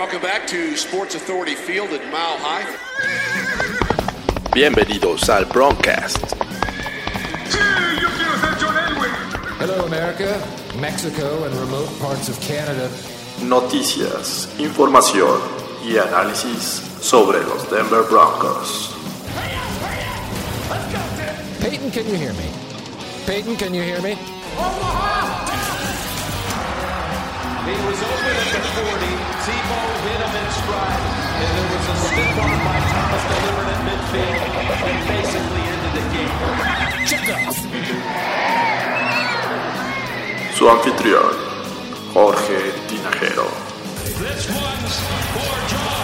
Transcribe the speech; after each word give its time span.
Welcome 0.00 0.22
back 0.22 0.46
to 0.46 0.76
Sports 0.78 1.14
Authority 1.14 1.54
Field 1.54 1.90
at 1.90 2.00
Mile 2.10 2.38
High. 2.40 2.64
Bienvenidos 4.54 5.28
al 5.28 5.44
Broadcast. 5.44 6.16
Hello, 9.58 9.84
America, 9.84 10.40
Mexico, 10.80 11.44
and 11.44 11.54
remote 11.56 11.90
parts 12.00 12.30
of 12.30 12.40
Canada. 12.40 12.88
Noticias, 13.42 14.48
información 14.58 15.38
y 15.84 15.98
análisis 15.98 16.80
sobre 17.02 17.40
los 17.40 17.70
Denver 17.70 18.04
Broncos. 18.08 18.96
Peyton, 21.60 21.90
can 21.90 22.06
you 22.06 22.14
hear 22.16 22.32
me? 22.32 22.50
Peyton, 23.26 23.54
can 23.54 23.74
you 23.74 23.82
hear 23.82 24.00
me? 24.00 24.16
He 27.66 27.76
was 27.86 28.02
open 28.02 28.32
at 28.32 28.50
the 28.50 28.60
40. 29.26 29.29
Tebow 29.40 29.88
hit 30.04 30.20
him 30.20 30.34
in 30.36 30.48
stride. 30.52 31.00
And 31.40 31.50
there 31.56 31.68
was 31.72 31.86
a 31.88 31.96
stiff 31.96 32.36
arm 32.44 32.60
by 32.60 32.76
Thomas 32.92 33.24
delivered 33.30 33.68
at 33.72 33.80
midfield 33.88 34.40
and 34.84 35.00
basically 35.08 35.64
ended 35.72 35.92
the 35.96 36.04
game. 36.12 36.36
Su 40.54 40.68
anfitrión, 40.68 41.32
Jorge 42.12 42.60
Tinajero. 42.88 43.48
This 44.20 44.44
one's 44.50 44.96
for 45.32 45.56
John. 45.70 45.99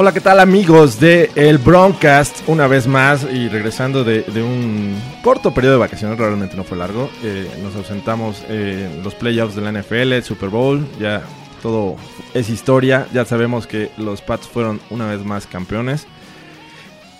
Hola, 0.00 0.12
¿qué 0.12 0.20
tal 0.20 0.38
amigos 0.38 1.00
de 1.00 1.28
el 1.34 1.58
Broncast? 1.58 2.48
Una 2.48 2.68
vez 2.68 2.86
más 2.86 3.24
y 3.24 3.48
regresando 3.48 4.04
de, 4.04 4.22
un 4.40 4.96
corto 5.24 5.52
periodo 5.52 5.74
de 5.74 5.80
vacaciones, 5.80 6.16
realmente 6.16 6.56
no 6.56 6.62
fue 6.62 6.78
largo. 6.78 7.10
Eh, 7.24 7.50
nos 7.64 7.74
ausentamos 7.74 8.44
eh, 8.48 8.88
los 9.02 9.16
playoffs 9.16 9.56
de 9.56 9.62
la 9.62 9.72
NFL, 9.72 10.12
el 10.12 10.22
Super 10.22 10.50
Bowl, 10.50 10.86
ya 11.00 11.22
todo 11.64 11.96
es 12.32 12.48
historia. 12.48 13.08
Ya 13.12 13.24
sabemos 13.24 13.66
que 13.66 13.90
los 13.98 14.22
Pats 14.22 14.46
fueron 14.46 14.80
una 14.90 15.06
vez 15.06 15.24
más 15.24 15.48
campeones. 15.48 16.06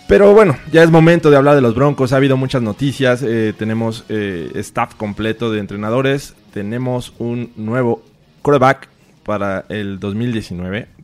Pero 0.06 0.33
bueno, 0.33 0.56
ya 0.71 0.84
es 0.84 0.91
momento 0.93 1.33
de 1.33 1.37
hablar 1.37 1.56
de 1.56 1.62
los 1.62 1.75
Broncos. 1.75 2.12
Ha 2.12 2.19
habido 2.19 2.37
muchas 2.37 2.62
noticias. 2.62 3.25
eh, 3.25 3.55
tenemos 3.59 4.05
eh, 4.09 4.53
staff 4.55 4.95
completo 4.95 5.51
de 5.51 5.59
entrenadores. 5.59 6.37
Tenemos 6.53 7.12
un 7.19 7.51
nuevo 7.56 8.05
quarterback 8.41 8.89
para 9.25 9.65
el 9.69 9.99
2019. 9.99 10.97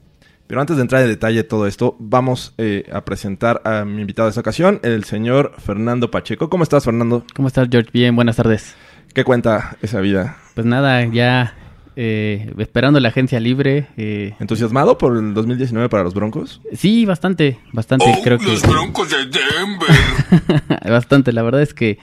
Pero 0.47 0.61
antes 0.61 0.77
de 0.77 0.83
entrar 0.83 1.03
en 1.03 1.09
detalle 1.09 1.37
de 1.39 1.45
todo 1.45 1.67
esto, 1.67 1.97
vamos 1.99 2.55
eh, 2.59 2.85
a 2.93 3.05
presentar 3.05 3.63
a 3.65 3.85
mi 3.85 4.03
invitado 4.03 4.27
de 4.27 4.31
esta 4.31 4.41
ocasión, 4.41 4.79
el 4.83 5.05
señor 5.05 5.55
Fernando 5.59 6.11
Pacheco. 6.11 6.51
¿Cómo 6.51 6.63
estás, 6.65 6.85
Fernando? 6.85 7.25
¿Cómo 7.35 7.49
estás, 7.49 7.69
George? 7.71 7.91
Bien, 7.93 8.15
buenas 8.15 8.37
tardes. 8.37 8.75
¿Qué 9.15 9.25
cuenta 9.25 9.77
esa 9.81 10.01
vida? 10.01 10.37
Pues 10.55 10.67
nada, 10.67 11.05
ya 11.07 11.55
eh, 11.97 12.53
esperando 12.59 13.01
la 13.01 13.09
agencia 13.09 13.41
libre. 13.41 13.87
eh, 13.97 14.35
¿Entusiasmado 14.39 14.99
por 14.99 15.17
el 15.17 15.33
2019 15.33 15.89
para 15.89 16.03
los 16.03 16.13
Broncos? 16.15 16.61
sí, 16.73 17.07
bastante, 17.07 17.59
bastante, 17.73 18.07
creo 18.23 18.39
que... 18.39 18.47
Los 18.47 18.63
Broncos 18.63 19.09
de 19.11 19.17
Denver. 19.27 20.81
bastante, 20.91 21.33
la 21.33 21.43
verdad 21.43 21.63
es 21.63 21.73
que 21.73 21.99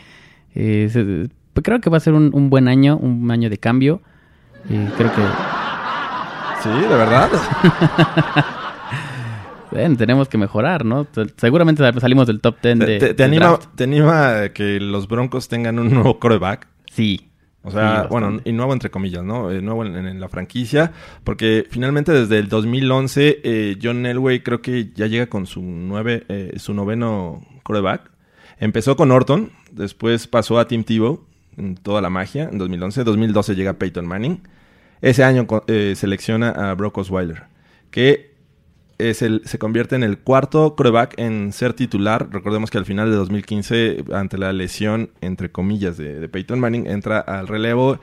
eh, 0.56 1.28
pues 1.53 1.63
creo 1.63 1.80
que 1.81 1.90
va 1.90 1.97
a 1.97 2.01
ser 2.01 2.13
un, 2.13 2.31
un 2.34 2.50
buen 2.50 2.68
año, 2.68 2.97
un 2.97 3.30
año 3.30 3.50
de 3.50 3.57
cambio. 3.57 4.01
Eh, 4.69 4.90
creo 4.97 5.12
que 5.13 5.22
Sí, 6.64 6.70
de 6.70 6.88
verdad. 6.88 7.30
bueno, 9.72 9.96
tenemos 9.98 10.28
que 10.28 10.38
mejorar, 10.38 10.86
¿no? 10.86 11.08
Seguramente 11.38 11.84
salimos 12.00 12.28
del 12.28 12.42
top 12.42 12.58
10 12.62 12.80
¿Te, 12.80 12.86
de, 12.86 13.00
te- 13.00 13.14
te 13.14 13.24
anima, 13.24 13.48
draft. 13.48 13.68
¿Te 13.76 13.84
anima 13.86 14.50
que 14.54 14.80
los 14.80 15.08
Broncos 15.08 15.48
tengan 15.48 15.80
un 15.80 15.92
nuevo 15.94 16.20
quarterback? 16.20 16.68
Sí. 16.92 17.28
O 17.64 17.70
sea, 17.70 18.02
Sí, 18.04 18.08
bueno, 18.10 18.40
y 18.44 18.52
nuevo 18.54 18.74
entre 18.74 18.90
comillas, 18.90 19.24
¿no? 19.24 19.52
Eh, 19.52 19.62
nuevo 19.62 19.86
en, 19.86 19.96
en 19.96 20.20
la 20.20 20.30
franquicia, 20.30 20.94
porque 21.24 21.68
finalmente 21.70 22.12
desde 22.12 22.40
el 22.40 22.50
2011 22.50 23.42
eh, 23.44 23.78
John 23.82 24.04
Elway 24.06 24.42
creo 24.42 24.62
que 24.64 24.90
ya 24.96 25.06
llega 25.06 25.28
con 25.28 25.46
su 25.46 25.62
nueve, 25.62 26.24
eh, 26.28 26.54
su 26.58 26.74
noveno 26.74 27.46
quarterback. 27.64 28.10
Empezó 28.60 28.96
con 28.96 29.12
Orton, 29.12 29.52
después 29.72 30.26
pasó 30.28 30.58
a 30.60 30.68
Tim 30.68 30.84
Tebow 30.84 31.24
en 31.58 31.76
toda 31.76 32.02
la 32.02 32.10
magia 32.10 32.50
en 32.52 32.58
2011, 32.58 33.04
2012 33.04 33.56
llega 33.56 33.74
Peyton 33.74 34.08
Manning. 34.08 34.42
Ese 35.01 35.23
año 35.23 35.47
eh, 35.67 35.94
selecciona 35.95 36.50
a 36.50 36.75
Brock 36.75 37.00
Osweiler, 37.00 37.44
que 37.89 38.31
es 39.00 39.23
el, 39.23 39.41
se 39.45 39.57
convierte 39.57 39.95
en 39.95 40.03
el 40.03 40.19
cuarto 40.19 40.75
quarterback 40.75 41.16
en 41.17 41.53
ser 41.53 41.73
titular. 41.73 42.29
Recordemos 42.31 42.69
que 42.69 42.78
al 42.78 42.85
final 42.85 43.09
de 43.09 43.16
2015, 43.16 44.06
ante 44.13 44.38
la 44.38 44.53
lesión, 44.53 45.09
entre 45.22 45.51
comillas, 45.51 45.97
de, 45.97 46.29
Peyton 46.29 46.59
Manning, 46.59 46.85
entra 46.88 47.19
al 47.19 47.47
relevo 47.47 48.00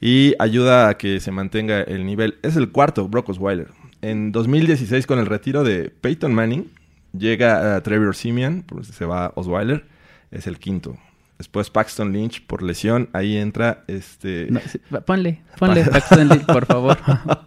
y 0.00 0.34
ayuda 0.38 0.90
a 0.90 0.98
que 0.98 1.20
se 1.20 1.30
mantenga 1.30 1.80
el 1.80 2.04
nivel. 2.04 2.38
Es 2.42 2.56
el 2.56 2.70
cuarto, 2.70 3.08
Brock 3.08 3.30
Osweiler. 3.30 3.68
En 4.02 4.30
2016, 4.30 5.06
con 5.06 5.18
el 5.18 5.26
retiro 5.26 5.64
de 5.64 5.88
Peyton 5.88 6.34
Manning, 6.34 6.70
llega 7.16 7.76
a 7.76 7.82
Trevor 7.82 8.14
Simeon, 8.14 8.64
se 8.82 9.06
va 9.06 9.32
Osweiler, 9.36 9.86
es 10.30 10.46
el 10.46 10.58
quinto. 10.58 10.98
Después 11.42 11.70
Paxton 11.70 12.12
Lynch 12.12 12.40
por 12.46 12.62
lesión, 12.62 13.08
ahí 13.12 13.36
entra 13.36 13.82
este... 13.88 14.46
No, 14.48 14.60
sí, 14.60 14.78
va- 14.94 15.00
ponle, 15.00 15.42
ponle 15.58 15.82
Paxton 15.90 16.28
Lynch, 16.28 16.46
por 16.46 16.66
favor. 16.66 16.96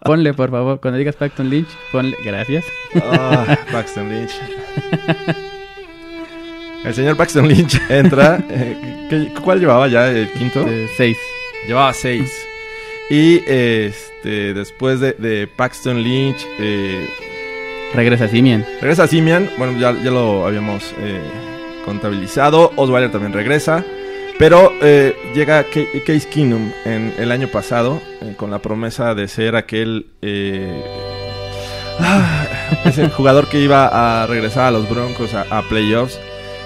ponle, 0.04 0.34
por 0.34 0.50
favor. 0.50 0.80
Cuando 0.82 0.98
digas 0.98 1.16
Paxton 1.16 1.48
Lynch, 1.48 1.68
ponle. 1.92 2.14
Gracias. 2.22 2.66
Ah, 3.02 3.56
Paxton 3.72 4.06
Lynch. 4.10 4.32
El 6.84 6.94
señor 6.94 7.16
Paxton 7.16 7.48
Lynch 7.48 7.80
entra. 7.88 8.38
eh, 8.50 9.06
¿qué- 9.08 9.32
¿Cuál 9.42 9.60
llevaba 9.60 9.88
ya? 9.88 10.10
¿El 10.10 10.28
quinto? 10.30 10.66
Eh, 10.68 10.88
seis. 10.96 11.16
Llevaba 11.66 11.92
seis. 11.94 12.30
Y 13.08 13.36
este, 13.46 14.52
después 14.52 15.00
de, 15.00 15.12
de 15.12 15.46
Paxton 15.46 16.02
Lynch, 16.02 16.44
eh, 16.58 17.08
Regresa 17.94 18.28
Simian. 18.28 18.64
regresa 18.80 19.06
Simian. 19.06 19.48
Bueno, 19.56 19.78
ya, 19.80 19.92
ya 20.02 20.10
lo 20.10 20.46
habíamos 20.46 20.92
eh, 20.98 21.20
contabilizado. 21.86 22.72
Osweiler 22.76 23.10
también 23.10 23.32
regresa. 23.32 23.82
Pero 24.38 24.70
eh, 24.82 25.16
llega 25.34 25.62
Ca- 25.64 26.00
Case 26.06 26.28
Keenum 26.28 26.70
en 26.84 27.14
el 27.18 27.32
año 27.32 27.48
pasado 27.48 28.02
eh, 28.20 28.34
con 28.36 28.50
la 28.50 28.58
promesa 28.58 29.14
de 29.14 29.28
ser 29.28 29.56
aquel 29.56 30.08
eh, 30.20 30.84
ah, 32.00 32.44
jugador 33.16 33.48
que 33.48 33.60
iba 33.60 34.22
a 34.22 34.26
regresar 34.26 34.66
a 34.66 34.70
los 34.72 34.88
Broncos 34.90 35.32
a, 35.32 35.62
playoffs. 35.70 36.18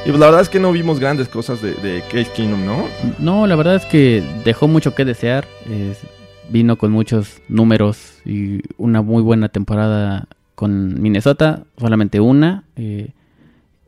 Y 0.05 0.09
pues 0.09 0.19
la 0.19 0.27
verdad 0.27 0.41
es 0.41 0.49
que 0.49 0.59
no 0.59 0.73
vimos 0.73 0.99
grandes 0.99 1.29
cosas 1.29 1.61
de, 1.63 2.03
Case 2.11 2.31
Keenum, 2.35 2.65
¿no? 2.65 2.87
No, 3.19 3.47
la 3.47 3.55
verdad 3.55 3.77
es 3.77 3.85
que 3.87 4.23
dejó 4.45 4.67
mucho 4.67 4.95
que 4.95 5.05
desear. 5.05 5.47
Es- 5.71 6.01
vino 6.49 6.77
con 6.77 6.91
muchos 6.91 7.41
números 7.49 8.15
y 8.25 8.59
una 8.77 9.03
muy 9.03 9.23
buena 9.23 9.49
temporada 9.51 10.27
con 10.57 11.01
Minnesota, 11.01 11.63
solamente 11.79 12.19
una. 12.19 12.65
eh, 12.75 13.11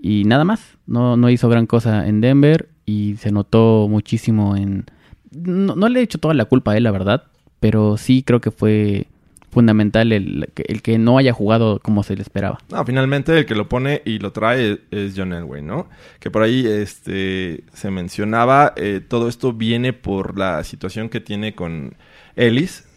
y 0.03 0.25
nada 0.25 0.45
más. 0.45 0.77
No, 0.87 1.17
no 1.17 1.31
hizo 1.31 1.49
gran 1.49 1.67
cosa 1.67 2.07
en 2.09 2.21
Denver 2.21 2.69
y 2.85 3.17
se 3.17 3.31
notó 3.31 3.87
muchísimo 3.89 4.57
en... 4.57 4.85
No, 5.31 5.77
no 5.77 5.89
le 5.89 6.01
he 6.01 6.03
hecho 6.03 6.19
toda 6.19 6.35
la 6.35 6.45
culpa 6.45 6.73
a 6.73 6.77
él, 6.77 6.83
la 6.83 6.91
verdad, 6.91 7.25
pero 7.61 7.97
sí 7.97 8.23
creo 8.23 8.41
que 8.41 8.51
fue 8.51 9.07
fundamental 9.51 10.13
el, 10.13 10.51
el 10.57 10.83
que 10.83 10.99
no 10.99 11.19
haya 11.19 11.33
jugado 11.33 11.79
como 11.79 12.03
se 12.03 12.17
le 12.17 12.23
esperaba. 12.23 12.59
No, 12.71 12.85
finalmente 12.85 13.39
el 13.39 13.47
que 13.47 13.55
lo 13.55 13.69
pone 13.69 14.03
y 14.05 14.19
lo 14.19 14.33
trae 14.33 14.81
es 14.91 15.15
John 15.17 15.33
Elway, 15.33 15.63
¿no? 15.63 15.89
Que 16.19 16.31
por 16.31 16.43
ahí 16.43 16.67
este, 16.67 17.63
se 17.73 17.91
mencionaba, 17.91 18.73
eh, 18.77 19.01
todo 19.07 19.29
esto 19.29 19.53
viene 19.53 19.93
por 19.93 20.37
la 20.37 20.65
situación 20.65 21.09
que 21.09 21.21
tiene 21.21 21.55
con 21.55 21.95
Ellis. 22.35 22.89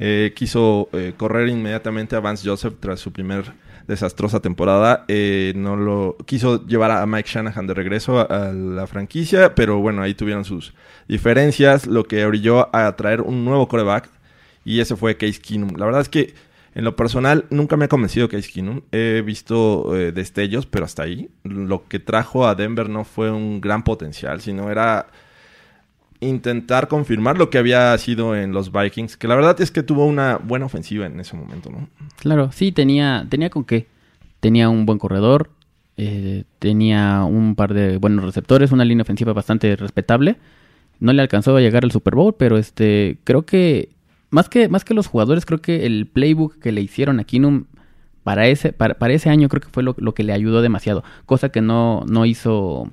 Eh, 0.00 0.32
quiso 0.34 0.88
eh, 0.92 1.12
correr 1.16 1.48
inmediatamente 1.48 2.16
a 2.16 2.20
Vance 2.20 2.48
Joseph 2.48 2.74
tras 2.80 3.00
su 3.00 3.12
primer 3.12 3.52
desastrosa 3.88 4.40
temporada. 4.40 5.04
Eh, 5.08 5.54
no 5.56 5.74
lo 5.74 6.16
quiso 6.26 6.64
llevar 6.66 6.92
a 6.92 7.04
Mike 7.06 7.28
Shanahan 7.28 7.66
de 7.66 7.74
regreso 7.74 8.20
a, 8.20 8.52
la 8.52 8.86
franquicia, 8.86 9.54
pero 9.54 9.78
bueno, 9.78 10.02
ahí 10.02 10.14
tuvieron 10.14 10.44
sus 10.44 10.74
diferencias, 11.08 11.86
lo 11.86 12.04
que 12.04 12.24
orilló 12.24 12.74
a 12.76 12.94
traer 12.94 13.22
un 13.22 13.44
nuevo 13.44 13.66
coreback 13.66 14.10
y 14.64 14.80
ese 14.80 14.94
fue 14.94 15.16
Case 15.16 15.40
Keenum. 15.40 15.76
La 15.76 15.86
verdad 15.86 16.02
es 16.02 16.10
que 16.10 16.34
en 16.74 16.84
lo 16.84 16.94
personal 16.94 17.46
nunca 17.50 17.76
me 17.76 17.86
ha 17.86 17.88
convencido 17.88 18.28
Case 18.28 18.50
Keenum. 18.52 18.82
He 18.92 19.22
visto 19.24 19.96
eh, 19.96 20.12
destellos, 20.12 20.66
pero 20.66 20.84
hasta 20.84 21.04
ahí. 21.04 21.30
Lo 21.42 21.88
que 21.88 21.98
trajo 21.98 22.46
a 22.46 22.54
Denver 22.54 22.90
no 22.90 23.04
fue 23.04 23.30
un 23.30 23.60
gran 23.60 23.82
potencial, 23.82 24.42
sino 24.42 24.70
era 24.70 25.06
intentar 26.20 26.88
confirmar 26.88 27.38
lo 27.38 27.50
que 27.50 27.58
había 27.58 27.96
sido 27.98 28.34
en 28.34 28.52
los 28.52 28.72
Vikings, 28.72 29.16
que 29.16 29.28
la 29.28 29.36
verdad 29.36 29.60
es 29.60 29.70
que 29.70 29.82
tuvo 29.82 30.04
una 30.04 30.36
buena 30.36 30.66
ofensiva 30.66 31.06
en 31.06 31.20
ese 31.20 31.36
momento, 31.36 31.70
¿no? 31.70 31.88
Claro, 32.16 32.50
sí, 32.52 32.72
tenía, 32.72 33.26
tenía 33.28 33.50
con 33.50 33.64
qué. 33.64 33.86
Tenía 34.40 34.68
un 34.68 34.86
buen 34.86 34.98
corredor, 34.98 35.50
eh, 35.96 36.44
tenía 36.58 37.24
un 37.24 37.54
par 37.54 37.74
de 37.74 37.98
buenos 37.98 38.24
receptores, 38.24 38.72
una 38.72 38.84
línea 38.84 39.02
ofensiva 39.02 39.32
bastante 39.32 39.74
respetable. 39.76 40.36
No 41.00 41.12
le 41.12 41.22
alcanzó 41.22 41.56
a 41.56 41.60
llegar 41.60 41.84
al 41.84 41.92
Super 41.92 42.14
Bowl, 42.14 42.34
pero 42.36 42.56
este 42.56 43.18
creo 43.24 43.44
que 43.44 43.90
más 44.30 44.48
que 44.48 44.68
más 44.68 44.84
que 44.84 44.94
los 44.94 45.06
jugadores, 45.06 45.44
creo 45.46 45.60
que 45.60 45.86
el 45.86 46.06
playbook 46.06 46.58
que 46.58 46.72
le 46.72 46.80
hicieron 46.80 47.18
a 47.18 47.24
Keenum 47.24 47.64
para 48.22 48.46
ese 48.46 48.72
para, 48.72 48.94
para 48.94 49.14
ese 49.14 49.30
año 49.30 49.48
creo 49.48 49.60
que 49.60 49.70
fue 49.70 49.82
lo, 49.82 49.94
lo 49.98 50.14
que 50.14 50.22
le 50.22 50.32
ayudó 50.32 50.62
demasiado, 50.62 51.02
cosa 51.26 51.48
que 51.48 51.62
no 51.62 52.04
no 52.08 52.26
hizo 52.26 52.92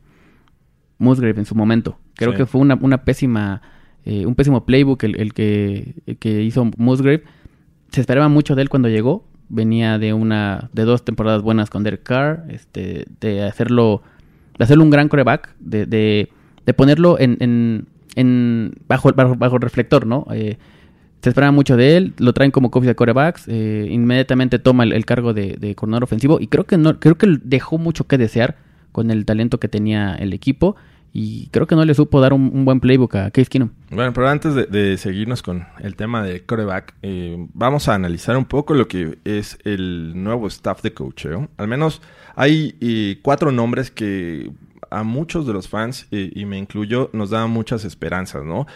Musgrave 0.98 1.38
en 1.40 1.46
su 1.46 1.56
momento. 1.56 1.98
Creo 2.16 2.32
Sí. 2.32 2.38
que 2.38 2.46
fue 2.46 2.62
una, 2.62 2.76
una 2.82 3.04
pésima, 3.04 3.62
eh, 4.06 4.26
un 4.26 4.36
pésimo 4.36 4.66
playbook 4.66 5.04
el, 5.04 5.20
el 5.20 5.34
que, 5.34 5.96
el 6.06 6.18
que 6.18 6.42
hizo 6.44 6.70
Musgrave. 6.78 7.24
Se 7.92 8.02
esperaba 8.02 8.30
mucho 8.30 8.56
de 8.56 8.62
él 8.62 8.70
cuando 8.70 8.90
llegó. 8.90 9.26
Venía 9.48 10.00
de 10.00 10.14
una, 10.14 10.70
de 10.74 10.84
dos 10.86 11.06
temporadas 11.06 11.42
buenas 11.44 11.70
con 11.70 11.84
Derek 11.84 12.02
Carr, 12.04 12.46
este, 12.50 13.06
de 13.22 13.44
hacerlo, 13.44 14.02
de 14.58 14.64
hacerlo 14.64 14.84
un 14.84 14.90
gran 14.90 15.08
coreback, 15.08 15.56
de, 15.60 15.86
de, 15.86 16.30
de 16.66 16.74
ponerlo 16.74 17.20
en, 17.20 17.38
en, 17.40 17.86
en 18.16 18.74
bajo, 18.88 19.12
bajo, 19.14 19.36
bajo 19.36 19.56
el 19.58 19.62
reflector, 19.62 20.08
¿no? 20.08 20.26
Eh, 20.34 20.58
se 21.22 21.30
esperaba 21.30 21.52
mucho 21.52 21.78
de 21.78 21.96
él, 21.98 22.14
lo 22.18 22.34
traen 22.34 22.50
como 22.52 22.72
coach 22.72 22.86
de 22.86 22.96
corebacks, 22.96 23.46
eh, 23.48 23.88
inmediatamente 23.92 24.58
toma 24.58 24.84
el, 24.84 24.94
el 24.94 25.06
cargo 25.06 25.34
de, 25.34 25.58
de 25.60 25.76
coordinador 25.76 26.04
ofensivo 26.06 26.40
y 26.40 26.48
creo 26.48 26.66
que 26.66 26.78
no, 26.78 27.00
creo 27.00 27.16
que 27.18 27.28
dejó 27.44 27.78
mucho 27.78 28.06
que 28.08 28.18
desear 28.18 28.58
con 28.96 29.12
el 29.12 29.26
talento 29.26 29.60
que 29.60 29.68
tenía 29.68 30.16
el 30.16 30.32
equipo 30.32 30.78
y 31.12 31.48
creo 31.48 31.68
que 31.68 31.76
no 31.76 31.84
le 31.84 31.94
supo 31.94 32.22
dar 32.22 32.32
un, 32.32 32.64
buen 32.64 32.80
playbook 32.80 33.14
a 33.16 33.30
Case 33.30 33.50
Keenum. 33.50 33.72
Bueno, 33.90 34.14
pero 34.14 34.30
antes 34.30 34.56
de, 34.56 34.68
de 34.68 34.98
seguirnos 34.98 35.44
con 35.44 35.68
el 35.82 35.98
tema 35.98 36.24
de 36.24 36.46
coreback, 36.46 36.94
eh, 37.02 37.46
vamos 37.54 37.90
a 37.90 37.94
analizar 37.94 38.38
un 38.38 38.46
poco 38.46 38.74
lo 38.74 38.88
que 38.88 39.18
es 39.26 39.58
el 39.66 40.14
nuevo 40.16 40.48
staff 40.48 40.82
de 40.82 40.94
coacheo. 40.94 41.50
Al 41.58 41.68
menos 41.68 42.02
hay 42.36 42.78
eh, 42.80 43.20
cuatro 43.22 43.52
nombres 43.52 43.92
que 43.92 44.50
a 44.90 45.04
muchos 45.04 45.46
de 45.48 45.54
los 45.54 45.68
fans, 45.68 46.08
y 46.12 46.46
me 46.46 46.58
incluyo, 46.58 47.10
nos 47.14 47.30
da 47.30 47.48
muchas 47.48 47.86
esperanzas, 47.86 48.44
¿no? 48.44 48.68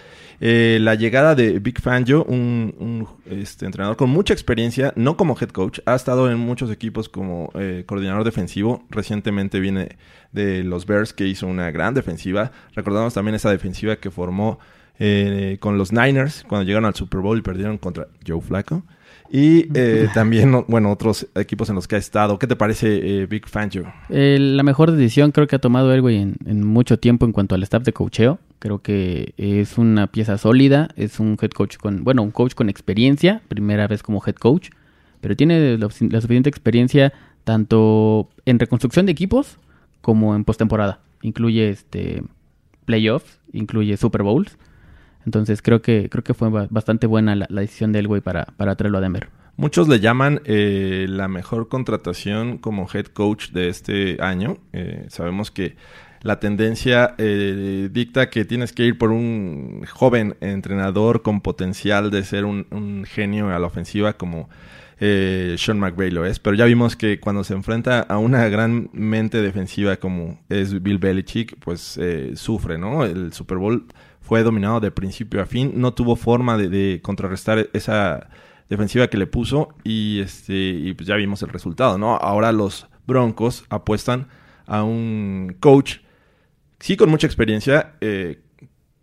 Eh, 0.42 0.78
la 0.82 0.96
llegada 0.96 1.36
de 1.36 1.60
Big 1.60 1.82
Fangio, 1.82 2.24
un, 2.24 2.74
un, 2.80 3.08
este, 3.26 3.66
entrenador 3.66 3.98
con 3.98 4.10
mucha 4.10 4.34
experiencia, 4.34 4.94
no 4.96 5.18
como 5.18 5.36
head 5.40 5.50
coach, 5.50 5.80
ha 5.86 5.96
estado 5.96 6.32
en 6.32 6.38
muchos 6.40 6.72
equipos 6.72 7.10
como 7.10 7.52
eh, 7.56 7.84
coordinador 7.86 8.24
defensivo. 8.24 8.84
Recientemente 8.90 9.60
viene 9.60 9.98
de 10.32 10.64
los 10.64 10.86
Bears, 10.86 11.14
que 11.14 11.28
hizo 11.28 11.46
una 11.48 11.72
gran 11.72 11.94
defensiva. 11.94 12.52
Recordamos 12.74 13.14
también 13.14 13.36
esa 13.36 13.52
defensiva 13.52 13.98
que 13.98 14.12
formó 14.12 14.60
eh, 14.98 15.58
con 15.60 15.78
los 15.78 15.92
Niners 15.92 16.46
cuando 16.48 16.66
llegaron 16.66 16.86
al 16.86 16.96
Super 16.96 17.20
Bowl 17.20 17.38
y 17.38 17.42
perdieron 17.42 17.78
contra 17.78 18.08
Joe 18.26 18.42
Flacco. 18.42 18.84
Y 19.32 19.68
eh, 19.78 20.08
también, 20.14 20.50
no- 20.50 20.66
bueno, 20.68 20.92
otros 20.92 21.28
equipos 21.36 21.70
en 21.70 21.76
los 21.76 21.88
que 21.88 21.96
ha 21.96 22.00
estado. 22.00 22.40
¿Qué 22.40 22.48
te 22.48 22.56
parece 22.56 23.22
eh, 23.22 23.26
Big 23.28 23.48
Fangio? 23.48 23.92
Eh, 24.10 24.38
la 24.40 24.64
mejor 24.64 24.92
decisión 24.92 25.32
creo 25.32 25.46
que 25.46 25.56
ha 25.56 25.60
tomado 25.60 25.94
Elway 25.94 26.16
en, 26.18 26.36
en 26.46 26.66
mucho 26.66 26.98
tiempo 26.98 27.26
en 27.28 27.32
cuanto 27.32 27.54
al 27.54 27.62
staff 27.64 27.84
de 27.84 27.94
coacheo. 27.94 28.40
Creo 28.58 28.80
que 28.82 29.34
es 29.38 29.78
una 29.78 30.08
pieza 30.08 30.38
sólida, 30.40 30.90
es 30.96 31.20
un 31.20 31.38
head 31.40 31.52
coach 31.52 31.78
con, 31.78 32.04
bueno, 32.04 32.24
un 32.24 32.32
coach 32.32 32.56
con 32.56 32.70
experiencia, 32.70 33.42
primera 33.48 33.88
vez 33.88 34.02
como 34.02 34.22
head 34.26 34.36
coach, 34.36 34.70
pero 35.22 35.36
tiene 35.36 35.78
la, 35.78 35.86
la 35.88 36.22
suficiente 36.22 36.50
experiencia 36.50 37.14
tanto 37.44 38.30
en 38.46 38.58
reconstrucción 38.60 39.06
de 39.06 39.12
equipos 39.12 39.58
como 40.02 40.36
en 40.36 40.44
postemporada. 40.44 41.02
Incluye 41.22 41.70
este 41.70 42.24
playoffs, 42.86 43.40
incluye 43.54 43.96
Super 43.98 44.24
Bowls. 44.24 44.58
Entonces 45.30 45.62
creo 45.62 45.80
que 45.84 46.10
creo 46.10 46.24
que 46.24 46.34
fue 46.34 46.50
ba- 46.50 46.68
bastante 46.72 47.06
buena 47.06 47.36
la, 47.36 47.46
la 47.50 47.62
decisión 47.62 47.92
de 47.92 48.00
Elway 48.00 48.22
para, 48.22 48.46
para 48.58 48.76
traerlo 48.76 48.98
a 48.98 49.02
Denver. 49.02 49.28
Muchos 49.58 49.88
le 49.88 50.00
llaman 50.00 50.42
eh, 50.46 51.06
la 51.08 51.28
mejor 51.28 51.68
contratación 51.68 52.58
como 52.58 52.88
head 52.92 53.06
coach 53.06 53.52
de 53.52 53.70
este 53.70 54.18
año. 54.22 54.58
Eh, 54.74 55.06
sabemos 55.10 55.52
que 55.52 55.76
la 56.24 56.40
tendencia 56.40 57.14
eh, 57.20 57.90
dicta 57.92 58.30
que 58.32 58.44
tienes 58.44 58.74
que 58.74 58.86
ir 58.86 58.98
por 58.98 59.12
un 59.12 59.86
joven 59.88 60.36
entrenador 60.42 61.22
con 61.22 61.42
potencial 61.42 62.10
de 62.10 62.24
ser 62.24 62.46
un, 62.46 62.66
un 62.72 63.06
genio 63.06 63.50
a 63.54 63.60
la 63.60 63.68
ofensiva 63.68 64.14
como 64.14 64.50
eh, 65.02 65.56
Sean 65.58 65.78
McVay 65.80 66.12
lo 66.12 66.26
es. 66.26 66.40
Pero 66.40 66.56
ya 66.56 66.66
vimos 66.66 66.96
que 66.96 67.20
cuando 67.20 67.44
se 67.44 67.54
enfrenta 67.54 68.00
a 68.02 68.18
una 68.18 68.48
gran 68.50 68.90
mente 68.94 69.42
defensiva 69.42 69.98
como 69.98 70.40
es 70.50 70.82
Bill 70.82 70.98
Belichick, 70.98 71.58
pues 71.60 71.98
eh, 72.02 72.32
sufre, 72.36 72.78
¿no? 72.78 73.06
El 73.06 73.32
Super 73.34 73.58
Bowl 73.58 73.86
fue 74.30 74.44
dominado 74.44 74.80
de 74.80 74.92
principio 74.92 75.42
a 75.42 75.48
fin. 75.48 75.74
No 75.78 75.96
tuvo 75.96 76.16
forma 76.16 76.56
de, 76.56 77.00
contrarrestar 77.02 77.68
esa 77.74 78.30
defensiva 78.70 79.08
que 79.08 79.18
le 79.18 79.26
puso 79.26 79.70
y 79.84 80.20
este 80.20 80.54
y 80.54 80.94
pues 80.94 81.08
ya 81.08 81.16
vimos 81.16 81.42
el 81.42 81.50
resultado, 81.50 81.98
¿no? 81.98 82.16
Ahora 82.16 82.52
los 82.52 82.86
Broncos 83.08 83.66
apuestan 83.70 84.28
a 84.68 84.84
un 84.84 85.56
coach 85.60 85.98
sí 86.80 86.96
con 86.96 87.10
mucha 87.10 87.26
experiencia 87.26 87.96
eh, 88.02 88.44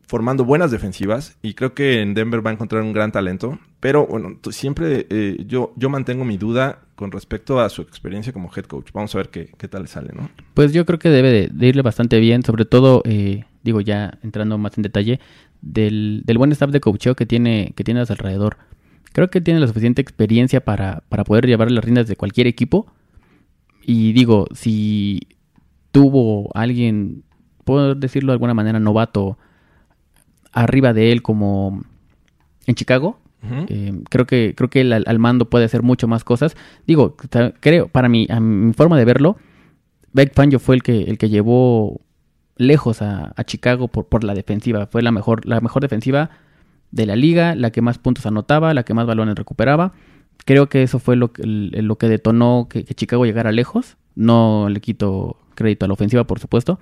formando 0.07 0.45
buenas 0.45 0.71
defensivas 0.71 1.37
y 1.43 1.55
creo 1.55 1.75
que 1.75 2.01
en 2.01 2.15
Denver 2.15 2.45
va 2.45 2.51
a 2.51 2.55
encontrar 2.55 2.83
un 2.83 2.93
gran 2.93 3.13
talento, 3.13 3.59
pero 3.81 4.07
bueno, 4.07 4.39
siempre 4.51 5.07
eh, 5.11 5.45
yo 5.47 5.73
yo 5.77 5.91
mantengo 5.91 6.25
mi 6.25 6.37
duda 6.37 6.81
con 6.95 7.11
respecto 7.13 7.61
a 7.61 7.69
su 7.69 7.83
experiencia 7.83 8.33
como 8.33 8.51
head 8.55 8.65
coach. 8.65 8.91
Vamos 8.93 9.15
a 9.15 9.19
ver 9.19 9.29
qué, 9.29 9.51
qué 9.59 9.69
tal 9.69 9.83
le 9.83 9.89
sale, 9.89 10.11
¿no? 10.15 10.31
Pues 10.55 10.73
yo 10.73 10.87
creo 10.87 10.99
que 10.99 11.11
debe 11.11 11.31
de, 11.31 11.49
de 11.53 11.67
irle 11.67 11.83
bastante 11.83 12.19
bien, 12.21 12.43
sobre 12.43 12.65
todo, 12.65 13.03
eh, 13.05 13.45
digo 13.63 13.81
ya 13.81 14.19
entrando 14.23 14.57
más 14.59 14.79
en 14.79 14.83
detalle, 14.83 15.21
del, 15.61 16.23
del 16.25 16.39
buen 16.39 16.53
staff 16.53 16.71
de 16.71 16.81
coacheo 16.81 17.17
que 17.17 17.27
tiene, 17.27 17.73
que 17.77 17.85
tiene 17.85 18.01
a 18.01 18.07
su 18.07 18.13
alrededor. 18.13 18.57
Creo 19.13 19.31
que 19.31 19.41
tiene 19.41 19.61
la 19.61 19.67
suficiente 19.67 20.03
experiencia 20.03 20.65
para, 20.65 21.03
para 21.09 21.25
poder 21.25 21.47
llevar 21.47 21.71
las 21.71 21.85
riendas 21.85 22.07
de 22.07 22.17
cualquier 22.17 22.47
equipo. 22.47 22.87
Y 23.83 24.13
digo, 24.13 24.47
si 24.55 25.21
tuvo 25.91 26.51
alguien, 26.55 27.25
puedo 27.65 27.95
decirlo 27.95 28.33
de 28.33 28.35
alguna 28.35 28.55
manera, 28.55 28.79
novato, 28.79 29.39
arriba 30.57 30.93
de 30.93 31.13
él 31.13 31.23
como 31.23 31.83
en 32.67 32.75
Chicago, 32.75 33.19
eh, 33.69 33.93
creo 34.09 34.27
que 34.27 34.55
creo 34.57 34.71
que 34.71 34.81
él 34.81 34.93
al, 34.93 35.05
al 35.07 35.19
mando 35.21 35.49
puede 35.49 35.67
hacer 35.67 35.83
mucho 35.83 36.09
más 36.09 36.25
cosas. 36.25 36.57
Digo, 36.87 37.17
creo 37.61 37.89
para 37.89 38.09
mí, 38.09 38.27
a 38.29 38.41
mi 38.41 38.73
forma 38.73 38.99
de 38.99 39.05
verlo, 39.05 39.37
Beck 40.13 40.35
Fangio 40.35 40.59
fue 40.59 40.75
el 40.75 40.83
que 40.83 41.03
el 41.03 41.19
que 41.19 41.29
llevó 41.29 42.01
lejos 42.57 43.03
a, 43.03 43.33
a 43.37 43.45
Chicago 43.45 43.89
por, 43.89 44.07
por 44.07 44.25
la 44.25 44.35
defensiva. 44.35 44.87
Fue 44.87 45.03
la 45.03 45.13
mejor 45.13 45.47
la 45.47 45.61
mejor 45.61 45.83
defensiva 45.83 46.31
de 46.91 47.07
la 47.07 47.15
liga, 47.15 47.55
la 47.55 47.71
que 47.71 47.83
más 47.83 47.99
puntos 47.99 48.27
anotaba, 48.27 48.75
la 48.75 48.83
que 48.83 48.95
más 48.95 49.07
balones 49.07 49.37
recuperaba. 49.37 49.93
Creo 50.45 50.69
que 50.69 50.83
eso 50.83 50.99
fue 50.99 51.17
lo 51.17 51.31
lo 51.37 51.97
que 51.99 52.09
detonó 52.09 52.67
que, 52.69 52.85
que 52.85 52.95
Chicago 52.95 53.27
llegara 53.27 53.53
lejos. 53.53 53.97
No 54.15 54.69
le 54.71 54.81
quito 54.81 55.37
crédito 55.55 55.85
a 55.85 55.89
la 55.89 55.95
ofensiva, 55.95 56.25
por 56.25 56.41
supuesto. 56.41 56.81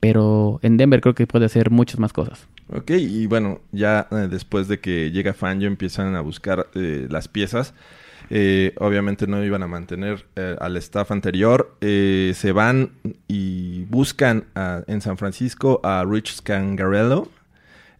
Pero 0.00 0.58
en 0.62 0.78
Denver 0.78 1.02
creo 1.02 1.14
que 1.14 1.26
puede 1.26 1.44
hacer 1.44 1.70
muchas 1.70 2.00
más 2.00 2.12
cosas. 2.12 2.48
Ok, 2.72 2.90
y 2.92 3.26
bueno, 3.26 3.60
ya 3.72 4.06
eh, 4.12 4.28
después 4.30 4.68
de 4.68 4.78
que 4.78 5.10
llega 5.10 5.34
Fangio 5.34 5.66
empiezan 5.66 6.14
a 6.14 6.20
buscar 6.20 6.68
eh, 6.74 7.06
las 7.10 7.26
piezas. 7.26 7.74
Eh, 8.32 8.74
obviamente 8.78 9.26
no 9.26 9.42
iban 9.44 9.64
a 9.64 9.66
mantener 9.66 10.24
eh, 10.36 10.56
al 10.60 10.76
staff 10.76 11.10
anterior. 11.10 11.74
Eh, 11.80 12.32
se 12.36 12.52
van 12.52 12.90
y 13.26 13.84
buscan 13.86 14.44
a- 14.54 14.82
en 14.86 15.00
San 15.00 15.18
Francisco 15.18 15.80
a 15.82 16.04
Rich 16.08 16.36
Scangarello, 16.36 17.28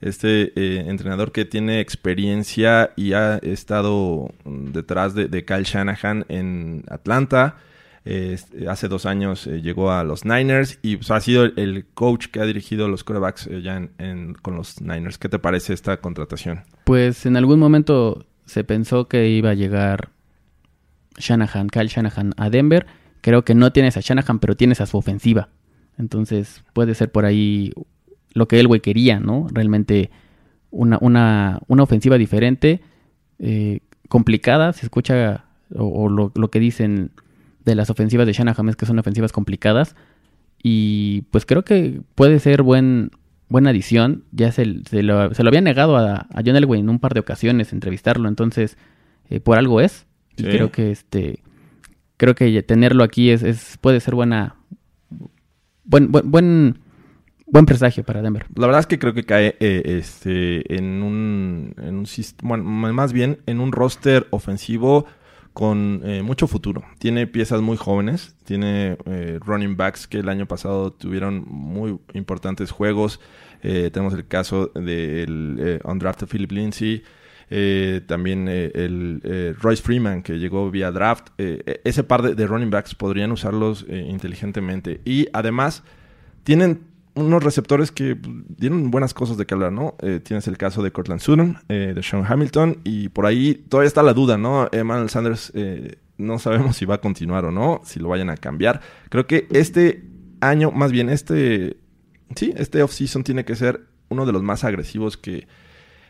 este 0.00 0.52
entrenador 0.88 1.32
que 1.32 1.44
tiene 1.44 1.80
experiencia 1.80 2.92
y 2.96 3.12
ha 3.12 3.38
estado 3.38 4.32
mm, 4.44 4.66
detrás 4.72 5.14
de, 5.14 5.26
de 5.26 5.44
Shanahan 5.64 6.24
en 6.28 6.84
Atlanta. 6.88 7.56
Eh, 8.06 8.38
hace 8.66 8.88
dos 8.88 9.04
años 9.04 9.46
eh, 9.46 9.60
llegó 9.60 9.92
a 9.92 10.04
los 10.04 10.24
Niners 10.24 10.78
y 10.80 10.96
pues, 10.96 11.10
ha 11.10 11.20
sido 11.20 11.44
el, 11.44 11.84
coach 11.92 12.28
que 12.28 12.40
ha 12.40 12.46
dirigido 12.46 12.88
los 12.88 13.04
quarterbacks 13.04 13.46
eh, 13.46 13.60
ya 13.62 13.88
con 14.40 14.56
los 14.56 14.80
Niners. 14.80 15.18
¿Qué 15.18 15.28
te 15.28 15.38
parece 15.38 15.74
esta 15.74 15.98
contratación? 15.98 16.62
Pues 16.84 17.26
en 17.26 17.36
algún 17.36 17.60
momento 17.60 18.24
se 18.46 18.64
pensó 18.64 19.06
que 19.06 19.28
iba 19.28 19.50
a 19.50 19.54
llegar 19.54 20.08
Shanahan, 21.18 21.68
Kyle 21.68 21.88
Shanahan 21.88 22.32
a 22.38 22.48
Denver. 22.48 22.86
Creo 23.20 23.44
que 23.44 23.54
no 23.54 23.70
tienes 23.70 23.98
a 23.98 24.00
Shanahan, 24.00 24.38
pero 24.38 24.56
tienes 24.56 24.80
a 24.80 24.86
su 24.86 24.96
ofensiva. 24.96 25.50
Entonces 25.98 26.64
puede 26.72 26.94
ser 26.94 27.12
por 27.12 27.26
ahí 27.26 27.72
lo 28.32 28.48
que 28.48 28.58
Elway 28.60 28.80
quería, 28.80 29.20
¿no? 29.20 29.46
Realmente 29.52 30.10
una, 30.70 30.96
una, 31.02 31.60
una 31.66 31.82
ofensiva 31.82 32.16
diferente, 32.16 32.80
eh, 33.38 33.80
complicada. 34.08 34.72
Se 34.72 34.86
escucha, 34.86 35.44
o, 35.76 36.08
lo 36.08 36.50
que 36.50 36.60
dicen 36.60 37.10
de 37.64 37.74
las 37.74 37.90
ofensivas 37.90 38.26
de 38.26 38.32
Shanahan 38.32 38.68
es 38.68 38.76
que 38.76 38.86
son 38.86 38.98
ofensivas 38.98 39.32
complicadas. 39.32 39.96
Y 40.62 41.22
pues 41.30 41.46
creo 41.46 41.64
que 41.64 42.02
puede 42.14 42.38
ser 42.38 42.62
buen, 42.62 43.10
buena 43.48 43.70
adición. 43.70 44.24
Ya 44.32 44.52
se, 44.52 44.82
se 44.88 45.02
lo, 45.02 45.32
se 45.34 45.42
lo 45.42 45.48
había 45.48 45.60
negado 45.60 45.96
a, 45.96 46.26
a 46.30 46.42
John 46.44 46.56
Elway 46.56 46.80
en 46.80 46.88
un 46.88 46.98
par 46.98 47.14
de 47.14 47.20
ocasiones 47.20 47.72
entrevistarlo, 47.72 48.28
entonces 48.28 48.76
eh, 49.28 49.40
por 49.40 49.58
algo 49.58 49.80
es. 49.80 50.06
Y 50.36 50.44
creo 50.44 50.70
que 50.70 50.90
este 50.90 51.42
creo 52.16 52.34
que 52.34 52.62
tenerlo 52.62 53.04
aquí 53.04 53.30
es, 53.30 53.42
es 53.42 53.78
puede 53.78 54.00
ser 54.00 54.14
buena 54.14 54.56
buen 55.84 56.10
buen, 56.10 56.30
buen 56.30 56.78
buen 57.46 57.66
presagio 57.66 58.04
para 58.04 58.22
Denver. 58.22 58.46
La 58.54 58.66
verdad 58.66 58.80
es 58.80 58.86
que 58.86 58.98
creo 58.98 59.12
que 59.12 59.24
cae 59.24 59.56
eh, 59.60 59.82
este, 59.84 60.74
en 60.74 61.02
un, 61.02 61.74
en 61.78 61.96
un 61.96 62.06
bueno, 62.42 62.64
más 62.64 63.12
bien 63.12 63.38
en 63.46 63.60
un 63.60 63.72
roster 63.72 64.26
ofensivo 64.30 65.06
con 65.52 66.02
eh, 66.04 66.22
mucho 66.22 66.46
futuro. 66.46 66.84
Tiene 66.98 67.26
piezas 67.26 67.60
muy 67.60 67.76
jóvenes, 67.76 68.36
tiene 68.44 68.96
eh, 69.06 69.38
running 69.44 69.76
backs 69.76 70.06
que 70.06 70.18
el 70.18 70.28
año 70.28 70.46
pasado 70.46 70.92
tuvieron 70.92 71.44
muy 71.46 71.98
importantes 72.14 72.70
juegos. 72.70 73.20
Eh, 73.62 73.90
tenemos 73.92 74.14
el 74.14 74.26
caso 74.26 74.68
del 74.74 75.56
eh, 75.60 75.80
undrafted 75.84 76.28
Philip 76.28 76.52
Lindsay, 76.52 77.02
eh, 77.50 78.00
también 78.06 78.48
el 78.48 79.56
Royce 79.60 79.82
Freeman 79.82 80.22
que 80.22 80.38
llegó 80.38 80.70
vía 80.70 80.92
draft. 80.92 81.28
E- 81.36 81.80
ese 81.84 82.04
par 82.04 82.22
de, 82.22 82.46
running 82.46 82.70
backs 82.70 82.94
podrían 82.94 83.32
usarlos 83.32 83.84
inteligentemente. 83.88 85.00
Y 85.04 85.26
además 85.32 85.82
tienen 86.44 86.89
unos 87.14 87.42
receptores 87.42 87.90
que 87.90 88.16
pues, 88.16 88.34
dieron 88.56 88.90
buenas 88.90 89.14
cosas 89.14 89.36
de 89.36 89.44
que 89.46 89.54
hablar, 89.54 89.72
¿no? 89.72 89.96
Eh, 90.00 90.20
tienes 90.22 90.46
el 90.48 90.56
caso 90.56 90.82
de 90.82 90.90
Cortland 90.92 91.20
Sutton, 91.20 91.58
eh, 91.68 91.92
de 91.94 92.02
Sean 92.02 92.24
Hamilton, 92.26 92.78
y 92.84 93.08
por 93.08 93.26
ahí 93.26 93.54
todavía 93.68 93.88
está 93.88 94.02
la 94.02 94.14
duda, 94.14 94.38
¿no? 94.38 94.68
Emmanuel 94.72 95.10
Sanders 95.10 95.50
eh, 95.54 95.96
no 96.18 96.38
sabemos 96.38 96.76
si 96.76 96.84
va 96.84 96.96
a 96.96 97.00
continuar 97.00 97.44
o 97.44 97.50
no, 97.50 97.80
si 97.84 97.98
lo 97.98 98.08
vayan 98.08 98.30
a 98.30 98.36
cambiar. 98.36 98.80
Creo 99.08 99.26
que 99.26 99.48
este 99.50 100.04
año, 100.40 100.70
más 100.70 100.92
bien 100.92 101.08
este, 101.10 101.76
sí, 102.36 102.52
este 102.56 102.82
offseason 102.82 103.24
tiene 103.24 103.44
que 103.44 103.56
ser 103.56 103.80
uno 104.08 104.24
de 104.26 104.32
los 104.32 104.42
más 104.42 104.64
agresivos 104.64 105.16
que, 105.16 105.46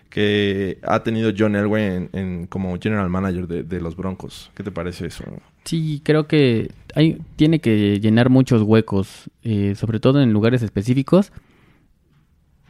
que 0.08 0.78
ha 0.82 1.02
tenido 1.02 1.32
John 1.36 1.54
Elway 1.56 1.84
en, 1.84 2.10
en- 2.12 2.46
como 2.46 2.78
general 2.80 3.08
manager 3.08 3.46
de 3.46 3.80
los 3.80 3.96
Broncos. 3.96 4.50
¿Qué 4.54 4.62
te 4.62 4.70
parece 4.70 5.06
eso? 5.06 5.24
Sí, 5.64 6.00
creo 6.04 6.26
que 6.26 6.70
hay, 6.94 7.18
tiene 7.36 7.60
que 7.60 8.00
llenar 8.00 8.30
muchos 8.30 8.62
huecos, 8.62 9.30
eh, 9.42 9.74
sobre 9.76 10.00
todo 10.00 10.20
en 10.22 10.32
lugares 10.32 10.62
específicos. 10.62 11.32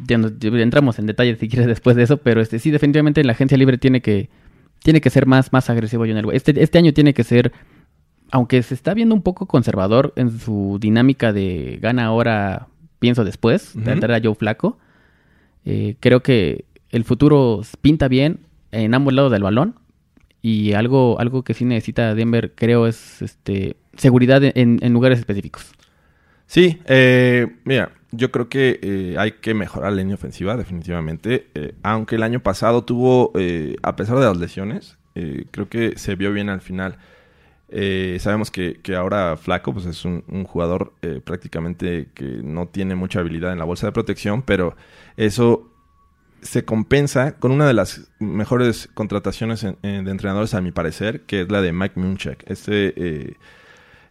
Ya 0.06 0.18
nos- 0.18 0.38
ya 0.38 0.48
entramos 0.60 0.98
en 0.98 1.06
detalle 1.06 1.36
si 1.36 1.48
quieres 1.48 1.66
después 1.68 1.94
de 1.96 2.02
eso, 2.04 2.16
pero 2.18 2.40
este 2.40 2.58
sí, 2.58 2.70
definitivamente 2.70 3.20
en 3.20 3.26
la 3.26 3.32
agencia 3.34 3.56
libre 3.58 3.78
tiene 3.78 4.00
que, 4.00 4.28
tiene 4.82 5.00
que 5.00 5.10
ser 5.10 5.26
más, 5.26 5.52
más 5.52 5.68
agresivo 5.70 6.04
John 6.06 6.16
Elway. 6.16 6.36
Este, 6.36 6.62
este 6.62 6.78
año 6.78 6.92
tiene 6.94 7.12
que 7.14 7.22
ser, 7.24 7.52
aunque 8.30 8.62
se 8.62 8.74
está 8.74 8.94
viendo 8.94 9.14
un 9.14 9.22
poco 9.22 9.46
conservador 9.46 10.12
en 10.16 10.38
su 10.38 10.78
dinámica 10.80 11.32
de 11.32 11.78
gana 11.82 12.06
ahora, 12.06 12.68
pienso 12.98 13.24
después, 13.24 13.74
de 13.74 13.80
Ujú. 13.82 13.90
entrar 13.90 14.12
a 14.12 14.20
Joe 14.22 14.34
Flaco, 14.34 14.78
eh, 15.66 15.96
creo 16.00 16.22
que 16.22 16.64
el 16.90 17.04
futuro 17.04 17.60
pinta 17.82 18.08
bien 18.08 18.40
en 18.72 18.94
ambos 18.94 19.12
lados 19.14 19.30
del 19.32 19.42
balón. 19.42 19.74
Y 20.42 20.72
algo, 20.72 21.20
algo 21.20 21.42
que 21.42 21.54
sí 21.54 21.64
necesita 21.64 22.14
Denver, 22.14 22.52
creo, 22.54 22.86
es 22.86 23.20
este 23.22 23.76
seguridad 23.96 24.42
en, 24.42 24.78
en 24.80 24.92
lugares 24.92 25.18
específicos. 25.18 25.72
Sí, 26.46 26.80
eh, 26.86 27.46
mira, 27.64 27.92
yo 28.12 28.30
creo 28.30 28.48
que 28.48 28.80
eh, 28.82 29.14
hay 29.18 29.32
que 29.32 29.54
mejorar 29.54 29.92
la 29.92 29.98
línea 29.98 30.14
ofensiva, 30.16 30.56
definitivamente. 30.56 31.46
Eh, 31.54 31.74
aunque 31.82 32.16
el 32.16 32.22
año 32.22 32.40
pasado 32.40 32.82
tuvo, 32.82 33.32
eh, 33.36 33.76
a 33.82 33.94
pesar 33.96 34.18
de 34.18 34.24
las 34.24 34.36
lesiones, 34.36 34.96
creo 35.50 35.68
que 35.68 35.98
se 35.98 36.14
vio 36.14 36.32
bien 36.32 36.48
al 36.48 36.62
final. 36.62 36.96
Sabemos 38.20 38.50
que, 38.50 38.80
que 38.82 38.96
ahora 38.96 39.36
Flaco 39.36 39.74
pues 39.74 39.84
es 39.84 40.04
un, 40.06 40.24
un 40.28 40.44
jugador 40.44 40.94
prácticamente 41.24 42.08
que 42.14 42.24
no 42.24 42.68
tiene 42.68 42.94
mucha 42.94 43.20
habilidad 43.20 43.52
en 43.52 43.58
la 43.58 43.64
bolsa 43.64 43.86
de 43.86 43.92
protección, 43.92 44.40
pero 44.40 44.76
eso 45.18 45.69
se 46.42 46.64
compensa 46.64 47.32
con 47.38 47.52
una 47.52 47.66
de 47.66 47.74
las 47.74 48.10
mejores 48.18 48.88
contrataciones 48.94 49.62
en- 49.64 49.76
en- 49.82 50.04
de 50.04 50.10
entrenadores, 50.10 50.54
a 50.54 50.60
mi 50.60 50.70
parecer, 50.72 51.22
que 51.22 51.42
es 51.42 51.50
la 51.50 51.60
de 51.62 51.72
Mike 51.72 51.98
Munchak. 52.00 52.44
Este 52.50 52.92
eh, 52.96 53.34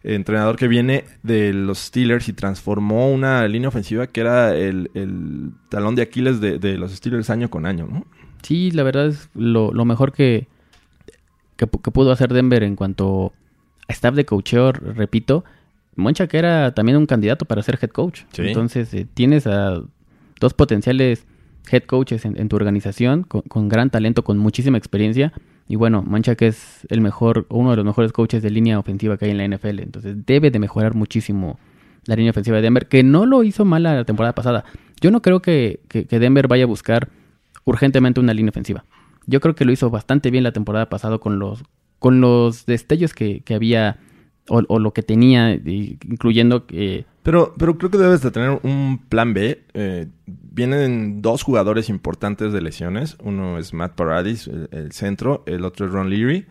entrenador 0.02 0.56
que 0.56 0.68
viene 0.68 1.04
de 1.22 1.52
los 1.52 1.78
Steelers 1.78 2.28
y 2.28 2.32
transformó 2.32 3.10
una 3.12 3.46
línea 3.48 3.68
ofensiva 3.68 4.06
que 4.06 4.20
era 4.22 4.56
el, 4.56 4.90
el 4.94 5.50
talón 5.68 5.94
de 5.94 6.02
Aquiles 6.02 6.40
de, 6.40 6.58
de 6.58 6.78
los 6.78 6.92
Steelers 6.92 7.28
año 7.30 7.50
con 7.50 7.66
año, 7.66 7.86
¿no? 7.90 8.06
Sí, 8.42 8.70
la 8.70 8.82
verdad 8.82 9.08
es 9.08 9.28
lo, 9.34 9.72
lo 9.72 9.84
mejor 9.84 10.12
que, 10.12 10.48
que, 11.56 11.70
pu- 11.70 11.82
que 11.82 11.90
pudo 11.90 12.12
hacer 12.12 12.32
Denver 12.32 12.62
en 12.62 12.76
cuanto 12.76 13.32
a 13.88 13.92
staff 13.92 14.14
de 14.14 14.24
coacheo, 14.24 14.72
repito. 14.72 15.44
Moncha 15.96 16.26
que 16.28 16.38
era 16.38 16.72
también 16.74 16.96
un 16.96 17.04
candidato 17.06 17.44
para 17.44 17.62
ser 17.62 17.78
head 17.82 17.90
coach. 17.90 18.22
Sí. 18.32 18.42
Entonces 18.42 18.94
eh, 18.94 19.06
tienes 19.12 19.46
a 19.46 19.82
dos 20.40 20.54
potenciales 20.54 21.26
head 21.70 21.82
coaches 21.84 22.24
en, 22.24 22.48
tu 22.48 22.56
organización 22.56 23.22
con, 23.24 23.68
gran 23.68 23.90
talento, 23.90 24.22
con 24.24 24.38
muchísima 24.38 24.78
experiencia. 24.78 25.32
Y 25.68 25.76
bueno, 25.76 26.02
Mancha 26.02 26.34
que 26.34 26.48
es 26.48 26.86
el 26.88 27.00
mejor, 27.00 27.46
uno 27.48 27.70
de 27.70 27.76
los 27.76 27.84
mejores 27.84 28.12
coaches 28.12 28.42
de 28.42 28.50
línea 28.50 28.78
ofensiva 28.78 29.16
que 29.16 29.26
hay 29.26 29.30
en 29.30 29.38
la 29.38 29.46
NFL. 29.56 29.80
Entonces 29.80 30.16
debe 30.26 30.50
de 30.50 30.58
mejorar 30.58 30.94
muchísimo 30.94 31.58
la 32.06 32.16
línea 32.16 32.30
ofensiva 32.30 32.56
de 32.56 32.62
Denver, 32.62 32.88
que 32.88 33.02
no 33.02 33.26
lo 33.26 33.44
hizo 33.44 33.64
mal 33.64 33.82
la 33.84 34.04
temporada 34.04 34.34
pasada. 34.34 34.64
Yo 35.00 35.10
no 35.10 35.22
creo 35.22 35.40
que, 35.42 35.80
que- 35.88 36.06
que 36.06 36.18
Denver 36.18 36.48
vaya 36.48 36.64
a 36.64 36.66
buscar 36.66 37.08
urgentemente 37.64 38.20
una 38.20 38.34
línea 38.34 38.50
ofensiva. 38.50 38.84
Yo 39.26 39.40
creo 39.40 39.54
que 39.54 39.64
lo 39.64 39.72
hizo 39.72 39.90
bastante 39.90 40.30
bien 40.30 40.44
la 40.44 40.52
temporada 40.52 40.88
pasada 40.88 41.18
con 41.18 41.38
los, 41.38 41.62
con 41.98 42.20
los 42.20 42.66
destellos 42.66 43.14
que, 43.14 43.42
que 43.42 43.54
había 43.54 43.98
o, 44.50 44.62
o 44.68 44.78
lo 44.78 44.92
que 44.92 45.02
tenía, 45.02 45.54
incluyendo 45.54 46.66
que... 46.66 47.06
Pero, 47.22 47.54
pero 47.56 47.78
creo 47.78 47.90
que 47.90 47.98
debes 47.98 48.20
de 48.22 48.30
tener 48.30 48.60
un 48.62 48.98
plan 49.08 49.32
B. 49.32 49.62
Eh, 49.74 50.06
vienen 50.26 51.22
dos 51.22 51.42
jugadores 51.42 51.88
importantes 51.88 52.52
de 52.52 52.60
lesiones. 52.60 53.16
Uno 53.22 53.58
es 53.58 53.72
Matt 53.72 53.94
Paradis, 53.94 54.48
el, 54.48 54.68
el 54.72 54.92
centro. 54.92 55.42
El 55.46 55.64
otro 55.64 55.86
es 55.86 55.92
Ron 55.92 56.10
Leary. 56.10 56.46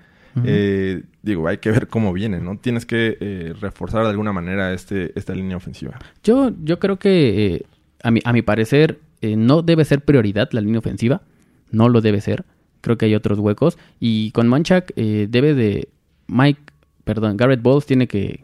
Eh, 0.46 1.04
digo, 1.22 1.48
hay 1.48 1.58
que 1.58 1.72
ver 1.72 1.88
cómo 1.88 2.14
viene, 2.14 2.40
¿no? 2.40 2.58
Tienes 2.58 2.86
que 2.86 3.18
eh, 3.20 3.54
reforzar 3.60 4.04
de 4.04 4.10
alguna 4.12 4.32
manera 4.32 4.74
este, 4.74 5.12
esta 5.20 5.34
línea 5.34 5.58
ofensiva. 5.58 6.00
Yo, 6.24 6.52
yo 6.64 6.80
creo 6.80 6.98
que, 6.98 7.56
eh, 7.56 7.66
a, 8.04 8.12
mi, 8.12 8.22
a 8.24 8.32
mi 8.32 8.42
parecer, 8.42 9.00
eh, 9.22 9.36
no 9.36 9.62
debe 9.64 9.84
ser 9.84 10.02
prioridad 10.02 10.50
la 10.54 10.62
línea 10.62 10.80
ofensiva. 10.80 11.24
No 11.72 11.90
lo 11.90 12.00
debe 12.00 12.22
ser. 12.22 12.46
Creo 12.82 12.98
que 12.98 13.08
hay 13.08 13.16
otros 13.16 13.40
huecos. 13.40 13.78
Y 14.00 14.32
con 14.32 14.48
Manchak 14.48 14.94
eh, 14.96 15.28
debe 15.30 15.54
de... 15.54 15.90
Mike, 16.32 16.62
perdón, 17.10 17.38
Garrett 17.38 17.64
Bowles 17.64 17.88
tiene 17.88 18.08
que, 18.08 18.42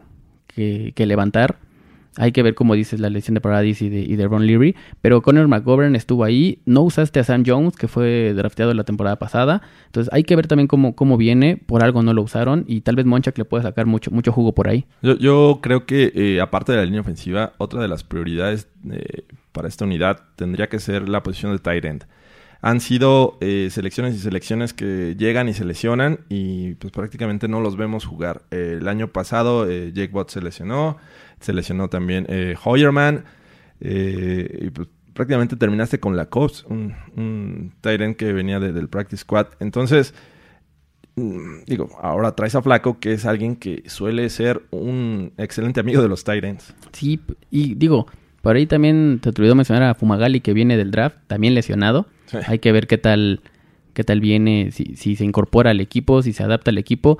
que, 0.48 1.06
levantar. 1.06 1.56
Hay 2.16 2.32
que 2.32 2.42
ver, 2.42 2.56
como 2.56 2.74
dices, 2.74 2.98
la 2.98 3.10
lesión 3.10 3.34
de 3.34 3.40
Paradis 3.40 3.80
y 3.80 3.88
de, 3.88 4.00
y 4.00 4.16
de 4.16 4.26
Ron 4.26 4.44
Leary. 4.44 4.74
Pero 5.02 5.22
Conor 5.22 5.46
McGovern 5.46 5.94
estuvo 5.94 6.24
ahí. 6.24 6.58
No 6.64 6.82
usaste 6.82 7.20
a 7.20 7.24
Sam 7.24 7.44
Jones, 7.46 7.76
que 7.76 7.86
fue 7.86 8.32
drafteado 8.34 8.74
la 8.74 8.82
temporada 8.82 9.20
pasada. 9.20 9.62
Entonces 9.86 10.12
hay 10.12 10.24
que 10.24 10.34
ver 10.34 10.48
también 10.48 10.66
cómo, 10.66 10.96
cómo 10.96 11.16
viene. 11.16 11.58
Por 11.58 11.84
algo 11.84 12.02
no 12.02 12.12
lo 12.12 12.22
usaron. 12.22 12.64
Y 12.66 12.80
tal 12.80 12.96
vez 12.96 13.06
Monchak 13.06 13.38
le 13.38 13.44
puede 13.44 13.62
sacar 13.62 13.86
mucho, 13.86 14.10
mucho 14.10 14.32
jugo 14.32 14.52
por 14.52 14.66
ahí. 14.66 14.84
Yo, 15.00 15.16
yo 15.16 15.60
creo 15.62 15.86
que, 15.86 16.10
eh, 16.12 16.40
aparte 16.40 16.72
de 16.72 16.78
la 16.78 16.86
línea 16.86 17.02
ofensiva, 17.02 17.52
otra 17.58 17.80
de 17.80 17.86
las 17.86 18.02
prioridades 18.02 18.66
eh, 18.90 19.22
para 19.52 19.68
esta 19.68 19.84
unidad 19.84 20.22
tendría 20.34 20.68
que 20.68 20.80
ser 20.80 21.08
la 21.08 21.22
posición 21.22 21.52
de 21.52 21.60
tight 21.60 21.84
end. 21.84 22.04
Han 22.66 22.80
sido 22.80 23.38
eh, 23.40 23.68
selecciones 23.70 24.14
y 24.14 24.18
selecciones 24.18 24.72
que 24.72 25.14
llegan 25.16 25.48
y 25.48 25.54
se 25.54 25.64
lesionan 25.64 26.20
y 26.28 26.74
pues 26.74 26.92
prácticamente 26.92 27.46
no 27.46 27.60
los 27.60 27.76
vemos 27.76 28.04
jugar. 28.04 28.42
El 28.50 28.88
año 28.88 29.08
pasado 29.12 29.70
eh, 29.70 29.92
Jake 29.94 30.12
Watt 30.12 30.30
se 30.30 30.40
lesionó, 30.40 30.96
se 31.40 31.52
lesionó 31.52 31.88
también 31.88 32.26
eh, 32.28 32.56
Hoyerman 32.64 33.24
y 33.80 34.70
pues 34.70 34.88
prácticamente 35.12 35.56
terminaste 35.56 36.00
con 36.00 36.16
la 36.16 36.26
Cops, 36.26 36.64
un, 36.68 36.94
un 37.16 37.72
end 37.84 38.16
que 38.16 38.32
venía 38.32 38.58
de- 38.58 38.72
del 38.72 38.88
practice 38.88 39.22
squad. 39.22 39.46
Entonces, 39.60 40.12
Mm, 41.18 41.64
digo, 41.66 41.88
ahora 42.02 42.32
traes 42.34 42.54
a 42.56 42.62
Flaco, 42.62 42.98
que 43.00 43.14
es 43.14 43.24
alguien 43.24 43.56
que 43.56 43.82
suele 43.86 44.28
ser 44.28 44.62
un 44.70 45.32
excelente 45.38 45.80
amigo 45.80 46.02
de 46.02 46.08
los 46.08 46.24
Titans. 46.24 46.74
Sí, 46.92 47.18
y 47.50 47.74
digo, 47.74 48.06
por 48.42 48.54
ahí 48.56 48.66
también 48.66 49.18
te 49.22 49.30
olvidó 49.30 49.54
mencionar 49.54 49.84
a 49.84 49.94
Fumagalli 49.94 50.40
que 50.40 50.52
viene 50.52 50.76
del 50.76 50.90
draft, 50.90 51.16
también 51.26 51.54
lesionado. 51.54 52.06
Hay 52.46 52.58
que 52.58 52.72
ver 52.72 52.86
qué 52.86 52.98
tal, 52.98 53.40
qué 53.94 54.04
tal 54.04 54.20
viene, 54.20 54.70
si, 54.72 54.96
si 54.96 55.16
se 55.16 55.24
incorpora 55.24 55.70
al 55.70 55.80
equipo, 55.80 56.22
si 56.22 56.32
se 56.32 56.42
adapta 56.42 56.70
al 56.70 56.78
equipo. 56.78 57.18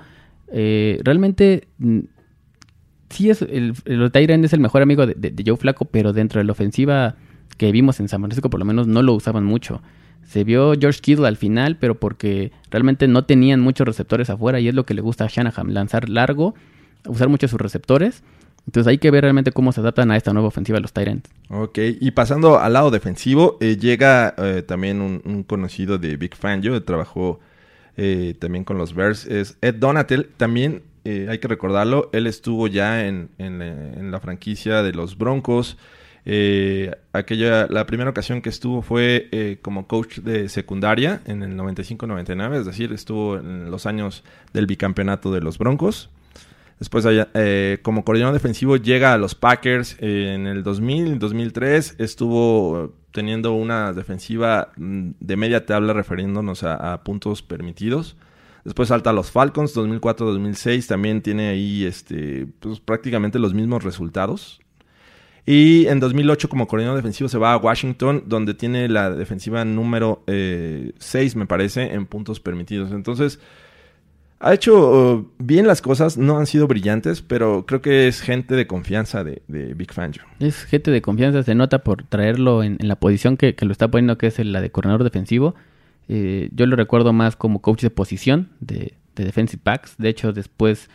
Eh, 0.52 1.00
realmente, 1.04 1.68
mm, 1.78 2.00
sí 3.10 3.30
es 3.30 3.42
el, 3.42 3.74
el 3.84 4.44
es 4.44 4.52
el 4.52 4.60
mejor 4.60 4.82
amigo 4.82 5.06
de, 5.06 5.14
de- 5.14 5.30
de 5.30 5.42
Joe 5.46 5.56
Flaco, 5.56 5.84
pero 5.86 6.12
dentro 6.12 6.40
de 6.40 6.44
la 6.44 6.52
ofensiva 6.52 7.16
que 7.56 7.72
vimos 7.72 8.00
en 8.00 8.08
San 8.08 8.20
Francisco, 8.20 8.50
por 8.50 8.60
lo 8.60 8.66
menos 8.66 8.86
no 8.86 9.02
lo 9.02 9.14
usaban 9.14 9.44
mucho. 9.44 9.82
Se 10.24 10.44
vio 10.44 10.74
George 10.78 11.00
Kittle 11.00 11.26
al 11.28 11.36
final, 11.36 11.76
pero 11.78 11.98
porque 12.00 12.50
realmente 12.70 13.06
no 13.06 13.24
tenían 13.24 13.60
muchos 13.60 13.86
receptores 13.86 14.28
afuera 14.28 14.58
y 14.60 14.68
es 14.68 14.74
lo 14.74 14.84
que 14.84 14.94
le 14.94 15.00
gusta 15.00 15.24
a 15.24 15.28
Shanahan, 15.28 15.72
lanzar 15.72 16.08
largo, 16.08 16.54
usar 17.06 17.28
mucho 17.28 17.46
sus 17.48 17.60
receptores. 17.60 18.24
Entonces 18.66 18.90
hay 18.90 18.98
que 18.98 19.10
ver 19.10 19.22
realmente 19.22 19.52
cómo 19.52 19.72
se 19.72 19.80
adaptan 19.80 20.10
a 20.10 20.16
esta 20.16 20.32
nueva 20.32 20.48
ofensiva 20.48 20.80
los 20.80 20.92
Tyrants. 20.92 21.30
Ok, 21.48 21.78
y 22.00 22.10
pasando 22.10 22.58
al 22.58 22.72
lado 22.72 22.90
defensivo, 22.90 23.58
eh, 23.60 23.76
llega 23.76 24.34
eh, 24.38 24.62
también 24.66 25.00
un, 25.00 25.44
conocido 25.44 25.98
de 25.98 26.16
Big 26.16 26.34
Fangio, 26.34 26.82
trabajó 26.82 27.38
eh, 27.96 28.34
también 28.38 28.64
con 28.64 28.76
los 28.76 28.94
Bears, 28.94 29.24
es 29.26 29.56
Ed 29.60 29.76
Donatel. 29.76 30.30
También 30.36 30.82
eh, 31.04 31.28
hay 31.30 31.38
que 31.38 31.46
recordarlo, 31.46 32.10
él 32.12 32.26
estuvo 32.26 32.66
ya 32.66 33.06
en, 33.06 33.30
en, 33.38 34.10
la 34.10 34.18
franquicia 34.18 34.82
de 34.82 34.92
los 34.92 35.16
Broncos. 35.16 35.76
Aquella, 37.12 37.68
la 37.68 37.86
primera 37.86 38.10
ocasión 38.10 38.42
que 38.42 38.48
estuvo 38.48 38.82
fue 38.82 39.60
como 39.62 39.86
coach 39.86 40.18
de 40.18 40.48
secundaria 40.48 41.20
en 41.24 41.44
el 41.44 41.56
95-99, 41.56 42.58
es 42.58 42.66
decir, 42.66 42.92
estuvo 42.92 43.36
en 43.36 43.70
los 43.70 43.86
años 43.86 44.24
del 44.52 44.66
bicampeonato 44.66 45.32
de 45.32 45.40
los 45.40 45.56
Broncos. 45.58 46.10
Después, 46.78 47.06
eh, 47.08 47.78
como 47.82 48.04
coordinador 48.04 48.34
defensivo, 48.34 48.76
llega 48.76 49.14
a 49.14 49.18
los 49.18 49.34
Packers 49.34 49.96
eh, 49.98 50.34
en 50.34 50.46
el 50.46 50.62
2000, 50.62 51.18
2003. 51.18 51.96
Estuvo 51.98 52.94
teniendo 53.12 53.54
una 53.54 53.94
defensiva 53.94 54.72
mm, 54.76 55.12
de 55.18 55.36
media 55.36 55.64
tabla 55.64 55.94
refiriéndonos 55.94 56.64
a, 56.64 57.02
puntos 57.02 57.42
permitidos. 57.42 58.16
Después 58.64 58.88
salta 58.88 59.10
a 59.10 59.12
los 59.14 59.30
Falcons, 59.30 59.74
2004-2006. 59.74 60.86
También 60.86 61.22
tiene 61.22 61.48
ahí 61.48 61.86
este, 61.86 62.46
pues, 62.60 62.80
prácticamente 62.80 63.38
los 63.38 63.54
mismos 63.54 63.82
resultados. 63.82 64.60
Y 65.46 65.86
en 65.86 66.00
2008 66.00 66.48
como 66.48 66.66
coordinador 66.66 66.98
defensivo 66.98 67.28
se 67.28 67.38
va 67.38 67.52
a 67.52 67.56
Washington, 67.56 68.24
donde 68.26 68.52
tiene 68.52 68.88
la 68.88 69.10
defensiva 69.10 69.64
número 69.64 70.24
6, 70.26 71.36
me 71.36 71.46
parece, 71.46 71.94
en 71.94 72.04
puntos 72.06 72.40
permitidos. 72.40 72.90
Entonces, 72.90 73.38
ha 74.40 74.54
hecho 74.54 75.14
uh, 75.14 75.30
bien 75.38 75.66
las 75.66 75.82
cosas, 75.82 76.18
no 76.18 76.38
han 76.38 76.46
sido 76.46 76.66
brillantes, 76.66 77.22
pero 77.22 77.66
creo 77.66 77.80
que 77.80 78.08
es 78.08 78.20
gente 78.20 78.54
de 78.54 78.66
confianza 78.66 79.24
de, 79.24 79.42
de 79.48 79.74
Big 79.74 79.92
Fangio. 79.92 80.22
Es 80.38 80.64
gente 80.64 80.90
de 80.90 81.02
confianza, 81.02 81.42
se 81.42 81.54
nota 81.54 81.84
por 81.84 82.04
traerlo 82.04 82.62
en, 82.62 82.76
en 82.80 82.88
la 82.88 82.96
posición 82.96 83.36
que, 83.36 83.54
que, 83.54 83.64
lo 83.64 83.72
está 83.72 83.88
poniendo, 83.88 84.18
que 84.18 84.26
es 84.26 84.38
la 84.44 84.60
de 84.60 84.70
coordinador 84.70 85.04
defensivo. 85.04 85.54
Eh, 86.08 86.50
yo 86.52 86.66
lo 86.66 86.76
recuerdo 86.76 87.12
más 87.12 87.36
como 87.36 87.62
coach 87.62 87.82
de 87.82 87.90
posición 87.90 88.50
de, 88.60 88.94
de 89.14 89.24
defensive 89.24 89.60
backs. 89.64 89.96
De 89.98 90.08
hecho, 90.08 90.32
después 90.32 90.88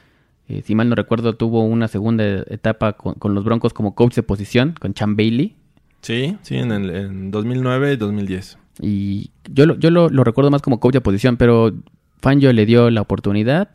eh, 0.51 0.63
si 0.65 0.75
mal 0.75 0.89
no 0.89 0.95
recuerdo, 0.95 1.33
tuvo 1.35 1.63
una 1.63 1.87
segunda 1.87 2.25
etapa 2.49 2.93
con, 2.93 3.13
con, 3.13 3.33
los 3.33 3.45
Broncos 3.45 3.73
como 3.73 3.95
coach 3.95 4.15
de 4.15 4.23
posición, 4.23 4.75
con 4.77 4.93
Chan 4.93 5.15
Bailey. 5.15 5.55
Sí, 6.01 6.35
sí, 6.41 6.57
en, 6.57 6.71
el, 6.73 6.89
en 6.89 7.31
2009 7.31 7.93
y 7.93 7.95
2010. 7.95 8.57
Y 8.81 9.31
yo, 9.49 9.65
lo, 9.65 9.75
yo 9.75 9.91
lo, 9.91 10.09
lo, 10.09 10.25
recuerdo 10.25 10.51
más 10.51 10.61
como 10.61 10.81
coach 10.81 10.93
de 10.93 11.01
posición, 11.01 11.37
pero 11.37 11.73
Fangio 12.21 12.53
le 12.53 12.65
dio 12.65 12.89
la 12.89 13.01
oportunidad 13.01 13.69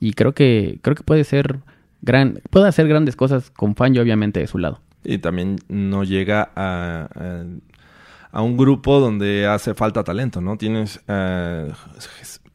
y 0.00 0.12
creo 0.12 0.32
que, 0.32 0.78
creo 0.82 0.94
que 0.94 1.02
puede 1.02 1.24
ser 1.24 1.60
gran, 2.02 2.40
puede 2.50 2.68
hacer 2.68 2.88
grandes 2.88 3.16
cosas 3.16 3.50
con 3.50 3.74
Fangio 3.74 4.02
obviamente 4.02 4.40
de 4.40 4.46
su 4.46 4.58
lado. 4.58 4.80
Y 5.04 5.18
también 5.18 5.56
no 5.68 6.04
llega 6.04 6.50
a, 6.54 7.08
a, 8.32 8.42
un 8.42 8.56
grupo 8.56 9.00
donde 9.00 9.46
hace 9.46 9.74
falta 9.74 10.04
talento, 10.04 10.40
¿no? 10.40 10.56
Tienes 10.56 11.00
uh, 11.08 11.72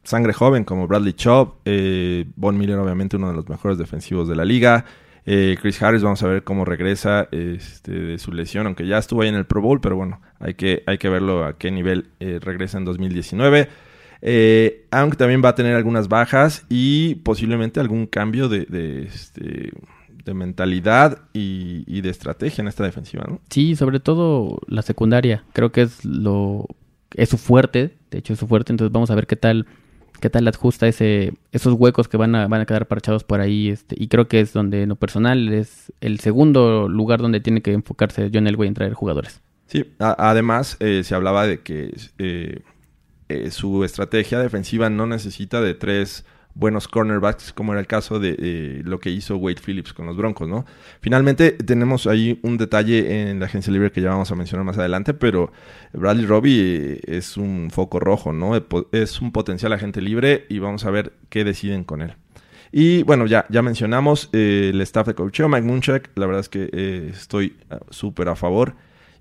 sangre 0.02 0.32
joven 0.32 0.64
como 0.64 0.86
Bradley 0.86 1.14
Chubb, 1.14 1.54
eh, 1.64 2.26
Von 2.36 2.56
Miller 2.56 2.78
obviamente 2.78 3.16
uno 3.16 3.28
de 3.28 3.34
los 3.34 3.48
mejores 3.48 3.78
defensivos 3.78 4.28
de 4.28 4.36
la 4.36 4.44
liga, 4.44 4.84
eh, 5.26 5.56
Chris 5.60 5.82
Harris 5.82 6.02
vamos 6.02 6.22
a 6.22 6.28
ver 6.28 6.44
cómo 6.44 6.64
regresa 6.64 7.28
este, 7.30 7.92
de 7.92 8.18
su 8.18 8.32
lesión, 8.32 8.66
aunque 8.66 8.86
ya 8.86 8.98
estuvo 8.98 9.22
ahí 9.22 9.28
en 9.28 9.34
el 9.34 9.46
Pro 9.46 9.62
Bowl, 9.62 9.80
pero 9.80 9.96
bueno, 9.96 10.20
hay 10.38 10.54
que, 10.54 10.82
hay 10.86 10.98
que 10.98 11.08
verlo 11.08 11.44
a 11.44 11.56
qué 11.56 11.70
nivel 11.70 12.10
eh, 12.20 12.38
regresa 12.42 12.76
en 12.78 12.84
2019. 12.84 13.68
Eh, 14.26 14.86
aunque 14.90 15.18
también 15.18 15.42
va 15.44 15.50
a 15.50 15.54
tener 15.54 15.76
algunas 15.76 16.08
bajas 16.08 16.64
y 16.70 17.16
posiblemente 17.16 17.78
algún 17.78 18.06
cambio 18.06 18.48
de, 18.48 18.64
de, 18.64 19.02
este, 19.02 19.72
de 20.24 20.34
mentalidad 20.34 21.18
y, 21.34 21.84
y, 21.86 22.00
de 22.00 22.08
estrategia 22.08 22.62
en 22.62 22.68
esta 22.68 22.84
defensiva, 22.84 23.24
¿no? 23.28 23.40
Sí, 23.50 23.76
sobre 23.76 24.00
todo 24.00 24.60
la 24.66 24.80
secundaria, 24.80 25.44
creo 25.52 25.72
que 25.72 25.82
es 25.82 26.06
lo 26.06 26.66
es 27.14 27.28
su 27.28 27.36
fuerte, 27.36 27.98
de 28.10 28.18
hecho 28.18 28.32
es 28.32 28.38
su 28.38 28.46
fuerte, 28.46 28.72
entonces 28.72 28.92
vamos 28.92 29.10
a 29.10 29.14
ver 29.14 29.26
qué 29.26 29.36
tal 29.36 29.66
qué 30.20 30.30
tal 30.30 30.48
ajusta 30.48 30.88
ese, 30.88 31.34
esos 31.52 31.74
huecos 31.74 32.08
que 32.08 32.16
van 32.16 32.34
a, 32.34 32.48
van 32.48 32.62
a 32.62 32.64
quedar 32.64 32.88
parchados 32.88 33.24
por 33.24 33.42
ahí. 33.42 33.68
Este, 33.68 33.94
y 33.98 34.08
creo 34.08 34.26
que 34.26 34.40
es 34.40 34.54
donde, 34.54 34.84
en 34.84 34.88
lo 34.88 34.96
personal, 34.96 35.52
es 35.52 35.92
el 36.00 36.18
segundo 36.20 36.88
lugar 36.88 37.20
donde 37.20 37.40
tiene 37.40 37.60
que 37.60 37.72
enfocarse 37.72 38.30
John 38.32 38.46
Elway 38.46 38.68
en 38.68 38.74
traer 38.74 38.94
jugadores. 38.94 39.42
Sí, 39.66 39.84
a, 39.98 40.30
además 40.30 40.78
eh, 40.80 41.02
se 41.04 41.14
hablaba 41.14 41.46
de 41.46 41.60
que 41.60 41.94
eh, 42.18 42.62
eh, 43.28 43.50
su 43.50 43.84
estrategia 43.84 44.38
defensiva 44.38 44.90
no 44.90 45.06
necesita 45.06 45.60
de 45.60 45.74
tres 45.74 46.24
buenos 46.54 46.86
cornerbacks, 46.86 47.52
como 47.52 47.72
era 47.72 47.80
el 47.80 47.86
caso 47.86 48.20
de 48.20 48.36
eh, 48.38 48.82
lo 48.84 49.00
que 49.00 49.10
hizo 49.10 49.36
Wade 49.36 49.60
Phillips 49.64 49.92
con 49.92 50.06
los 50.06 50.16
Broncos, 50.16 50.48
¿no? 50.48 50.64
Finalmente 51.00 51.52
tenemos 51.52 52.06
ahí 52.06 52.38
un 52.42 52.58
detalle 52.58 53.30
en 53.30 53.40
la 53.40 53.46
agencia 53.46 53.72
libre 53.72 53.90
que 53.90 54.00
ya 54.00 54.10
vamos 54.10 54.30
a 54.30 54.36
mencionar 54.36 54.64
más 54.64 54.78
adelante, 54.78 55.14
pero 55.14 55.52
Bradley 55.92 56.26
Robbie 56.26 56.60
eh, 56.60 57.00
es 57.06 57.36
un 57.36 57.70
foco 57.72 57.98
rojo, 57.98 58.32
¿no? 58.32 58.52
Es 58.92 59.20
un 59.20 59.32
potencial 59.32 59.72
agente 59.72 60.00
libre 60.00 60.46
y 60.48 60.60
vamos 60.60 60.84
a 60.84 60.90
ver 60.90 61.12
qué 61.28 61.44
deciden 61.44 61.82
con 61.82 62.02
él. 62.02 62.14
Y 62.70 63.02
bueno, 63.04 63.26
ya, 63.26 63.46
ya 63.50 63.62
mencionamos 63.62 64.30
el 64.32 64.80
staff 64.80 65.06
de 65.06 65.14
coacheo, 65.14 65.48
Mike 65.48 65.66
Munchak, 65.66 66.10
la 66.16 66.26
verdad 66.26 66.40
es 66.40 66.48
que 66.48 67.08
estoy 67.12 67.56
súper 67.90 68.28
a 68.28 68.34
favor. 68.34 68.74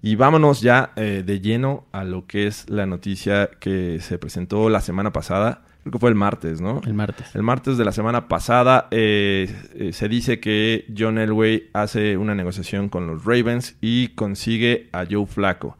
Y 0.03 0.15
vámonos 0.15 0.61
ya 0.61 0.91
eh, 0.95 1.23
de 1.25 1.39
lleno 1.39 1.85
a 1.91 2.03
lo 2.03 2.27
que 2.27 2.45
es 2.45 2.69
la 2.69 2.85
noticia 2.85 3.49
que 3.59 3.99
se 4.01 4.19
presentó 4.19 4.69
la 4.69 4.81
semana 4.81 5.11
pasada 5.11 5.63
creo 5.83 5.91
que 5.91 5.99
fue 5.99 6.09
el 6.09 6.15
martes, 6.15 6.61
¿no? 6.61 6.81
El 6.85 6.93
martes. 6.93 7.35
El 7.35 7.43
martes 7.43 7.77
de 7.77 7.85
la 7.85 7.91
semana 7.91 8.27
pasada 8.27 8.87
eh, 8.91 9.53
eh, 9.75 9.91
se 9.91 10.07
dice 10.07 10.39
que 10.39 10.85
John 10.97 11.17
Elway 11.17 11.69
hace 11.73 12.15
una 12.17 12.33
negociación 12.33 12.87
con 12.87 13.05
los 13.05 13.25
Ravens 13.25 13.75
y 13.81 14.09
consigue 14.09 14.89
a 14.93 15.05
Joe 15.09 15.25
Flaco. 15.25 15.77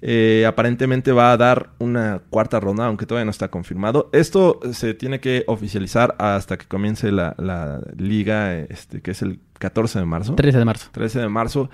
Eh, 0.00 0.44
aparentemente 0.46 1.10
va 1.10 1.32
a 1.32 1.36
dar 1.36 1.70
una 1.78 2.20
cuarta 2.30 2.60
ronda, 2.60 2.86
aunque 2.86 3.06
todavía 3.06 3.24
no 3.24 3.32
está 3.32 3.48
confirmado. 3.48 4.10
Esto 4.12 4.60
se 4.72 4.94
tiene 4.94 5.18
que 5.18 5.42
oficializar 5.48 6.14
hasta 6.18 6.56
que 6.56 6.66
comience 6.66 7.10
la, 7.10 7.34
la 7.38 7.80
liga, 7.96 8.54
este, 8.54 9.00
que 9.00 9.10
es 9.10 9.22
el 9.22 9.40
14 9.58 9.98
de 9.98 10.04
marzo. 10.04 10.34
13 10.36 10.58
de 10.58 10.64
marzo. 10.64 10.88
13 10.92 11.18
de 11.20 11.28
marzo. 11.28 11.70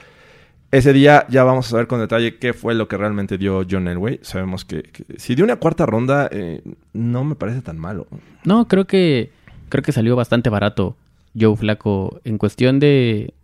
Ese 0.73 0.95
día 0.95 1.27
ya 1.29 1.45
vamos 1.45 1.67
a 1.67 1.71
saber 1.71 1.87
con 1.87 2.01
detalle 2.01 2.39
qué 2.39 2.55
fue 2.55 2.75
lo 2.75 2.89
que 2.89 2.97
realmente 2.97 3.37
dio 3.37 3.63
John 3.71 3.89
Elway. 3.89 4.21
Sabemos 4.23 4.65
que, 4.65 4.91
si 5.19 5.35
dio 5.35 5.45
una 5.45 5.57
cuarta 5.57 5.85
ronda, 5.85 6.31
eh, 6.33 6.63
no 6.95 7.25
me 7.25 7.35
parece 7.35 7.61
tan 7.61 7.79
malo. 7.79 8.07
No, 8.45 8.67
creo 8.69 8.87
que 8.87 9.31
creo 9.69 9.83
que 9.83 9.93
salió 9.93 10.17
bastante 10.17 10.49
barato 10.49 10.97
Joe 11.39 11.57
Flaco 11.57 12.23
en 12.25 12.39
cuestión 12.39 12.81
de 12.81 13.35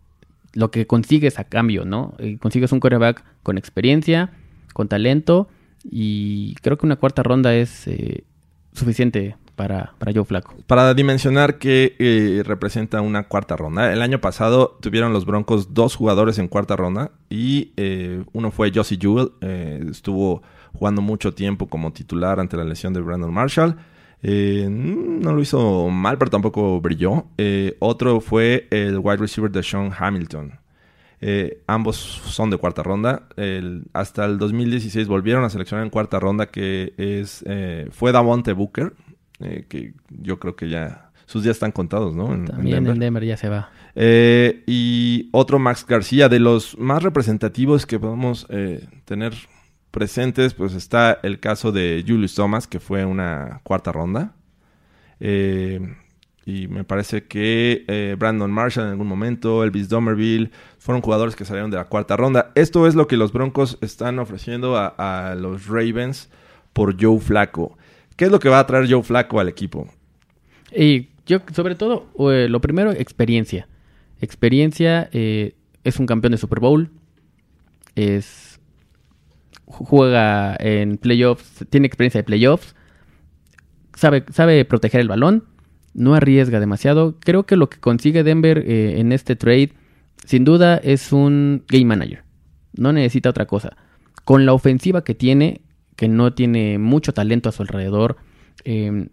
lo 0.53 0.71
que 0.71 0.87
consigues 0.87 1.37
a 1.37 1.43
cambio, 1.43 1.85
¿no? 1.85 2.15
Eh, 2.17 2.39
consigues 2.39 2.71
un 2.71 2.79
coreback 2.79 3.23
con 3.43 3.59
experiencia, 3.59 4.31
con 4.73 4.87
talento 4.87 5.49
y 5.83 6.55
creo 6.63 6.79
que 6.79 6.87
una 6.87 6.95
cuarta 6.95 7.21
ronda 7.21 7.53
es 7.53 7.87
eh, 7.87 8.23
suficiente 8.73 9.35
para, 9.59 9.91
para 9.97 10.13
Joe 10.13 10.23
Flaco. 10.23 10.55
Para 10.67 10.93
dimensionar 10.93 11.57
que 11.57 11.97
eh, 11.99 12.43
representa 12.45 13.01
una 13.01 13.23
cuarta 13.23 13.57
ronda. 13.57 13.91
El 13.91 14.01
año 14.01 14.21
pasado 14.21 14.77
tuvieron 14.79 15.11
los 15.11 15.25
Broncos 15.25 15.73
dos 15.73 15.97
jugadores 15.97 16.39
en 16.39 16.47
cuarta 16.47 16.77
ronda 16.77 17.11
y 17.29 17.73
eh, 17.75 18.23
uno 18.31 18.51
fue 18.51 18.71
Josie 18.73 18.97
Jewell. 18.97 19.33
Eh, 19.41 19.85
estuvo 19.91 20.43
jugando 20.71 21.01
mucho 21.01 21.33
tiempo 21.33 21.67
como 21.67 21.91
titular 21.91 22.39
ante 22.39 22.55
la 22.55 22.63
lesión 22.63 22.93
de 22.93 23.01
Brandon 23.01 23.33
Marshall. 23.33 23.75
no 24.23 25.33
lo 25.33 25.41
hizo 25.41 25.89
mal, 25.89 26.17
pero 26.17 26.31
tampoco 26.31 26.79
brilló. 26.79 27.25
otro 27.79 28.21
fue 28.21 28.65
el 28.71 28.97
wide 28.99 29.17
receiver 29.17 29.51
de 29.51 29.61
Sean 29.61 29.91
Hamilton. 29.93 30.57
ambos 31.67 31.97
son 31.97 32.49
de 32.49 32.55
cuarta 32.55 32.81
ronda. 32.81 33.23
El, 33.35 33.87
hasta 33.91 34.23
el 34.23 34.37
2016 34.37 35.09
volvieron 35.09 35.43
a 35.43 35.49
seleccionar 35.49 35.83
en 35.83 35.89
cuarta 35.89 36.17
ronda 36.17 36.45
que 36.45 36.93
es 36.95 37.43
fue 37.91 38.13
Davonte 38.13 38.53
Booker, 38.53 38.93
eh, 39.39 39.65
que 39.67 39.93
yo 40.09 40.39
creo 40.39 40.55
que 40.55 40.69
ya 40.69 41.09
sus 41.29 41.43
días 41.43 41.57
están 41.57 41.71
contados, 41.71 42.15
¿no? 42.15 42.33
En, 42.33 42.45
También 42.45 42.77
en 42.77 42.83
Denver. 42.83 42.93
en 42.93 42.99
Denver. 42.99 43.23
ya 43.23 43.37
se 43.37 43.49
va. 43.49 43.69
Eh, 43.93 44.63
y 44.65 45.29
otro 45.31 45.59
Max 45.59 45.85
García, 45.87 46.27
de 46.27 46.39
los 46.39 46.75
más 46.79 47.03
representativos 47.03 47.85
que 47.85 47.99
podemos 47.99 48.47
eh, 48.49 48.87
tener 49.05 49.33
presentes, 49.91 50.55
pues 50.55 50.73
está 50.73 51.19
el 51.21 51.39
caso 51.39 51.71
de 51.71 52.03
Julius 52.07 52.33
Thomas, 52.33 52.65
que 52.65 52.79
fue 52.79 53.05
una 53.05 53.61
cuarta 53.61 53.91
ronda. 53.91 54.33
Eh, 55.19 55.95
y 56.47 56.67
me 56.67 56.83
parece 56.83 57.25
que 57.25 58.15
Brandon 58.17 58.49
Marshall 58.49 58.85
en 58.85 58.91
algún 58.91 59.07
momento, 59.07 59.63
Elvis 59.63 59.87
Domerville, 59.87 60.49
fueron 60.79 61.03
jugadores 61.03 61.35
que 61.35 61.45
salieron 61.45 61.69
de 61.69 61.77
la 61.77 61.85
cuarta 61.85 62.17
ronda. 62.17 62.51
Esto 62.55 62.87
es 62.87 62.95
lo 62.95 63.07
que 63.07 63.17
los 63.17 63.33
Broncos 63.33 63.77
están 63.81 64.17
ofreciendo 64.17 64.77
a, 64.77 64.87
a 64.97 65.35
los 65.35 65.67
Ravens 65.67 66.31
por 66.73 66.95
Joe 66.99 67.19
Flaco. 67.19 67.77
¿Qué 68.19 68.25
es 68.25 68.31
lo 68.31 68.39
que 68.41 68.49
va 68.49 68.59
a 68.59 68.67
traer 68.67 68.91
Joe 68.91 69.01
Flaco 69.01 69.39
al 69.39 69.47
equipo? 69.47 69.87
Y 70.75 71.07
yo, 71.25 71.39
sobre 71.53 71.75
todo, 71.75 72.09
eh, 72.29 72.49
lo 72.49 72.59
primero, 72.59 72.91
experiencia. 72.91 73.69
Experiencia, 74.19 75.09
eh, 75.13 75.55
es 75.85 75.99
un 75.99 76.05
campeón 76.05 76.31
de 76.31 76.37
Super 76.37 76.59
Bowl, 76.59 76.91
es 77.95 78.59
juega 79.63 80.53
en 80.59 80.97
playoffs, 80.97 81.65
tiene 81.69 81.87
experiencia 81.87 82.19
de 82.19 82.25
playoffs, 82.25 82.75
sabe, 83.95 84.25
sabe 84.33 84.65
proteger 84.65 84.99
el 84.99 85.07
balón, 85.07 85.45
no 85.93 86.13
arriesga 86.13 86.59
demasiado. 86.59 87.15
Creo 87.21 87.45
que 87.45 87.55
lo 87.55 87.69
que 87.69 87.79
consigue 87.79 88.23
Denver 88.25 88.57
eh, 88.57 88.99
en 88.99 89.13
este 89.13 89.37
trade, 89.37 89.71
sin 90.25 90.43
duda, 90.43 90.75
es 90.75 91.13
un 91.13 91.63
game 91.69 91.85
manager. 91.85 92.25
No 92.75 92.91
necesita 92.91 93.29
otra 93.29 93.45
cosa. 93.45 93.77
Con 94.25 94.45
la 94.45 94.51
ofensiva 94.51 95.05
que 95.05 95.15
tiene, 95.15 95.61
que 95.99 96.07
no 96.07 96.31
tiene 96.31 96.79
mucho 96.79 97.13
talento 97.13 97.49
a 97.49 97.51
su 97.51 97.61
alrededor, 97.61 98.15
eh, 98.63 99.09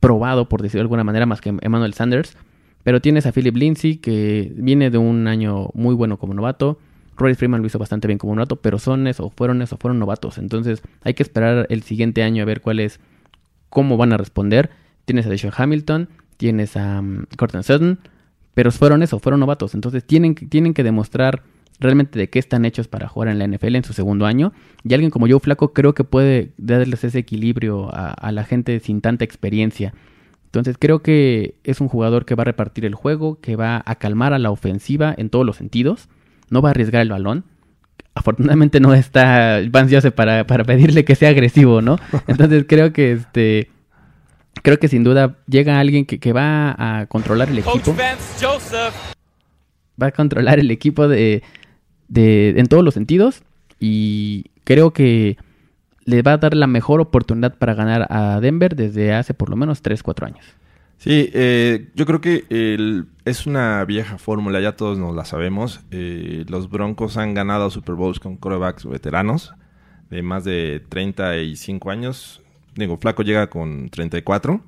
probado, 0.00 0.48
por 0.48 0.62
decirlo 0.62 0.78
de 0.78 0.84
alguna 0.84 1.04
manera, 1.04 1.26
más 1.26 1.42
que 1.42 1.50
Emmanuel 1.60 1.92
Sanders. 1.92 2.34
Pero 2.82 3.02
tienes 3.02 3.26
a 3.26 3.32
Philip 3.32 3.54
Lindsay, 3.54 3.98
que 3.98 4.50
viene 4.56 4.88
de 4.88 4.96
un 4.96 5.28
año 5.28 5.68
muy 5.74 5.94
bueno 5.94 6.16
como 6.16 6.32
novato. 6.32 6.78
Roy 7.18 7.34
Freeman 7.34 7.60
lo 7.60 7.66
hizo 7.66 7.78
bastante 7.78 8.08
bien 8.08 8.16
como 8.16 8.34
novato, 8.34 8.56
pero 8.56 8.78
son 8.78 9.06
eso, 9.06 9.28
fueron 9.36 9.60
eso, 9.60 9.76
fueron 9.76 9.98
novatos. 9.98 10.38
Entonces 10.38 10.80
hay 11.02 11.12
que 11.12 11.22
esperar 11.22 11.66
el 11.68 11.82
siguiente 11.82 12.22
año 12.22 12.42
a 12.42 12.46
ver 12.46 12.62
cuál 12.62 12.80
es, 12.80 12.98
cómo 13.68 13.98
van 13.98 14.14
a 14.14 14.16
responder. 14.16 14.70
Tienes 15.04 15.26
a 15.26 15.28
Deshaun 15.28 15.52
Hamilton, 15.54 16.08
tienes 16.38 16.74
a 16.74 17.00
um, 17.00 17.26
Sutton, 17.60 17.98
pero 18.54 18.72
fueron 18.72 19.02
eso, 19.02 19.18
fueron 19.18 19.40
novatos. 19.40 19.74
Entonces 19.74 20.06
tienen, 20.06 20.36
tienen 20.36 20.72
que 20.72 20.84
demostrar 20.84 21.42
realmente 21.80 22.18
de 22.18 22.30
qué 22.30 22.38
están 22.38 22.64
hechos 22.64 22.88
para 22.88 23.08
jugar 23.08 23.28
en 23.28 23.38
la 23.38 23.46
NFL 23.46 23.76
en 23.76 23.84
su 23.84 23.92
segundo 23.92 24.26
año. 24.26 24.52
Y 24.84 24.94
alguien 24.94 25.10
como 25.10 25.28
Joe 25.28 25.40
Flaco 25.40 25.72
creo 25.72 25.94
que 25.94 26.04
puede 26.04 26.52
darles 26.56 27.04
ese 27.04 27.18
equilibrio 27.18 27.94
a, 27.94 28.10
a 28.12 28.32
la 28.32 28.44
gente 28.44 28.78
sin 28.80 29.00
tanta 29.00 29.24
experiencia. 29.24 29.92
Entonces 30.52 30.76
creo 30.78 31.02
que 31.02 31.54
es 31.64 31.80
un 31.80 31.88
jugador 31.88 32.26
que 32.26 32.34
va 32.34 32.42
a 32.42 32.44
repartir 32.44 32.84
el 32.84 32.94
juego, 32.94 33.40
que 33.40 33.56
va 33.56 33.82
a 33.86 33.94
calmar 33.94 34.34
a 34.34 34.38
la 34.38 34.50
ofensiva 34.50 35.14
en 35.16 35.30
todos 35.30 35.46
los 35.46 35.56
sentidos, 35.56 36.10
no 36.50 36.60
va 36.60 36.68
a 36.68 36.72
arriesgar 36.72 37.00
el 37.00 37.08
balón. 37.08 37.44
Afortunadamente 38.14 38.78
no 38.78 38.92
está 38.92 39.60
Vance 39.70 39.94
Joseph 39.94 40.12
para, 40.14 40.46
para 40.46 40.64
pedirle 40.64 41.06
que 41.06 41.14
sea 41.14 41.30
agresivo, 41.30 41.80
¿no? 41.80 41.98
Entonces 42.26 42.66
creo 42.68 42.92
que 42.92 43.12
este 43.12 43.70
creo 44.62 44.78
que 44.78 44.88
sin 44.88 45.04
duda 45.04 45.38
llega 45.48 45.80
alguien 45.80 46.04
que, 46.04 46.20
que 46.20 46.34
va 46.34 46.76
a 46.78 47.06
controlar 47.06 47.48
el 47.48 47.60
equipo. 47.60 47.96
Va 50.00 50.06
a 50.08 50.12
controlar 50.12 50.58
el 50.58 50.70
equipo 50.70 51.08
de, 51.08 51.42
de 52.12 52.50
en 52.50 52.66
todos 52.66 52.84
los 52.84 52.94
sentidos 52.94 53.42
y 53.80 54.46
creo 54.64 54.92
que 54.92 55.38
le 56.04 56.22
va 56.22 56.34
a 56.34 56.38
dar 56.38 56.54
la 56.54 56.66
mejor 56.66 57.00
oportunidad 57.00 57.56
para 57.56 57.74
ganar 57.74 58.06
a 58.10 58.40
Denver 58.40 58.76
desde 58.76 59.14
hace 59.14 59.34
por 59.34 59.48
lo 59.48 59.56
menos 59.56 59.82
3, 59.82 60.02
4 60.02 60.26
años. 60.26 60.44
Sí, 60.98 61.30
eh, 61.32 61.88
yo 61.94 62.06
creo 62.06 62.20
que 62.20 62.44
es 63.24 63.46
una 63.46 63.84
vieja 63.84 64.18
fórmula, 64.18 64.60
ya 64.60 64.76
todos 64.76 64.98
nos 64.98 65.16
la 65.16 65.24
sabemos. 65.24 65.80
Eh, 65.90 66.44
los 66.48 66.70
Broncos 66.70 67.16
han 67.16 67.34
ganado 67.34 67.70
Super 67.70 67.96
Bowls 67.96 68.20
con 68.20 68.36
quarterbacks 68.36 68.84
veteranos 68.84 69.52
de 70.10 70.22
más 70.22 70.44
de 70.44 70.80
35 70.88 71.90
años. 71.90 72.40
Digo, 72.76 72.98
Flaco 72.98 73.22
llega 73.22 73.48
con 73.48 73.88
34. 73.90 74.60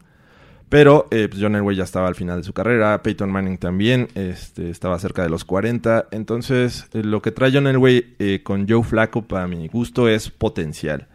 Pero 0.68 1.06
eh, 1.10 1.28
pues 1.28 1.40
John 1.42 1.54
Elway 1.54 1.76
ya 1.76 1.84
estaba 1.84 2.08
al 2.08 2.14
final 2.14 2.38
de 2.38 2.44
su 2.44 2.52
carrera, 2.52 3.02
Peyton 3.02 3.30
Manning 3.30 3.58
también 3.58 4.08
este, 4.14 4.70
estaba 4.70 4.98
cerca 4.98 5.22
de 5.22 5.28
los 5.28 5.44
40. 5.44 6.08
Entonces, 6.10 6.86
eh, 6.92 7.02
lo 7.02 7.22
que 7.22 7.32
trae 7.32 7.52
John 7.52 7.66
Elway 7.66 8.16
eh, 8.18 8.40
con 8.42 8.68
Joe 8.68 8.82
Flaco, 8.82 9.22
para 9.22 9.46
mi 9.46 9.68
gusto, 9.68 10.08
es 10.08 10.30
potencial. 10.30 11.08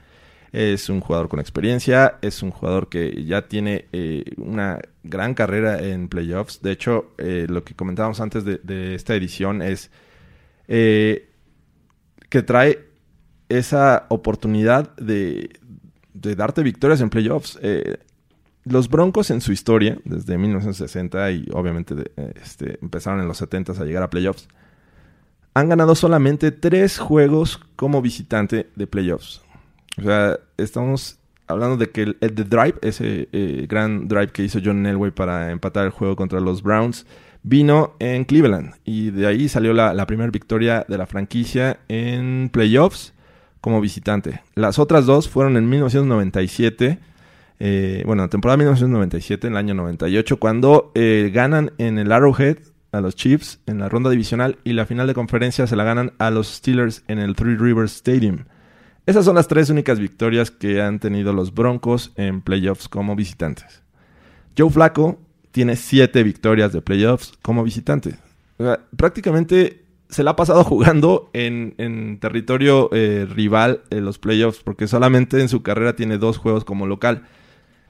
Es 0.51 0.89
un 0.89 0.99
jugador 0.99 1.29
con 1.29 1.39
experiencia, 1.39 2.17
es 2.21 2.41
un 2.41 2.51
jugador 2.51 2.89
que 2.89 3.23
ya 3.23 3.47
tiene 3.47 3.85
eh, 3.91 4.23
una 4.37 4.79
gran 5.03 5.33
carrera 5.33 5.79
en 5.79 6.09
playoffs. 6.09 6.61
De 6.61 6.71
hecho, 6.71 7.11
lo 7.17 7.63
que 7.63 7.75
comentábamos 7.75 8.19
antes 8.19 8.43
de, 8.45 8.95
esta 8.95 9.13
edición 9.13 9.61
es 9.61 9.91
que 10.67 12.41
trae 12.45 12.79
esa 13.47 14.07
oportunidad 14.09 14.95
de, 14.95 15.51
de 16.15 16.35
darte 16.35 16.63
victorias 16.63 17.01
en 17.01 17.11
playoffs. 17.11 17.59
Los 18.69 18.89
Broncos 18.89 19.31
en 19.31 19.41
su 19.41 19.51
historia, 19.51 19.97
desde 20.05 20.37
1960 20.37 21.31
y 21.31 21.45
obviamente 21.53 21.95
eh, 22.15 22.33
este, 22.41 22.79
empezaron 22.81 23.19
en 23.19 23.27
los 23.27 23.37
70 23.37 23.73
a 23.73 23.85
llegar 23.85 24.03
a 24.03 24.09
playoffs, 24.09 24.47
han 25.53 25.69
ganado 25.69 25.95
solamente 25.95 26.51
tres 26.51 26.99
juegos 26.99 27.59
como 27.75 28.01
visitante 28.01 28.69
de 28.75 28.87
playoffs. 28.87 29.41
O 29.97 30.03
sea, 30.03 30.39
estamos 30.57 31.19
hablando 31.47 31.77
de 31.77 31.89
que 31.89 32.15
el, 32.19 32.35
Drive, 32.35 32.75
ese 32.81 33.27
eh, 33.31 33.65
gran 33.67 34.07
drive 34.07 34.31
que 34.31 34.43
hizo 34.43 34.59
John 34.63 34.85
Elway 34.85 35.11
para 35.11 35.51
empatar 35.51 35.85
el 35.85 35.91
juego 35.91 36.15
contra 36.15 36.39
los 36.39 36.61
Browns, 36.61 37.05
vino 37.43 37.95
en 37.99 38.23
Cleveland. 38.23 38.75
Y 38.85 39.09
de 39.09 39.27
ahí 39.27 39.49
salió 39.49 39.73
la, 39.73 39.93
la 39.93 40.05
primera 40.05 40.29
victoria 40.29 40.85
de 40.87 40.97
la 40.97 41.07
franquicia 41.07 41.79
en 41.87 42.49
playoffs 42.53 43.13
como 43.61 43.81
visitante. 43.81 44.41
Las 44.55 44.79
otras 44.79 45.05
dos 45.05 45.27
fueron 45.27 45.57
en 45.57 45.69
1997. 45.69 46.99
Eh, 47.59 48.03
bueno, 48.05 48.23
la 48.23 48.29
temporada 48.29 48.57
1997, 48.57 49.47
en 49.47 49.53
el 49.53 49.57
año 49.57 49.73
98, 49.73 50.37
cuando 50.37 50.91
eh, 50.95 51.29
ganan 51.33 51.71
en 51.77 51.99
el 51.99 52.11
Arrowhead 52.11 52.57
a 52.91 53.01
los 53.01 53.15
Chiefs 53.15 53.59
en 53.65 53.79
la 53.79 53.89
ronda 53.89 54.09
divisional 54.09 54.57
y 54.63 54.73
la 54.73 54.85
final 54.85 55.07
de 55.07 55.13
conferencia 55.13 55.67
se 55.67 55.75
la 55.75 55.83
ganan 55.83 56.13
a 56.17 56.31
los 56.31 56.47
Steelers 56.47 57.03
en 57.07 57.19
el 57.19 57.35
Three 57.35 57.55
Rivers 57.55 57.95
Stadium. 57.95 58.45
Esas 59.05 59.25
son 59.25 59.35
las 59.35 59.47
tres 59.47 59.69
únicas 59.69 59.99
victorias 59.99 60.51
que 60.51 60.81
han 60.81 60.99
tenido 60.99 61.33
los 61.33 61.53
Broncos 61.53 62.11
en 62.15 62.41
playoffs 62.41 62.87
como 62.87 63.15
visitantes. 63.15 63.83
Joe 64.57 64.69
Flacco 64.69 65.19
tiene 65.51 65.75
siete 65.75 66.23
victorias 66.23 66.73
de 66.73 66.81
playoffs 66.81 67.33
como 67.41 67.63
visitante. 67.63 68.15
Prácticamente 68.95 69.85
se 70.09 70.23
la 70.23 70.31
ha 70.31 70.35
pasado 70.35 70.63
jugando 70.65 71.29
en, 71.33 71.75
en 71.77 72.19
territorio 72.19 72.89
eh, 72.93 73.27
rival 73.29 73.81
en 73.89 74.05
los 74.05 74.19
playoffs, 74.19 74.61
porque 74.63 74.87
solamente 74.87 75.41
en 75.41 75.49
su 75.49 75.61
carrera 75.63 75.95
tiene 75.95 76.17
dos 76.17 76.37
juegos 76.37 76.63
como 76.63 76.87
local. 76.87 77.23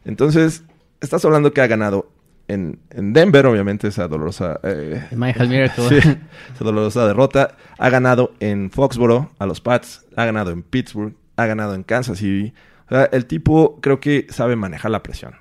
Entonces, 0.05 0.63
estás 1.01 1.23
hablando 1.25 1.53
que 1.53 1.61
ha 1.61 1.67
ganado 1.67 2.11
en, 2.47 2.79
en 2.89 3.13
Denver, 3.13 3.45
obviamente, 3.45 3.87
esa 3.87 4.07
dolorosa. 4.07 4.59
eh, 4.63 5.05
Michael 5.11 5.49
Miracle. 5.49 5.83
Sí, 5.89 5.97
esa 5.97 6.63
dolorosa 6.63 7.05
derrota. 7.07 7.55
Ha 7.77 7.89
ganado 7.89 8.33
en 8.39 8.71
Foxboro 8.71 9.31
a 9.39 9.45
los 9.45 9.61
Pats, 9.61 10.05
ha 10.15 10.25
ganado 10.25 10.51
en 10.51 10.63
Pittsburgh, 10.63 11.13
ha 11.35 11.45
ganado 11.45 11.75
en 11.75 11.83
Kansas 11.83 12.17
City. 12.17 12.53
O 12.87 12.95
sea, 12.95 13.05
el 13.05 13.25
tipo 13.27 13.79
creo 13.81 13.99
que 13.99 14.25
sabe 14.29 14.55
manejar 14.55 14.91
la 14.91 15.03
presión. 15.03 15.35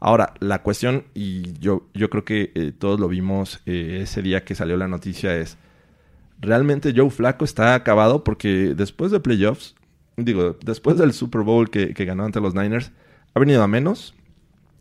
Ahora, 0.00 0.34
la 0.40 0.62
cuestión, 0.62 1.04
y 1.14 1.52
yo, 1.60 1.86
yo 1.94 2.08
creo 2.10 2.24
que 2.24 2.52
eh, 2.54 2.72
todos 2.78 2.98
lo 3.00 3.08
vimos 3.08 3.60
eh, 3.66 4.00
ese 4.02 4.22
día 4.22 4.44
que 4.44 4.54
salió 4.54 4.76
la 4.78 4.88
noticia, 4.88 5.36
es, 5.36 5.58
¿realmente 6.40 6.92
Joe 6.96 7.10
Flaco 7.10 7.44
está 7.44 7.74
acabado? 7.74 8.24
Porque 8.24 8.74
después 8.74 9.12
de 9.12 9.20
playoffs, 9.20 9.74
digo, 10.16 10.56
después 10.64 10.96
del 10.96 11.12
Super 11.12 11.42
Bowl 11.42 11.68
que, 11.70 11.92
que 11.92 12.04
ganó 12.06 12.24
ante 12.24 12.40
los 12.40 12.54
Niners, 12.54 12.92
ha 13.34 13.40
venido 13.40 13.62
a 13.62 13.68
menos. 13.68 14.14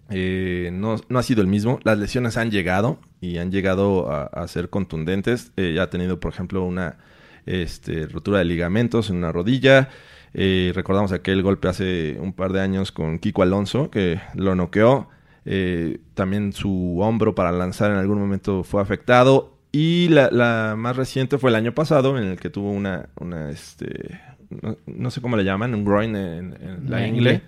Eh, 0.10 0.70
no, 0.74 0.96
no 1.08 1.20
ha 1.20 1.24
sido 1.24 1.42
el 1.42 1.48
mismo. 1.48 1.80
Las 1.84 1.98
lesiones 2.00 2.38
han 2.38 2.52
llegado 2.52 3.00
y 3.22 3.38
han 3.38 3.52
llegado 3.52 4.12
a, 4.12 4.24
a 4.24 4.48
ser 4.48 4.70
contundentes. 4.70 5.52
Eh, 5.56 5.74
ya 5.76 5.84
ha 5.84 5.90
tenido, 5.90 6.20
por 6.20 6.34
ejemplo, 6.34 6.64
una 6.64 6.98
este, 7.46 8.08
rotura 8.08 8.40
de 8.40 8.46
ligamentos 8.46 9.10
en 9.10 9.18
una 9.18 9.32
rodilla. 9.32 9.90
Eh, 10.34 10.72
recordamos 10.76 11.12
aquel 11.12 11.42
golpe 11.42 11.68
hace 11.68 12.18
un 12.20 12.34
par 12.34 12.54
de 12.54 12.62
años 12.62 12.92
con 12.92 13.20
Kiko 13.20 13.44
Alonso, 13.44 13.90
que 13.92 14.20
lo 14.36 14.56
noqueó. 14.56 15.10
Eh, 15.46 16.00
también 16.14 16.54
su 16.54 17.00
hombro 17.00 17.34
para 17.34 17.52
lanzar 17.52 17.92
en 17.92 17.98
algún 17.98 18.20
momento 18.20 18.64
fue 18.64 18.82
afectado. 18.82 19.56
Y 19.72 20.08
la, 20.10 20.30
la 20.32 20.76
más 20.78 20.96
reciente 20.96 21.38
fue 21.38 21.52
el 21.52 21.56
año 21.56 21.74
pasado, 21.74 22.18
en 22.18 22.24
el 22.26 22.40
que 22.40 22.50
tuvo 22.50 22.72
una, 22.72 23.10
una 23.20 23.52
este, 23.52 24.20
no, 24.50 24.78
no 24.88 25.12
sé 25.12 25.22
cómo 25.22 25.38
le 25.38 25.44
llaman, 25.44 25.76
un 25.76 25.86
groin 25.86 26.16
en, 26.16 26.58
en 26.60 26.90
la 26.90 27.06
ingle. 27.06 27.42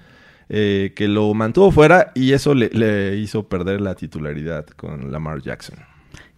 Eh, 0.54 0.92
que 0.98 1.08
lo 1.08 1.34
mantuvo 1.34 1.72
fuera 1.72 2.12
y 2.14 2.34
eso 2.34 2.54
le, 2.54 3.16
hizo 3.16 3.48
perder 3.48 3.80
la 3.80 3.96
titularidad 3.96 4.66
con 4.66 5.10
Lamar 5.10 5.42
Jackson. 5.42 5.80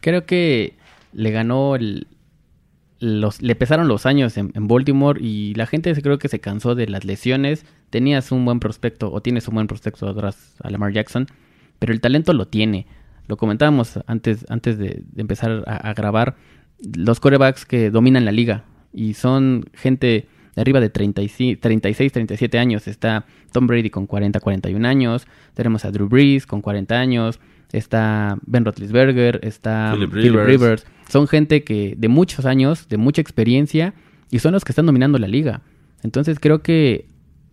Creo 0.01 0.27
que 0.27 0.75
le 1.13 1.31
ganó 1.31 1.75
el, 1.75 2.05
le 2.99 3.55
pesaron 3.55 3.87
los 3.87 4.05
años 4.05 4.37
en, 4.37 4.51
Baltimore 4.53 5.19
y 5.19 5.55
la 5.55 5.65
gente 5.65 5.99
creo 5.99 6.19
que 6.19 6.27
se 6.27 6.39
cansó 6.39 6.75
de 6.75 6.85
las 6.85 7.05
lesiones. 7.05 7.65
Tenías 7.89 8.31
un 8.31 8.45
buen 8.45 8.59
prospecto 8.59 9.11
o 9.11 9.19
tienes 9.23 9.47
un 9.47 9.55
buen 9.55 9.65
prospecto 9.65 10.07
atrás 10.07 10.57
a 10.61 10.69
Lamar 10.69 10.93
Jackson, 10.93 11.25
pero 11.79 11.91
el 11.91 11.99
talento 11.99 12.33
lo 12.33 12.47
tiene. 12.47 12.85
Lo 13.27 13.35
comentábamos 13.35 13.99
antes, 14.05 14.45
antes 14.47 14.77
de, 14.77 15.01
de 15.11 15.21
empezar 15.21 15.63
a, 15.65 15.89
a 15.89 15.93
grabar. 15.95 16.35
Los 16.95 17.19
corebacks 17.19 17.65
que 17.65 17.89
dominan 17.89 18.25
la 18.25 18.31
liga 18.31 18.63
y 18.93 19.15
son 19.15 19.65
gente 19.73 20.27
de 20.55 20.61
arriba 20.61 20.79
de 20.79 20.89
36, 20.89 21.59
36, 21.59 22.11
37 22.11 22.59
años. 22.59 22.87
Está 22.87 23.25
Tom 23.51 23.67
Brady 23.67 23.89
con 23.89 24.05
40, 24.07 24.39
41 24.39 24.87
años. 24.87 25.27
Tenemos 25.53 25.85
a 25.85 25.91
Drew 25.91 26.07
Brees 26.07 26.45
con 26.45 26.61
40 26.61 26.95
años. 26.95 27.39
Está 27.71 28.37
Ben 28.45 28.65
Roethlisberger. 28.65 29.39
Está 29.43 29.91
Philip 29.93 30.11
Philip 30.11 30.31
Rivers. 30.31 30.47
Rivers. 30.47 30.85
Son 31.09 31.27
gente 31.27 31.63
que 31.63 31.95
de 31.97 32.07
muchos 32.07 32.45
años, 32.45 32.87
de 32.87 32.97
mucha 32.97 33.21
experiencia 33.21 33.93
y 34.29 34.39
son 34.39 34.53
los 34.53 34.63
que 34.63 34.71
están 34.71 34.85
dominando 34.85 35.17
la 35.19 35.27
liga. 35.27 35.61
Entonces 36.03 36.39
creo 36.39 36.61
que 36.61 37.07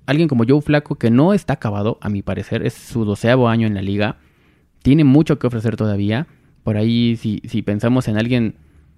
alguien 0.06 0.28
como 0.28 0.44
Joe 0.46 0.60
Flaco, 0.60 0.96
que 0.96 1.10
no 1.10 1.32
está 1.32 1.54
acabado, 1.54 1.98
a 2.00 2.08
mi 2.08 2.22
parecer, 2.22 2.66
es 2.66 2.74
su 2.74 3.04
doceavo 3.04 3.48
año 3.48 3.66
en 3.66 3.74
la 3.74 3.82
liga, 3.82 4.16
tiene 4.82 5.04
mucho 5.04 5.38
que 5.38 5.46
ofrecer 5.46 5.76
todavía. 5.76 6.26
Por 6.62 6.76
ahí, 6.76 7.16
si, 7.16 7.40
si 7.44 7.62
pensamos 7.62 8.08
en 8.08 8.18
alguien 8.18 8.56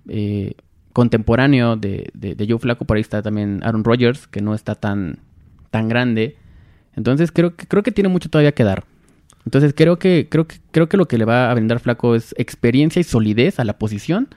eh, 0.09 0.55
contemporáneo 0.93 1.77
de, 1.77 2.11
de, 2.15 2.47
Joe 2.49 2.59
Flaco, 2.59 2.85
por 2.85 2.97
ahí 2.97 3.01
está 3.01 3.23
también 3.23 3.61
Aaron 3.63 3.85
Rodgers, 3.85 4.27
que 4.27 4.41
no 4.41 4.55
está 4.55 4.75
tan, 4.75 5.19
tan 5.71 5.89
grande. 5.89 6.37
Entonces 6.97 7.33
creo 7.33 7.57
que, 7.57 7.67
creo 7.67 7.83
que 7.83 7.93
tiene 7.93 8.09
mucho 8.09 8.29
todavía 8.29 8.53
que 8.53 8.65
dar. 8.65 8.85
Entonces 9.45 9.75
creo 9.75 9.99
que, 9.99 10.29
creo 10.31 10.47
que, 10.47 10.57
creo 10.71 10.89
que 10.89 10.97
lo 10.97 11.09
que 11.09 11.19
le 11.19 11.25
va 11.25 11.51
a 11.51 11.55
brindar 11.55 11.81
Flaco 11.81 12.15
es 12.15 12.35
experiencia 12.39 13.01
y 13.01 13.05
solidez 13.05 13.59
a 13.59 13.65
la 13.65 13.79
posición. 13.79 14.29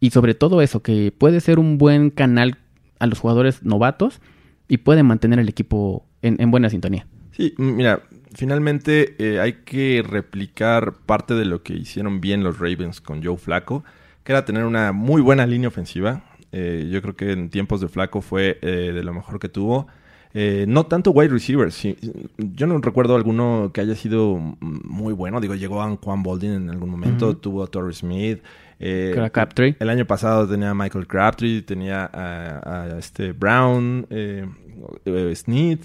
Y 0.00 0.10
sobre 0.10 0.34
todo 0.34 0.62
eso, 0.62 0.82
que 0.82 1.12
puede 1.16 1.40
ser 1.40 1.58
un 1.58 1.78
buen 1.78 2.10
canal 2.10 2.58
a 2.98 3.06
los 3.06 3.18
jugadores 3.18 3.62
novatos 3.62 4.20
y 4.68 4.78
puede 4.78 5.02
mantener 5.02 5.38
el 5.38 5.48
equipo 5.48 6.06
en, 6.22 6.40
en 6.40 6.50
buena 6.50 6.70
sintonía. 6.70 7.06
Sí, 7.32 7.54
mira, 7.58 8.02
finalmente 8.34 9.14
eh, 9.18 9.40
hay 9.40 9.54
que 9.64 10.04
replicar 10.06 10.94
parte 11.06 11.34
de 11.34 11.44
lo 11.44 11.62
que 11.62 11.74
hicieron 11.74 12.20
bien 12.20 12.42
los 12.42 12.58
Ravens 12.58 13.00
con 13.00 13.22
Joe 13.24 13.36
Flaco, 13.36 13.84
que 14.30 14.32
era 14.32 14.44
tener 14.44 14.64
una 14.64 14.92
muy 14.92 15.20
buena 15.20 15.44
línea 15.44 15.66
ofensiva. 15.66 16.22
Eh, 16.52 16.88
yo 16.88 17.02
creo 17.02 17.16
que 17.16 17.32
en 17.32 17.50
tiempos 17.50 17.80
de 17.80 17.88
Flaco 17.88 18.20
fue 18.20 18.58
eh, 18.62 18.92
de 18.94 19.02
lo 19.02 19.12
mejor 19.12 19.40
que 19.40 19.48
tuvo. 19.48 19.88
Eh, 20.34 20.66
no 20.68 20.86
tanto 20.86 21.10
wide 21.10 21.30
receivers. 21.30 21.74
sí. 21.74 21.96
Yo 22.38 22.68
no 22.68 22.78
recuerdo 22.78 23.16
alguno 23.16 23.72
que 23.74 23.80
haya 23.80 23.96
sido 23.96 24.36
muy 24.60 25.12
bueno. 25.14 25.40
Digo, 25.40 25.56
llegó 25.56 25.82
a 25.82 25.96
Juan 25.96 26.22
Boldin 26.22 26.52
en 26.52 26.70
algún 26.70 26.90
momento, 26.90 27.36
tuvo 27.36 27.64
a 27.64 27.66
Torrey 27.66 27.92
Smith. 27.92 28.38
eh, 28.78 29.30
Crabtree. 29.32 29.74
El 29.80 29.90
año 29.90 30.04
pasado 30.06 30.46
tenía 30.48 30.70
a 30.70 30.74
Michael 30.74 31.08
Crabtree, 31.08 31.62
tenía 31.62 32.04
a, 32.04 32.84
a 32.94 32.98
este 33.00 33.32
Brown, 33.32 34.06
eh, 34.10 34.46
Snead. 35.34 35.78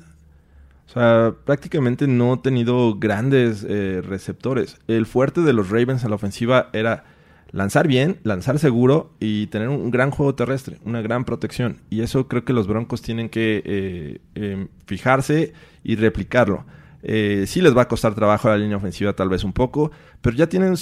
O 0.87 0.91
sea, 0.93 1.33
prácticamente 1.45 2.05
no 2.07 2.33
ha 2.33 2.41
tenido 2.43 2.95
grandes 2.99 3.63
receptores. 3.63 4.77
El 4.87 5.07
fuerte 5.07 5.41
de 5.41 5.51
los 5.51 5.71
Ravens 5.71 6.05
a 6.05 6.09
la 6.09 6.15
ofensiva 6.15 6.69
era 6.73 7.05
lanzar 7.51 7.87
bien, 7.87 8.17
lanzar 8.23 8.59
seguro 8.59 9.13
y 9.19 9.47
tener 9.47 9.69
un, 9.69 9.91
gran 9.91 10.11
juego 10.11 10.35
terrestre, 10.35 10.77
una 10.83 11.01
gran 11.01 11.25
protección. 11.25 11.81
Y 11.89 12.01
eso 12.01 12.27
creo 12.27 12.45
que 12.45 12.53
los 12.53 12.67
Broncos 12.67 13.01
tienen 13.01 13.29
que 13.29 13.61
eh, 13.65 14.21
eh, 14.35 14.67
fijarse 14.85 15.53
y 15.83 15.95
replicarlo. 15.95 16.65
Eh, 17.03 17.45
sí 17.47 17.61
les 17.61 17.75
va 17.77 17.83
a 17.83 17.87
costar 17.87 18.15
trabajo 18.15 18.49
la 18.49 18.57
línea 18.57 18.77
ofensiva 18.77 19.13
tal 19.13 19.29
vez 19.29 19.43
un 19.43 19.53
poco, 19.53 19.91
pero 20.21 20.35
ya 20.35 20.47
tienen 20.47 20.75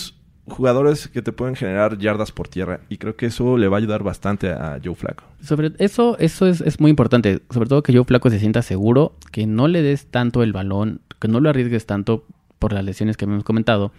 jugadores 0.48 1.08
que 1.08 1.22
te 1.22 1.32
pueden 1.32 1.56
generar 1.56 1.98
yardas 1.98 2.32
por 2.32 2.48
tierra 2.48 2.82
y 2.90 2.98
creo 2.98 3.16
que 3.16 3.28
eso 3.28 3.58
le 3.58 3.68
va 3.68 3.78
a 3.78 3.80
ayudar 3.80 4.04
bastante 4.04 4.52
a 4.52 4.80
Joe 4.84 4.96
Flacco. 4.96 5.24
Sobre 5.42 5.74
eso, 5.80 6.18
eso 6.20 6.48
es, 6.48 6.62
es 6.62 6.80
muy 6.80 6.90
importante. 6.90 7.42
Sobre 7.50 7.70
todo 7.70 7.84
que 7.84 7.94
Joe 7.94 8.06
Flaco 8.06 8.30
se 8.30 8.40
sienta 8.40 8.62
seguro, 8.62 9.16
que 9.32 9.46
no 9.46 9.68
le 9.68 9.82
des 9.82 10.08
tanto 10.08 10.44
el 10.44 10.54
balón, 10.54 11.02
que 11.20 11.28
no 11.28 11.40
lo 11.40 11.50
arriesgues 11.50 11.86
tanto 11.86 12.26
por 12.60 12.74
las 12.74 12.84
lesiones 12.84 13.18
que 13.18 13.26
habíamos 13.26 13.44
comentado. 13.44 13.92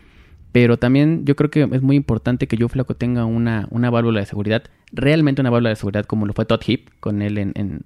Pero 0.55 0.77
también 0.79 1.25
yo 1.25 1.35
creo 1.35 1.51
que 1.51 1.69
es 1.73 1.83
muy 1.83 1.97
importante 1.97 2.47
que 2.47 2.57
Joe 2.57 2.69
Flaco 2.69 2.95
tenga 2.95 3.25
una, 3.25 3.67
una 3.71 3.90
válvula 3.90 4.21
de 4.21 4.27
seguridad, 4.27 4.62
realmente 4.93 5.40
una 5.40 5.51
válvula 5.51 5.71
de 5.71 5.75
seguridad 5.75 6.05
como 6.05 6.27
lo 6.27 6.33
fue 6.33 6.45
Todd 6.45 6.61
Heap 6.64 6.90
con 7.01 7.23
él 7.23 7.38
en, 7.38 7.51
en, 7.57 7.81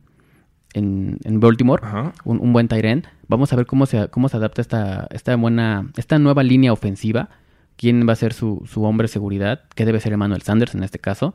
en, 0.74 1.16
en 1.24 1.40
Baltimore, 1.40 1.82
un, 2.24 2.38
un 2.40 2.52
buen 2.52 2.68
end. 2.70 3.06
Vamos 3.26 3.54
a 3.54 3.56
ver 3.56 3.64
cómo 3.64 3.86
se, 3.86 4.08
cómo 4.08 4.28
se 4.28 4.36
adapta 4.36 4.60
esta, 4.60 5.08
esta 5.12 5.34
buena, 5.36 5.88
esta 5.96 6.18
nueva 6.18 6.42
línea 6.42 6.70
ofensiva. 6.70 7.30
¿Quién 7.78 8.06
va 8.06 8.12
a 8.12 8.16
ser 8.16 8.34
su, 8.34 8.62
su 8.66 8.82
hombre 8.84 9.04
de 9.06 9.12
seguridad? 9.14 9.62
Que 9.74 9.86
debe 9.86 9.98
ser 9.98 10.12
Emmanuel 10.12 10.42
Sanders 10.42 10.74
en 10.74 10.82
este 10.82 10.98
caso. 10.98 11.34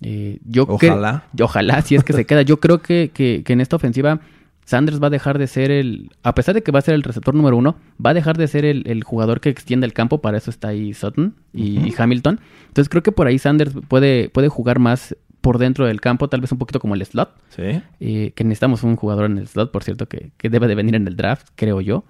Eh, 0.00 0.38
yo 0.44 0.64
Ojalá. 0.68 1.24
y 1.36 1.42
Ojalá, 1.42 1.82
si 1.82 1.96
es 1.96 2.04
que 2.04 2.12
se 2.12 2.24
queda. 2.24 2.42
Yo 2.42 2.60
creo 2.60 2.82
que, 2.82 3.10
que- 3.12 3.42
que 3.44 3.52
en 3.52 3.60
esta 3.60 3.74
ofensiva 3.74 4.20
Sanders 4.68 5.02
va 5.02 5.06
a 5.06 5.10
dejar 5.10 5.38
de 5.38 5.46
ser 5.46 5.70
el... 5.70 6.10
A 6.22 6.34
pesar 6.34 6.54
de 6.54 6.62
que 6.62 6.72
va 6.72 6.80
a 6.80 6.82
ser 6.82 6.94
el 6.94 7.02
receptor 7.02 7.34
número 7.34 7.56
uno, 7.56 7.76
va 8.04 8.10
a 8.10 8.14
dejar 8.14 8.36
de 8.36 8.46
ser 8.48 8.66
el, 8.66 8.82
el 8.86 9.02
jugador 9.02 9.40
que 9.40 9.48
extiende 9.48 9.86
el 9.86 9.94
campo. 9.94 10.20
Para 10.20 10.36
eso 10.36 10.50
está 10.50 10.68
ahí 10.68 10.92
Sutton 10.92 11.36
y, 11.54 11.78
y 11.88 11.94
Hamilton. 11.96 12.38
Entonces 12.66 12.90
creo 12.90 13.02
que 13.02 13.10
por 13.10 13.26
ahí 13.26 13.38
Sanders 13.38 13.72
puede, 13.88 14.28
puede 14.28 14.48
jugar 14.48 14.78
más 14.78 15.16
por 15.40 15.56
dentro 15.56 15.86
del 15.86 16.02
campo, 16.02 16.28
tal 16.28 16.42
vez 16.42 16.52
un 16.52 16.58
poquito 16.58 16.80
como 16.80 16.94
el 16.94 17.06
slot. 17.06 17.30
Sí. 17.48 17.80
eh, 18.00 18.32
que 18.34 18.44
necesitamos 18.44 18.82
un 18.82 18.96
jugador 18.96 19.24
en 19.24 19.38
el 19.38 19.48
slot, 19.48 19.72
por 19.72 19.84
cierto, 19.84 20.06
que, 20.06 20.32
que 20.36 20.50
debe 20.50 20.68
de 20.68 20.74
venir 20.74 20.96
en 20.96 21.08
el 21.08 21.16
draft, 21.16 21.48
creo 21.54 21.80
yo. 21.80 22.04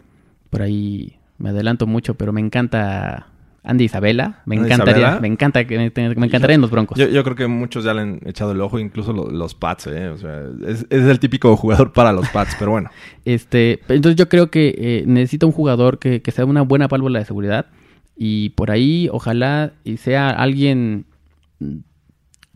Por 0.51 0.63
ahí 0.63 1.17
me 1.39 1.51
adelanto 1.51 1.87
mucho, 1.87 2.15
pero 2.15 2.33
me 2.33 2.41
encanta 2.41 3.29
Andy 3.65 3.85
Isabela. 3.85 4.43
Me 4.47 4.57
Andy 4.57 4.67
encantaría, 4.73 5.21
me 5.21 5.29
encanta 5.29 5.67
que 5.67 5.77
me, 5.77 5.93
me 6.17 6.27
encantaría 6.27 6.55
en 6.55 6.61
los 6.61 6.71
Broncos. 6.71 6.97
Yo, 6.99 7.07
yo 7.09 7.23
creo 7.25 7.37
que 7.37 7.47
muchos 7.49 7.85
ya 7.85 7.93
le 7.93 8.01
han 8.03 8.21
echado 8.25 8.53
el 8.53 8.61
ojo, 8.61 8.79
incluso 8.79 9.13
lo- 9.13 9.31
los 9.31 9.55
Pats, 9.55 9.89
¿eh? 9.89 10.09
O 10.09 10.17
sea, 10.17 10.45
es, 10.67 10.87
es 10.89 11.05
el 11.05 11.19
típico 11.19 11.55
jugador 11.57 11.93
para 11.93 12.13
los 12.13 12.29
Pats, 12.31 12.57
pero 12.59 12.71
bueno. 12.71 12.91
Este, 13.25 13.81
entonces 13.89 14.17
yo 14.17 14.29
creo 14.29 14.51
que 14.51 14.75
eh, 14.79 15.05
necesita 15.07 15.45
un 15.47 15.53
jugador 15.53 15.99
que, 15.99 16.23
que 16.23 16.31
sea 16.31 16.45
una 16.47 16.63
buena 16.63 16.89
válvula 16.89 17.19
de 17.19 17.25
seguridad 17.27 17.67
y 18.17 18.51
por 18.51 18.71
ahí 18.71 19.09
ojalá 19.13 19.73
y 19.85 19.99
sea 19.99 20.31
alguien 20.31 21.05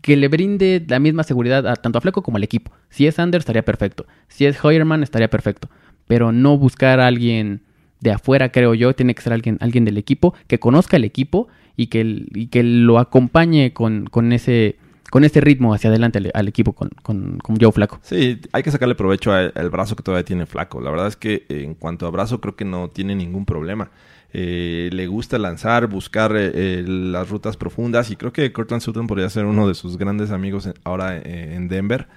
que 0.01 0.17
le 0.17 0.27
brinde 0.27 0.83
la 0.87 0.99
misma 0.99 1.23
seguridad 1.23 1.65
a, 1.67 1.75
tanto 1.75 1.97
a 1.97 2.01
Fleco 2.01 2.23
como 2.23 2.37
al 2.37 2.43
equipo. 2.43 2.71
Si 2.89 3.07
es 3.07 3.15
Sanders 3.15 3.43
estaría 3.43 3.63
perfecto, 3.63 4.05
si 4.27 4.45
es 4.45 4.63
Hoyerman 4.63 5.03
estaría 5.03 5.29
perfecto, 5.29 5.69
pero 6.07 6.31
no 6.31 6.57
buscar 6.57 6.99
a 6.99 7.07
alguien 7.07 7.61
de 8.03 8.11
afuera, 8.11 8.51
creo 8.51 8.73
yo, 8.73 8.93
tiene 8.93 9.15
que 9.15 9.21
ser 9.21 9.33
alguien, 9.33 9.57
alguien 9.61 9.85
del 9.85 9.97
equipo 9.97 10.33
que 10.47 10.59
conozca 10.59 10.97
el 10.97 11.05
equipo 11.05 11.47
y 11.75 11.87
que, 11.87 12.25
y 12.33 12.47
que 12.47 12.61
lo 12.61 12.99
acompañe 12.99 13.73
con, 13.73 14.05
con 14.05 14.33
ese 14.33 14.75
con 15.09 15.23
ese 15.23 15.41
ritmo 15.41 15.75
hacia 15.75 15.91
adelante 15.91 16.31
al, 16.33 16.47
equipo 16.47 16.73
con, 16.73 16.89
con, 17.03 17.37
con 17.37 17.59
Joe 17.59 17.71
Flaco. 17.71 17.99
Sí, 18.01 18.41
hay 18.51 18.63
que 18.63 18.71
sacarle 18.71 18.95
provecho 18.95 19.31
al 19.31 19.69
brazo 19.69 19.95
que 19.95 20.01
todavía 20.01 20.25
tiene 20.25 20.47
flaco. 20.47 20.81
La 20.81 20.89
verdad 20.89 21.05
es 21.05 21.15
que 21.15 21.45
eh, 21.49 21.61
en 21.63 21.75
cuanto 21.75 22.07
a 22.07 22.09
brazo 22.09 22.41
creo 22.41 22.55
que 22.55 22.65
no 22.65 22.89
tiene 22.89 23.13
ningún 23.13 23.45
problema. 23.45 23.91
Eh, 24.33 24.89
le 24.91 25.05
gusta 25.05 25.37
lanzar, 25.37 25.85
buscar 25.85 26.35
eh, 26.35 26.51
eh, 26.55 26.83
las 26.87 27.29
rutas 27.29 27.55
profundas 27.57 28.09
y 28.09 28.15
creo 28.15 28.33
que 28.33 28.51
Cortland 28.51 28.81
Sutton 28.81 29.05
podría 29.05 29.29
ser 29.29 29.45
uno 29.45 29.67
de 29.67 29.75
sus 29.75 29.99
grandes 29.99 30.31
amigos 30.31 30.67
ahora 30.83 31.17
eh, 31.17 31.53
en 31.53 31.67
Denver. 31.67 32.07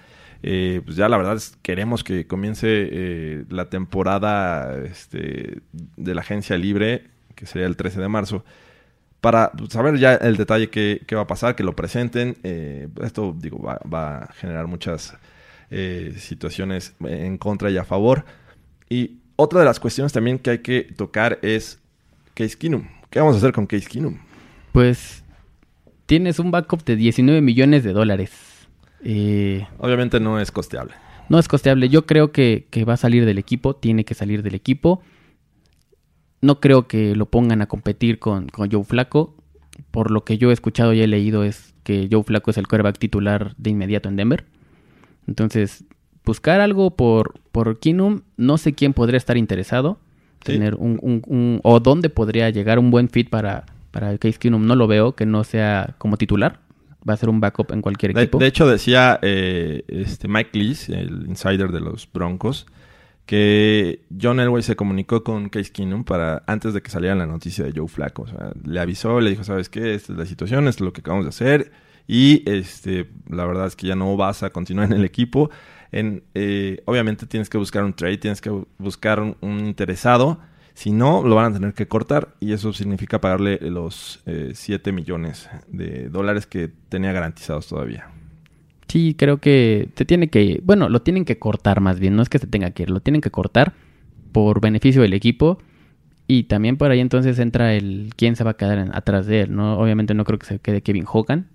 Eh, 0.43 0.81
pues 0.85 0.97
ya 0.97 1.09
la 1.09 1.17
verdad 1.17 1.37
es 1.37 1.57
queremos 1.63 2.05
que 2.05 2.27
comience 2.27 2.67
eh, 2.69 3.45
la 3.49 3.69
temporada 3.71 4.77
este, 4.85 5.61
de 5.73 6.15
la 6.15 6.21
agencia 6.21 6.57
libre, 6.57 7.05
que 7.35 7.47
sería 7.47 7.67
el 7.67 7.77
13 7.77 8.01
de 8.01 8.09
marzo 8.09 8.45
para 9.21 9.51
pues, 9.51 9.73
saber 9.73 9.99
ya 9.99 10.15
el 10.15 10.37
detalle 10.37 10.71
que, 10.71 11.03
que 11.07 11.17
va 11.17 11.23
a 11.23 11.27
pasar, 11.27 11.57
que 11.57 11.65
lo 11.65 11.75
presenten. 11.75 12.37
eh, 12.45 12.89
esto, 13.03 13.35
digo, 13.37 13.61
va, 13.61 13.81
va 13.93 14.19
a 14.19 14.33
generar 14.35 14.67
muchas 14.67 15.15
eh, 15.69 16.15
situaciones 16.17 16.95
en 17.01 17.37
contra 17.39 17.69
y 17.71 17.77
a 17.77 17.85
favor. 17.85 18.25
Y 18.89 19.19
otra 19.35 19.59
de 19.59 19.65
las 19.65 19.81
cuestiones 19.81 20.13
también 20.13 20.39
que 20.39 20.51
hay 20.51 20.59
que 20.59 20.83
tocar 20.83 21.41
es 21.43 21.81
Case 22.35 22.57
Keenum. 22.57 22.87
¿Qué 23.11 23.19
vamos 23.19 23.35
a 23.35 23.39
hacer 23.39 23.53
con 23.53 23.67
Case 23.67 23.87
Keenum? 23.87 24.17
Pues 24.71 25.25
tienes 26.07 26.39
un 26.39 26.53
backup 26.53 26.85
de 26.85 26.95
19 26.95 27.41
millones 27.41 27.83
de 27.83 27.93
dólares. 27.93 28.31
Eh, 29.03 29.67
Obviamente 29.79 30.21
no 30.21 30.41
es 30.41 30.51
costeable. 30.51 30.95
no 31.29 31.39
es 31.39 31.49
costeable. 31.49 31.89
Yo 31.89 32.07
creo 32.07 32.33
que, 32.33 32.67
que 32.71 32.85
va 32.85 32.95
a 32.95 32.97
salir 32.99 33.25
del 33.25 33.39
equipo. 33.39 33.75
Tiene 33.77 34.05
que 34.05 34.15
salir 34.15 34.43
del 34.43 34.55
equipo. 34.55 35.03
No 36.41 36.61
creo 36.61 36.87
que 36.87 37.15
lo 37.17 37.27
pongan 37.27 37.63
a 37.63 37.67
competir 37.67 38.19
con, 38.19 38.49
con 38.49 38.71
Joe 38.71 38.85
Flaco. 38.85 39.35
Por 39.91 40.11
lo 40.11 40.25
que 40.25 40.39
yo 40.39 40.51
he 40.51 40.53
escuchado 40.53 40.93
y 40.93 41.01
he 41.03 41.07
leído 41.07 41.45
es 41.45 41.75
que 41.83 42.09
Joe 42.11 42.23
Flaco 42.25 42.51
es 42.51 42.59
el 42.59 42.67
quarterback 42.67 42.99
titular 42.99 43.55
de 43.59 43.71
inmediato 43.71 44.09
en 44.09 44.17
Denver. 44.17 44.45
Entonces, 45.27 45.85
buscar 46.25 46.61
algo 46.61 46.97
por, 46.97 47.35
por 47.53 47.79
Keenum, 47.79 48.23
no 48.37 48.59
sé 48.59 48.75
quién 48.75 48.93
podría 48.93 49.19
estar 49.19 49.37
interesado. 49.37 49.99
Sí. 50.45 50.53
Tener 50.53 50.75
un, 50.77 50.99
un- 51.03 51.23
un- 51.27 51.61
o 51.63 51.81
dónde 51.81 52.09
podría 52.11 52.51
llegar 52.51 52.79
un 52.79 52.91
buen 52.91 53.09
fit 53.09 53.29
para, 53.29 53.67
para 53.91 54.17
Case 54.19 54.39
Keenum. 54.39 54.67
No 54.67 54.77
lo 54.77 54.87
veo 54.87 55.15
que 55.17 55.27
no 55.27 55.43
sea 55.45 55.95
como 55.99 56.17
titular. 56.17 56.61
Va 57.09 57.15
a 57.15 57.17
ser 57.17 57.29
un 57.29 57.41
backup 57.41 57.73
en 57.73 57.83
cualquier 57.83 58.13
equipo. 58.19 58.39
de 58.39 58.47
hecho, 58.47 58.67
decía 58.69 59.19
eh, 59.23 59.85
este 59.89 60.27
Mike 60.29 60.51
Lees, 60.59 60.89
el 60.89 61.27
insider 61.29 61.71
de 61.71 61.81
los 61.81 62.09
Broncos, 62.13 62.67
que 63.27 64.01
John 64.21 64.39
Elway 64.41 64.63
se 64.63 64.77
comunicó 64.77 65.25
con 65.25 65.49
Case 65.49 65.73
Keenum 65.73 66.05
para 66.05 66.43
antes 66.47 66.75
de 66.75 66.81
que 66.83 66.91
saliera 66.91 67.15
la 67.17 67.27
noticia 67.27 67.65
de 67.65 67.73
Joe 67.75 67.89
Flacco. 67.89 68.23
O 68.23 68.27
sea, 68.29 68.53
le 68.65 68.81
avisó, 68.81 69.21
le 69.21 69.31
dijo, 69.31 69.45
¿sabes 69.45 69.69
qué? 69.69 69.95
Esta 69.95 70.13
es 70.13 70.19
la 70.19 70.27
situación, 70.27 70.69
esto 70.69 70.85
es 70.85 70.87
lo 70.87 70.93
que 70.93 71.01
acabamos 71.01 71.25
de 71.27 71.31
hacer. 71.31 71.73
Y 72.07 72.49
este, 72.49 73.09
la 73.29 73.45
verdad 73.47 73.67
es 73.67 73.75
que 73.75 73.89
ya 73.89 73.97
no 73.97 74.17
vas 74.17 74.45
a 74.45 74.51
continuar 74.51 74.87
en 74.93 74.99
el 74.99 75.05
equipo. 75.05 75.51
En, 75.91 76.23
eh, 76.35 76.83
obviamente 76.85 77.27
tienes 77.27 77.49
que 77.51 77.59
buscar 77.59 77.83
un 77.83 77.95
trade, 77.95 78.19
tienes 78.19 78.41
que 78.41 78.51
bu- 78.51 78.67
buscar 78.79 79.19
un, 79.21 79.37
un 79.41 79.59
interesado. 79.67 80.39
Si 80.77 80.93
no, 80.93 81.23
lo 81.23 81.37
van 81.37 81.53
a 81.53 81.55
tener 81.55 81.73
que 81.73 81.89
cortar 81.89 82.35
y 82.39 82.53
eso 82.53 82.75
significa 82.75 83.19
pagarle 83.19 83.59
los 83.63 84.23
7 84.53 84.93
millones 84.93 85.49
de 85.69 86.11
dólares 86.11 86.47
que 86.47 86.69
tenía 86.91 87.13
garantizados 87.13 87.67
todavía. 87.67 88.11
Sí, 88.87 89.17
creo 89.19 89.39
que 89.39 89.89
se 89.97 90.05
tiene 90.05 90.29
que, 90.29 90.61
bueno, 90.63 90.91
lo 90.91 91.01
tienen 91.01 91.25
que 91.25 91.39
cortar 91.39 91.81
más 91.81 91.99
bien, 91.99 92.15
no 92.15 92.21
es 92.21 92.29
que 92.29 92.39
se 92.39 92.47
tenga 92.47 92.73
que 92.73 92.83
ir, 92.83 92.91
lo 92.91 93.01
tienen 93.01 93.23
que 93.23 93.31
cortar 93.31 93.73
por 94.33 94.61
beneficio 94.61 95.01
del 95.01 95.15
equipo 95.15 95.59
y 96.27 96.43
también 96.45 96.77
por 96.77 96.91
ahí 96.91 97.01
entonces 97.01 97.39
entra 97.39 97.73
el 97.73 98.11
quién 98.15 98.37
se 98.37 98.45
va 98.45 98.51
a 98.51 98.57
quedar 98.59 98.91
atrás 98.93 99.27
de 99.27 99.41
él, 99.41 99.57
¿no? 99.57 99.79
Obviamente 99.79 100.13
no 100.13 100.25
creo 100.25 100.39
que 100.39 100.47
se 100.47 100.59
quede 100.59 100.83
Kevin 100.83 101.07
Hogan, 101.11 101.49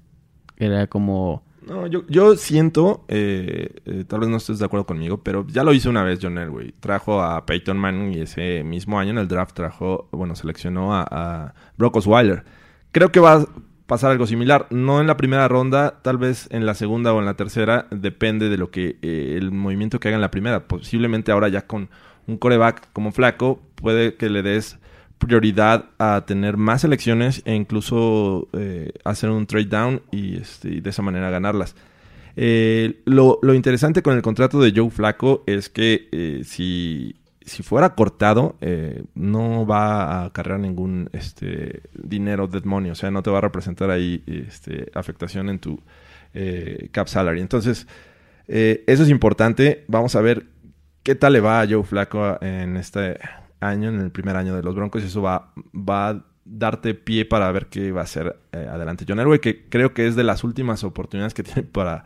era 0.57 0.87
como, 0.87 1.43
No, 1.67 1.85
yo, 1.87 2.03
yo 2.07 2.35
siento, 2.35 3.05
eh, 3.07 3.75
eh, 3.85 4.03
tal 4.07 4.21
vez 4.21 4.29
no 4.29 4.37
estés 4.37 4.57
de 4.57 4.65
acuerdo 4.65 4.85
conmigo, 4.85 5.21
pero 5.23 5.45
ya 5.47 5.63
lo 5.63 5.73
hizo 5.73 5.89
una 5.89 6.03
vez 6.03 6.19
John 6.21 6.37
Elway. 6.37 6.73
Trajo 6.79 7.21
a 7.21 7.45
Peyton 7.45 7.77
Manning 7.77 8.13
y 8.13 8.21
ese 8.21 8.63
mismo 8.63 8.99
año 8.99 9.11
en 9.11 9.19
el 9.19 9.27
draft 9.27 9.55
trajo, 9.55 10.09
bueno, 10.11 10.35
seleccionó 10.35 10.95
a, 10.95 11.05
a 11.09 11.53
Brock 11.77 11.97
Osweiler. 11.97 12.43
Creo 12.91 13.11
que 13.11 13.19
va 13.19 13.33
a 13.33 13.45
pasar 13.91 14.11
algo 14.11 14.25
similar. 14.25 14.67
No 14.69 15.01
en 15.01 15.07
la 15.07 15.17
primera 15.17 15.47
ronda, 15.49 15.99
tal 16.01 16.17
vez 16.17 16.47
en 16.49 16.65
la 16.65 16.75
segunda 16.75 17.13
o 17.13 17.19
en 17.19 17.25
la 17.25 17.35
tercera, 17.35 17.87
depende 17.91 18.47
de 18.47 18.57
lo 18.57 18.71
que 18.71 18.97
eh, 19.01 19.35
el 19.37 19.51
movimiento 19.51 19.99
que 19.99 20.07
haga 20.07 20.15
en 20.15 20.21
la 20.21 20.31
primera. 20.31 20.67
Posiblemente 20.67 21.31
ahora 21.31 21.49
ya 21.49 21.67
con 21.67 21.89
un 22.25 22.37
coreback 22.37 22.87
como 22.93 23.11
flaco, 23.11 23.61
puede 23.75 24.15
que 24.15 24.29
le 24.29 24.43
des 24.43 24.79
prioridad 25.21 25.85
a 25.99 26.25
tener 26.25 26.57
más 26.57 26.83
elecciones 26.83 27.41
e 27.45 27.53
incluso 27.53 28.49
eh, 28.53 28.91
hacer 29.05 29.29
un 29.29 29.45
trade 29.45 29.65
down 29.65 30.01
y, 30.11 30.37
este, 30.37 30.81
de 30.81 30.89
esa 30.89 31.01
manera 31.01 31.29
ganarlas. 31.29 31.75
Eh, 32.35 33.01
lo, 33.05 33.39
lo 33.41 33.53
interesante 33.53 34.01
con 34.01 34.15
el 34.15 34.21
contrato 34.21 34.59
de 34.59 34.73
Joe 34.75 34.89
Flaco 34.89 35.43
es 35.45 35.69
que 35.69 36.09
eh, 36.11 36.41
si, 36.43 37.15
si 37.41 37.61
fuera 37.61 37.93
cortado, 37.95 38.57
no 39.13 39.65
va 39.65 40.03
a 40.03 40.25
acarrear 40.25 40.59
ningún 40.59 41.09
este, 41.13 41.83
dinero 41.93 42.47
dead 42.47 42.63
money, 42.63 42.91
o 42.91 42.95
sea, 42.95 43.11
no 43.11 43.21
te 43.21 43.29
va 43.29 43.37
a 43.37 43.41
representar 43.41 43.91
ahí 43.91 44.23
este, 44.25 44.91
afectación 44.93 45.49
en 45.49 45.59
tu 45.59 45.79
cap 46.91 47.07
salary. 47.07 47.41
Entonces, 47.41 47.87
eso 48.47 49.03
es 49.03 49.09
importante. 49.09 49.83
Vamos 49.87 50.15
a 50.15 50.21
ver 50.21 50.45
qué 51.03 51.15
tal 51.15 51.33
le 51.33 51.41
va 51.41 51.61
a 51.61 51.67
Joe 51.67 51.83
Flaco 51.83 52.37
en 52.41 52.77
este 52.77 53.17
año, 53.61 53.89
en 53.89 53.99
el 54.01 54.11
primer 54.11 54.35
año 54.35 54.55
de 54.55 54.63
los 54.63 54.75
Broncos, 54.75 55.03
y 55.03 55.05
eso 55.07 55.21
va, 55.21 55.53
va 55.73 56.09
a 56.09 56.25
darte 56.43 56.93
pie 56.95 57.23
para 57.25 57.51
ver 57.51 57.67
qué 57.67 57.91
va 57.91 58.01
a 58.01 58.03
hacer 58.03 58.35
eh, 58.51 58.67
adelante 58.69 59.05
John 59.07 59.19
Elway, 59.19 59.39
que 59.39 59.69
creo 59.69 59.93
que 59.93 60.07
es 60.07 60.15
de 60.15 60.23
las 60.23 60.43
últimas 60.43 60.83
oportunidades 60.83 61.33
que 61.33 61.43
tiene 61.43 61.63
para 61.63 62.03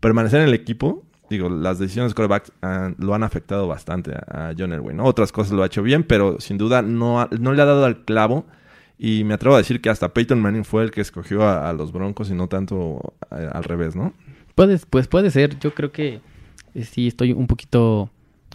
permanecer 0.00 0.40
en 0.42 0.48
el 0.48 0.54
equipo. 0.54 1.04
Digo, 1.28 1.48
las 1.48 1.78
decisiones 1.80 2.14
de 2.14 2.42
ah, 2.62 2.92
lo 2.98 3.14
han 3.14 3.24
afectado 3.24 3.66
bastante 3.66 4.12
a, 4.14 4.48
a 4.50 4.54
John 4.56 4.72
Elway, 4.72 4.94
¿no? 4.94 5.04
Otras 5.04 5.32
cosas 5.32 5.52
lo 5.54 5.62
ha 5.64 5.66
hecho 5.66 5.82
bien, 5.82 6.04
pero 6.04 6.38
sin 6.40 6.56
duda 6.58 6.82
no, 6.82 7.20
ha- 7.20 7.28
no 7.40 7.52
le 7.52 7.62
ha 7.62 7.64
dado 7.64 7.84
al 7.84 8.04
clavo. 8.04 8.46
Y 8.98 9.24
me 9.24 9.34
atrevo 9.34 9.56
a 9.56 9.58
decir 9.58 9.80
que 9.80 9.90
hasta 9.90 10.14
Peyton 10.14 10.40
Manning 10.40 10.64
fue 10.64 10.82
el 10.84 10.90
que 10.90 11.00
escogió 11.00 11.42
a, 11.42 11.68
a 11.68 11.72
los 11.72 11.92
Broncos 11.92 12.30
y 12.30 12.34
no 12.34 12.48
tanto 12.48 13.14
eh, 13.30 13.48
al 13.52 13.64
revés, 13.64 13.94
¿no? 13.96 14.14
Puedes, 14.54 14.86
pues 14.86 15.06
puede 15.08 15.30
ser. 15.30 15.58
Yo 15.58 15.74
creo 15.74 15.90
que 15.92 16.20
eh, 16.74 16.84
sí 16.84 17.08
estoy 17.08 17.32
un 17.32 17.46
poquito. 17.46 18.08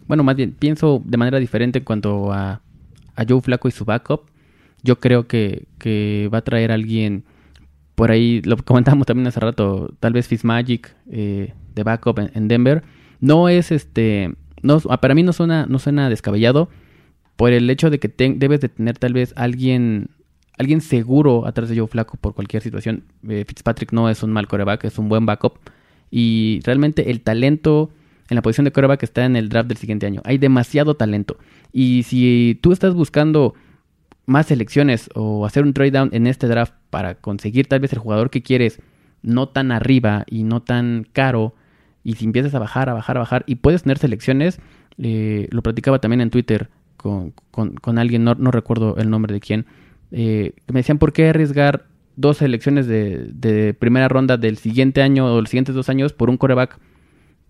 Bueno, 0.07 0.23
más 0.23 0.35
bien, 0.35 0.51
pienso 0.57 1.01
de 1.05 1.17
manera 1.17 1.39
diferente 1.39 1.79
en 1.79 1.85
cuanto 1.85 2.31
a, 2.33 2.61
a 3.15 3.25
Joe 3.27 3.41
Flaco 3.41 3.67
y 3.67 3.71
su 3.71 3.85
backup. 3.85 4.21
Yo 4.83 4.99
creo 4.99 5.27
que, 5.27 5.67
que 5.77 6.29
va 6.33 6.39
a 6.39 6.43
traer 6.43 6.71
alguien 6.71 7.23
por 7.95 8.11
ahí, 8.11 8.41
lo 8.43 8.57
comentábamos 8.65 9.05
también 9.07 9.27
hace 9.27 9.39
rato, 9.39 9.93
tal 9.99 10.13
vez 10.13 10.27
Fitzmagic 10.27 10.95
eh, 11.09 11.53
de 11.75 11.83
backup 11.83 12.19
en, 12.19 12.31
en 12.33 12.47
Denver. 12.47 12.83
No 13.19 13.49
es 13.49 13.71
este. 13.71 14.33
No, 14.63 14.79
para 14.79 15.15
mí 15.15 15.23
no 15.23 15.33
suena, 15.33 15.65
no 15.67 15.79
suena 15.79 16.09
descabellado 16.09 16.69
por 17.35 17.51
el 17.51 17.69
hecho 17.69 17.89
de 17.89 17.99
que 17.99 18.09
te- 18.09 18.33
debes 18.35 18.61
de 18.61 18.69
tener 18.69 18.97
tal 18.97 19.13
vez 19.13 19.33
alguien 19.35 20.09
alguien 20.57 20.81
seguro 20.81 21.47
atrás 21.47 21.69
de 21.69 21.77
Joe 21.79 21.87
Flaco 21.87 22.17
por 22.17 22.35
cualquier 22.35 22.61
situación. 22.61 23.03
Eh, 23.27 23.45
Fitzpatrick 23.47 23.91
no 23.93 24.09
es 24.09 24.21
un 24.21 24.31
mal 24.31 24.47
coreback, 24.47 24.83
es 24.85 24.99
un 24.99 25.09
buen 25.09 25.25
backup. 25.25 25.53
Y 26.11 26.59
realmente 26.63 27.09
el 27.09 27.21
talento 27.21 27.89
en 28.31 28.35
la 28.35 28.41
posición 28.41 28.63
de 28.63 28.71
coreback 28.71 29.03
está 29.03 29.25
en 29.25 29.35
el 29.35 29.49
draft 29.49 29.67
del 29.67 29.77
siguiente 29.77 30.05
año. 30.05 30.21
Hay 30.23 30.37
demasiado 30.37 30.95
talento. 30.95 31.37
Y 31.73 32.03
si 32.03 32.57
tú 32.61 32.71
estás 32.71 32.93
buscando 32.93 33.55
más 34.25 34.45
selecciones 34.45 35.09
o 35.15 35.45
hacer 35.45 35.63
un 35.63 35.73
trade 35.73 35.91
down 35.91 36.09
en 36.13 36.27
este 36.27 36.47
draft 36.47 36.73
para 36.89 37.15
conseguir 37.15 37.67
tal 37.67 37.81
vez 37.81 37.91
el 37.91 37.99
jugador 37.99 38.29
que 38.29 38.41
quieres 38.41 38.79
no 39.21 39.49
tan 39.49 39.73
arriba 39.73 40.23
y 40.29 40.43
no 40.43 40.61
tan 40.61 41.05
caro, 41.11 41.55
y 42.05 42.13
si 42.13 42.23
empiezas 42.23 42.55
a 42.55 42.59
bajar, 42.59 42.87
a 42.87 42.93
bajar, 42.93 43.17
a 43.17 43.19
bajar, 43.19 43.43
y 43.47 43.55
puedes 43.55 43.83
tener 43.83 43.97
selecciones, 43.97 44.61
eh, 44.97 45.49
lo 45.51 45.61
platicaba 45.61 45.99
también 45.99 46.21
en 46.21 46.29
Twitter 46.29 46.69
con, 46.95 47.33
con- 47.51 47.73
con 47.75 47.97
alguien, 47.99 48.23
no, 48.23 48.33
recuerdo 48.33 48.95
el 48.95 49.09
nombre 49.09 49.33
de 49.33 49.41
quién, 49.41 49.65
eh, 50.11 50.53
me 50.71 50.79
decían, 50.79 50.99
¿por 50.99 51.11
qué 51.11 51.27
arriesgar 51.27 51.85
dos 52.15 52.37
selecciones 52.37 52.87
de, 52.87 53.27
de 53.33 53.73
primera 53.73 54.07
ronda 54.07 54.37
del 54.37 54.55
siguiente 54.57 55.01
año 55.01 55.25
o 55.25 55.41
los 55.41 55.49
siguientes 55.49 55.75
dos 55.75 55.89
años 55.89 56.13
por 56.13 56.29
un 56.29 56.37
coreback? 56.37 56.79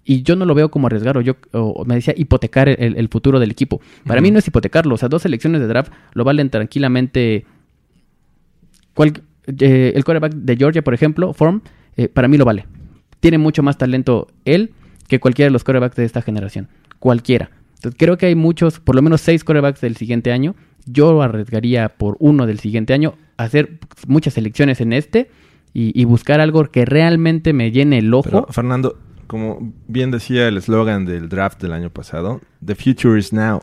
Y 0.04 0.24
yo 0.24 0.36
no 0.36 0.46
lo 0.46 0.56
veo 0.56 0.72
como 0.72 0.88
arriesgar, 0.88 1.18
o 1.18 1.22
yo 1.22 1.36
o 1.54 1.86
me 1.86 1.96
decía 1.96 2.14
hipotecar 2.18 2.68
el, 2.70 2.98
el 2.98 3.08
futuro 3.10 3.40
del 3.40 3.52
equipo. 3.52 3.82
Para 4.06 4.20
mí 4.22 4.32
no 4.32 4.40
es 4.40 4.48
hipotecarlo, 4.48 4.96
o 4.96 4.98
sea, 4.98 5.10
dos 5.10 5.22
selecciones 5.22 5.62
de 5.62 5.68
draft 5.68 5.92
lo 6.14 6.24
valen 6.24 6.50
tranquilamente. 6.50 7.46
Cual- 8.94 9.22
eh, 9.60 9.94
el 9.96 10.04
coreback 10.04 10.34
de 10.34 10.56
Georgia, 10.56 10.84
por 10.84 10.94
ejemplo, 10.94 11.34
Form, 11.34 11.62
eh, 11.98 12.08
para 12.08 12.28
mí 12.28 12.38
lo 12.38 12.46
vale. 12.46 12.66
Tiene 13.20 13.38
mucho 13.38 13.64
más 13.64 13.78
talento 13.78 14.28
él 14.46 14.72
que 15.08 15.20
cualquiera 15.20 15.48
de 15.48 15.52
los 15.52 15.64
corebacks 15.64 15.96
de 15.96 16.06
esta 16.06 16.22
generación. 16.22 16.68
Cualquiera. 17.00 17.50
Entonces, 17.76 17.98
creo 17.98 18.18
que 18.18 18.28
hay 18.28 18.36
muchos, 18.36 18.80
por 18.80 18.96
lo 18.96 19.02
menos 19.02 19.22
seis 19.22 19.44
corebacks 19.44 19.82
del 19.82 19.98
siguiente 19.98 20.32
año. 20.32 20.56
Yo 20.86 21.12
lo 21.12 21.22
arriesgaría 21.22 21.90
por 21.90 22.18
uno 22.20 22.46
del 22.48 22.60
siguiente 22.60 22.94
año, 22.94 23.16
hacer 23.38 23.80
muchas 24.08 24.34
selecciones 24.36 24.82
en 24.82 24.94
este 24.94 25.30
y, 25.74 26.00
y 26.00 26.06
buscar 26.06 26.40
algo 26.42 26.64
que 26.66 26.86
realmente 26.86 27.54
me 27.54 27.72
llene 27.72 28.00
el 28.00 28.14
ojo. 28.14 28.30
Pero, 28.30 28.48
Fernando, 28.50 28.98
como 29.32 29.74
bien 29.88 30.12
decía 30.12 30.50
el 30.50 30.58
eslogan 30.58 31.06
del 31.06 31.30
draft 31.30 31.62
del 31.62 31.72
año 31.72 31.90
pasado, 31.90 32.42
The 32.66 32.76
future 32.76 33.18
is 33.18 33.32
now. 33.32 33.62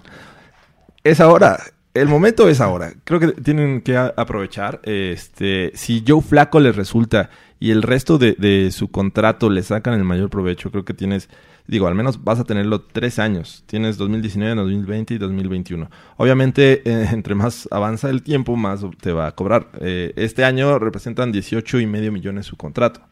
Es 1.04 1.20
ahora. 1.20 1.58
El 1.92 2.08
momento 2.08 2.48
es 2.48 2.62
ahora. 2.62 2.94
Creo 3.04 3.20
que 3.20 3.32
tienen 3.32 3.82
que 3.82 3.94
aprovechar. 3.94 4.80
Este, 4.84 5.70
si 5.74 6.02
Joe 6.08 6.22
Flaco 6.22 6.58
les 6.58 6.74
resulta 6.74 7.28
y 7.60 7.70
el 7.70 7.82
resto 7.82 8.16
de, 8.16 8.32
de 8.32 8.70
su 8.70 8.90
contrato 8.90 9.50
le 9.50 9.62
sacan 9.62 9.92
el 9.92 10.04
mayor 10.04 10.30
provecho, 10.30 10.70
creo 10.70 10.86
que 10.86 10.94
tienes, 10.94 11.28
digo, 11.66 11.86
al 11.86 11.94
menos 11.94 12.24
vas 12.24 12.40
a 12.40 12.44
tenerlo 12.44 12.80
tres 12.80 13.18
años. 13.18 13.62
Tienes 13.66 13.98
2019, 13.98 14.54
2020 14.54 15.12
y 15.12 15.18
2021. 15.18 15.90
Obviamente, 16.16 16.80
eh, 16.86 17.08
entre 17.12 17.34
más 17.34 17.68
avanza 17.70 18.08
el 18.08 18.22
tiempo, 18.22 18.56
más 18.56 18.80
te 19.02 19.12
va 19.12 19.26
a 19.26 19.32
cobrar. 19.32 19.68
Eh, 19.82 20.14
este 20.16 20.46
año 20.46 20.78
representan 20.78 21.30
18 21.30 21.78
y 21.80 21.86
medio 21.86 22.10
millones 22.10 22.46
su 22.46 22.56
contrato. 22.56 23.02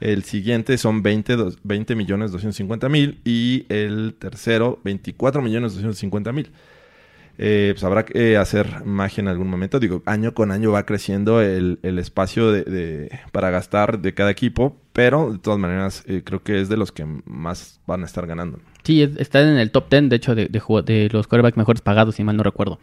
El 0.00 0.24
siguiente 0.24 0.78
son 0.78 1.02
20, 1.02 1.36
dos- 1.36 1.58
20 1.62 1.94
millones 1.94 2.32
250 2.32 2.88
mil 2.88 3.20
y 3.24 3.66
el 3.68 4.14
tercero 4.18 4.78
24 4.84 5.42
millones 5.42 5.74
250 5.74 6.32
mil. 6.32 6.50
Eh, 7.42 7.70
pues 7.72 7.84
habrá 7.84 8.04
que 8.04 8.36
hacer 8.36 8.84
magia 8.84 9.22
en 9.22 9.28
algún 9.28 9.48
momento. 9.48 9.78
Digo, 9.80 10.02
año 10.04 10.34
con 10.34 10.50
año 10.50 10.72
va 10.72 10.84
creciendo 10.84 11.40
el, 11.40 11.78
el 11.82 11.98
espacio 11.98 12.52
de, 12.52 13.18
para 13.32 13.48
gastar 13.50 14.00
de 14.00 14.12
cada 14.12 14.30
equipo, 14.30 14.76
pero 14.92 15.32
de 15.32 15.38
todas 15.38 15.58
maneras 15.58 16.02
eh, 16.06 16.20
creo 16.22 16.42
que 16.42 16.60
es 16.60 16.68
de 16.68 16.76
los 16.76 16.92
que 16.92 17.06
más 17.24 17.80
van 17.86 18.02
a 18.02 18.06
estar 18.06 18.26
ganando. 18.26 18.58
Sí, 18.84 19.02
es- 19.02 19.16
está 19.16 19.40
en 19.40 19.56
el 19.56 19.70
top 19.70 19.88
10, 19.90 20.10
de 20.10 20.16
hecho, 20.16 20.34
de, 20.34 20.46
de, 20.48 20.60
de 20.84 21.08
los 21.12 21.26
quarterbacks 21.28 21.56
mejores 21.56 21.80
pagados, 21.80 22.14
si 22.16 22.24
mal 22.24 22.36
no 22.36 22.42
recuerdo. 22.42 22.78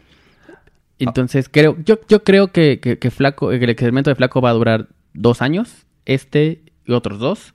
Entonces, 0.99 1.47
creo, 1.49 1.77
yo, 1.85 1.99
yo 2.09 2.23
creo 2.23 2.47
que, 2.51 2.79
que, 2.79 2.97
que 2.97 3.11
Flaco, 3.11 3.51
el 3.51 3.69
experimento 3.69 4.09
de 4.09 4.15
Flaco 4.15 4.41
va 4.41 4.49
a 4.49 4.53
durar 4.53 4.87
dos 5.13 5.43
años, 5.43 5.85
este 6.05 6.61
y 6.87 6.93
otros 6.93 7.19
dos, 7.19 7.53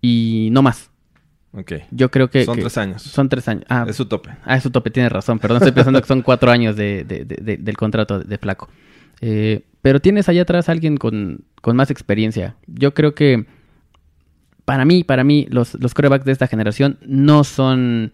y 0.00 0.48
no 0.52 0.62
más. 0.62 0.90
Ok. 1.52 1.72
Yo 1.90 2.10
creo 2.10 2.28
que... 2.28 2.44
Son 2.44 2.54
que- 2.56 2.60
tres 2.62 2.76
años. 2.78 3.02
Son 3.02 3.28
tres 3.30 3.48
años. 3.48 3.64
Ah, 3.68 3.86
Es 3.88 3.96
su 3.96 4.04
tope. 4.06 4.30
Ah, 4.44 4.56
eso 4.56 4.70
tope, 4.70 4.90
tienes 4.90 5.10
razón. 5.10 5.38
Perdón, 5.38 5.58
estoy 5.58 5.72
pensando 5.72 6.00
que 6.00 6.06
son 6.06 6.20
cuatro 6.22 6.50
años 6.50 6.76
de, 6.76 7.04
de- 7.04 7.24
de- 7.24 7.36
de- 7.42 7.56
del 7.56 7.76
contrato 7.76 8.18
de 8.20 8.38
Flaco. 8.38 8.68
Eh, 9.22 9.62
pero 9.80 10.00
tienes 10.00 10.28
allá 10.28 10.42
atrás 10.42 10.68
a 10.68 10.72
alguien 10.72 10.98
con, 10.98 11.44
con 11.62 11.74
más 11.76 11.90
experiencia. 11.90 12.56
Yo 12.66 12.92
creo 12.92 13.14
que 13.14 13.46
para 14.66 14.84
mí, 14.84 15.04
para 15.04 15.24
mí, 15.24 15.46
los, 15.48 15.74
los 15.80 15.94
quarterbacks 15.94 16.24
de 16.26 16.32
esta 16.32 16.46
generación 16.46 16.98
no 17.06 17.44
son. 17.44 18.12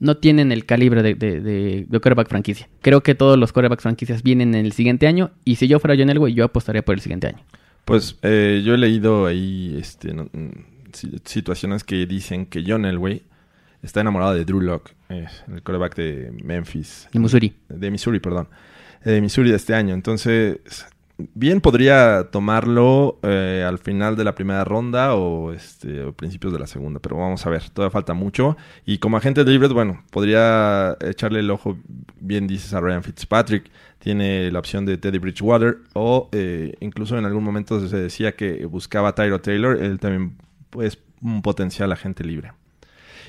No 0.00 0.16
tienen 0.16 0.52
el 0.52 0.64
calibre 0.64 1.02
de, 1.02 1.14
de, 1.16 1.40
de, 1.40 1.84
de 1.88 2.00
quarterback 2.00 2.28
franquicia. 2.28 2.68
Creo 2.82 3.02
que 3.02 3.16
todos 3.16 3.36
los 3.36 3.52
quarterbacks 3.52 3.82
franquicias 3.82 4.22
vienen 4.22 4.54
en 4.54 4.64
el 4.64 4.70
siguiente 4.72 5.08
año. 5.08 5.32
Y 5.44 5.56
si 5.56 5.66
yo 5.66 5.80
fuera 5.80 5.96
John 5.98 6.08
Elway, 6.08 6.32
yo 6.34 6.44
apostaría 6.44 6.84
por 6.84 6.94
el 6.94 7.00
siguiente 7.00 7.26
año. 7.26 7.44
Pues 7.88 8.18
eh, 8.22 8.62
yo 8.64 8.74
he 8.74 8.78
leído 8.78 9.26
ahí 9.26 9.76
este, 9.80 10.12
no- 10.14 10.28
situaciones 11.24 11.84
que 11.84 12.06
dicen 12.06 12.46
que 12.46 12.62
John 12.66 12.84
Elway 12.84 13.22
está 13.82 14.00
enamorado 14.02 14.34
de 14.34 14.44
Drew 14.44 14.60
Locke, 14.60 14.94
eh, 15.08 15.26
el 15.48 15.62
quarterback 15.62 15.96
de 15.96 16.30
Memphis. 16.44 17.08
Y 17.12 17.18
Missouri. 17.18 17.54
De 17.68 17.90
Missouri, 17.90 18.20
perdón. 18.20 18.48
Eh, 19.04 19.12
De 19.12 19.20
Missouri 19.20 19.50
de 19.50 19.56
este 19.56 19.74
año. 19.74 19.94
Entonces, 19.94 20.58
bien 21.18 21.60
podría 21.60 22.28
tomarlo 22.30 23.18
eh, 23.22 23.64
al 23.66 23.78
final 23.78 24.16
de 24.16 24.24
la 24.24 24.34
primera 24.34 24.64
ronda 24.64 25.14
o, 25.14 25.52
este, 25.52 26.12
principios 26.12 26.52
de 26.52 26.58
la 26.58 26.66
segunda. 26.66 27.00
Pero 27.00 27.16
vamos 27.16 27.44
a 27.44 27.50
ver, 27.50 27.68
todavía 27.70 27.92
falta 27.92 28.14
mucho. 28.14 28.56
Y 28.86 28.98
como 28.98 29.16
agente 29.16 29.44
libre, 29.44 29.68
bueno, 29.68 30.02
podría 30.10 30.96
echarle 31.00 31.40
el 31.40 31.50
ojo, 31.50 31.76
bien 32.20 32.46
dices, 32.46 32.72
a 32.72 32.80
Ryan 32.80 33.02
Fitzpatrick. 33.02 33.70
Tiene 33.98 34.50
la 34.52 34.60
opción 34.60 34.86
de 34.86 34.96
Teddy 34.96 35.18
Bridgewater. 35.18 35.78
O 35.94 36.28
eh, 36.32 36.74
incluso 36.80 37.18
en 37.18 37.24
algún 37.24 37.44
momento 37.44 37.86
se 37.86 37.96
decía 37.96 38.32
que 38.32 38.64
buscaba 38.66 39.14
Tyro 39.14 39.40
Taylor. 39.40 39.82
Él 39.82 39.98
también 39.98 40.36
es 40.80 40.98
un 41.20 41.42
potencial 41.42 41.90
agente 41.90 42.22
libre. 42.22 42.52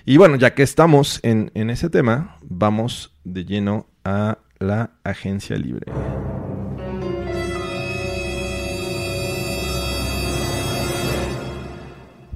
Y 0.06 0.18
bueno, 0.18 0.36
ya 0.36 0.54
que 0.54 0.64
estamos 0.64 1.20
en 1.24 1.70
ese 1.70 1.90
tema, 1.90 2.38
vamos 2.44 3.14
de 3.24 3.46
lleno 3.46 3.88
a 4.04 4.38
la 4.60 4.92
agencia 5.04 5.58
libre. 5.58 5.92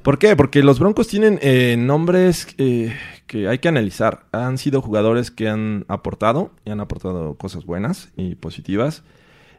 ¿Por 0.04 0.20
qué? 0.20 0.36
Porque 0.36 0.64
los 0.64 0.80
Broncos 0.80 1.08
tienen 1.08 1.40
eh, 1.42 1.78
nombres 1.80 2.48
eh, 2.58 2.94
que 3.26 3.48
hay 3.48 3.60
que 3.60 3.70
analizar. 3.70 4.26
Han 4.34 4.58
sido 4.58 4.82
jugadores 4.82 5.32
que 5.32 5.48
han 5.48 5.86
aportado 5.88 6.52
y 6.66 6.72
han 6.72 6.82
aportado 6.82 7.36
cosas 7.36 7.66
buenas 7.66 8.12
y 8.18 8.36
positivas, 8.36 9.04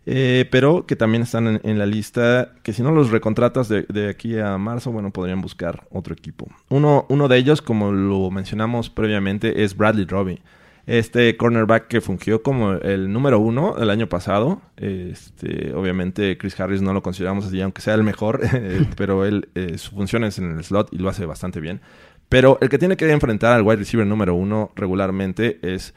eh, 0.04 0.46
pero 0.50 0.84
que 0.84 0.96
también 0.96 1.22
están 1.22 1.60
en, 1.64 1.78
la 1.78 1.86
lista 1.86 2.52
que 2.62 2.74
si 2.74 2.82
no 2.82 2.90
los 2.90 3.10
recontratas 3.10 3.70
de, 3.70 3.86
de 3.88 4.10
aquí 4.10 4.38
a 4.38 4.58
marzo, 4.58 4.92
bueno, 4.92 5.12
podrían 5.12 5.40
buscar 5.40 5.86
otro 5.90 6.12
equipo. 6.12 6.46
Uno, 6.68 7.06
uno 7.08 7.26
de 7.28 7.38
ellos, 7.38 7.62
como 7.62 7.90
lo 7.92 8.30
mencionamos 8.30 8.90
previamente, 8.90 9.64
es 9.64 9.74
Bradley 9.74 10.04
Robbie. 10.04 10.42
Este 10.86 11.36
cornerback 11.36 11.88
que 11.88 12.00
fungió 12.02 12.42
como 12.42 12.72
el 12.72 13.12
número 13.12 13.38
uno 13.38 13.76
el 13.78 13.88
año 13.88 14.08
pasado. 14.08 14.60
Este, 14.76 15.72
obviamente 15.72 16.36
Chris 16.36 16.58
Harris 16.60 16.82
no 16.82 16.92
lo 16.92 17.02
consideramos 17.02 17.46
así, 17.46 17.60
aunque 17.60 17.80
sea 17.80 17.94
el 17.94 18.02
mejor, 18.02 18.40
eh, 18.52 18.86
pero 18.96 19.24
él, 19.24 19.48
eh, 19.54 19.78
su 19.78 19.92
función 19.92 20.24
es 20.24 20.38
en 20.38 20.56
el 20.56 20.64
slot 20.64 20.92
y 20.92 20.98
lo 20.98 21.08
hace 21.08 21.24
bastante 21.24 21.60
bien. 21.60 21.80
Pero 22.28 22.58
el 22.60 22.68
que 22.68 22.78
tiene 22.78 22.96
que 22.96 23.10
enfrentar 23.10 23.52
al 23.52 23.62
wide 23.62 23.76
receiver 23.76 24.06
número 24.06 24.34
uno 24.34 24.72
regularmente 24.76 25.58
es 25.62 25.94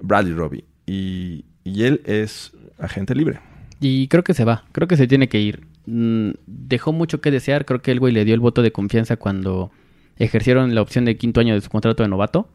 Bradley 0.00 0.34
Robbie. 0.34 0.64
Y, 0.86 1.44
y 1.64 1.84
él 1.84 2.02
es 2.04 2.52
agente 2.78 3.14
libre. 3.14 3.40
Y 3.80 4.08
creo 4.08 4.24
que 4.24 4.34
se 4.34 4.44
va, 4.44 4.64
creo 4.72 4.88
que 4.88 4.96
se 4.96 5.06
tiene 5.06 5.28
que 5.28 5.40
ir. 5.40 5.66
Mm, 5.86 6.30
dejó 6.46 6.92
mucho 6.92 7.20
que 7.20 7.30
desear, 7.30 7.64
creo 7.64 7.80
que 7.80 7.92
el 7.92 8.00
güey 8.00 8.12
le 8.12 8.24
dio 8.24 8.34
el 8.34 8.40
voto 8.40 8.62
de 8.62 8.72
confianza 8.72 9.16
cuando 9.16 9.70
ejercieron 10.18 10.74
la 10.74 10.82
opción 10.82 11.04
de 11.04 11.16
quinto 11.16 11.40
año 11.40 11.54
de 11.54 11.60
su 11.60 11.70
contrato 11.70 12.02
de 12.02 12.08
novato. 12.08 12.48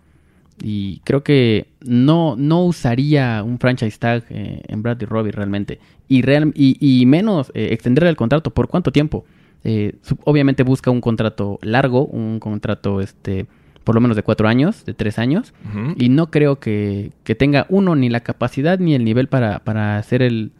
Y 0.63 0.99
creo 1.03 1.23
que 1.23 1.67
no, 1.81 2.35
no 2.37 2.65
usaría 2.65 3.43
un 3.43 3.57
franchise 3.59 3.97
tag 3.97 4.23
eh, 4.29 4.61
en 4.67 4.81
Bradley 4.83 5.07
Robbie 5.07 5.31
realmente. 5.31 5.79
Y, 6.07 6.21
real, 6.21 6.51
y, 6.55 6.77
y 6.79 7.05
menos 7.05 7.51
eh, 7.55 7.69
extenderle 7.71 8.09
el 8.09 8.15
contrato. 8.15 8.51
¿Por 8.51 8.67
cuánto 8.67 8.91
tiempo? 8.91 9.25
Eh, 9.63 9.93
obviamente 10.25 10.63
busca 10.63 10.91
un 10.91 11.01
contrato 11.01 11.57
largo, 11.61 12.05
un 12.05 12.39
contrato 12.39 13.01
este 13.01 13.45
por 13.83 13.95
lo 13.95 14.01
menos 14.01 14.15
de 14.15 14.21
cuatro 14.21 14.47
años, 14.47 14.85
de 14.85 14.93
tres 14.93 15.17
años. 15.17 15.53
Y 15.97 16.09
no 16.09 16.29
creo 16.29 16.59
que, 16.59 17.11
que 17.23 17.33
tenga 17.33 17.65
uno 17.69 17.95
ni 17.95 18.09
la 18.09 18.19
capacidad 18.19 18.77
ni 18.77 18.93
el 18.93 19.03
nivel 19.03 19.27
para, 19.27 19.59
para 19.59 19.97
hacer 19.97 20.21
el, 20.21 20.51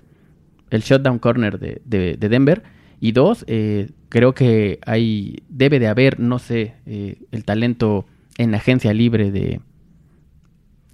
el 0.71 0.81
shutdown 0.81 1.19
corner 1.19 1.59
de, 1.59 1.81
de- 1.85 2.17
de 2.17 2.29
Denver. 2.29 2.63
Y 2.99 3.11
dos, 3.11 3.45
eh, 3.47 3.89
creo 4.09 4.33
que 4.33 4.79
hay 4.87 5.43
debe 5.49 5.79
de 5.79 5.87
haber, 5.87 6.19
no 6.19 6.39
sé, 6.39 6.73
eh, 6.87 7.17
el 7.31 7.43
talento 7.45 8.05
en 8.39 8.49
la 8.51 8.57
agencia 8.57 8.91
libre 8.93 9.29
de, 9.31 9.59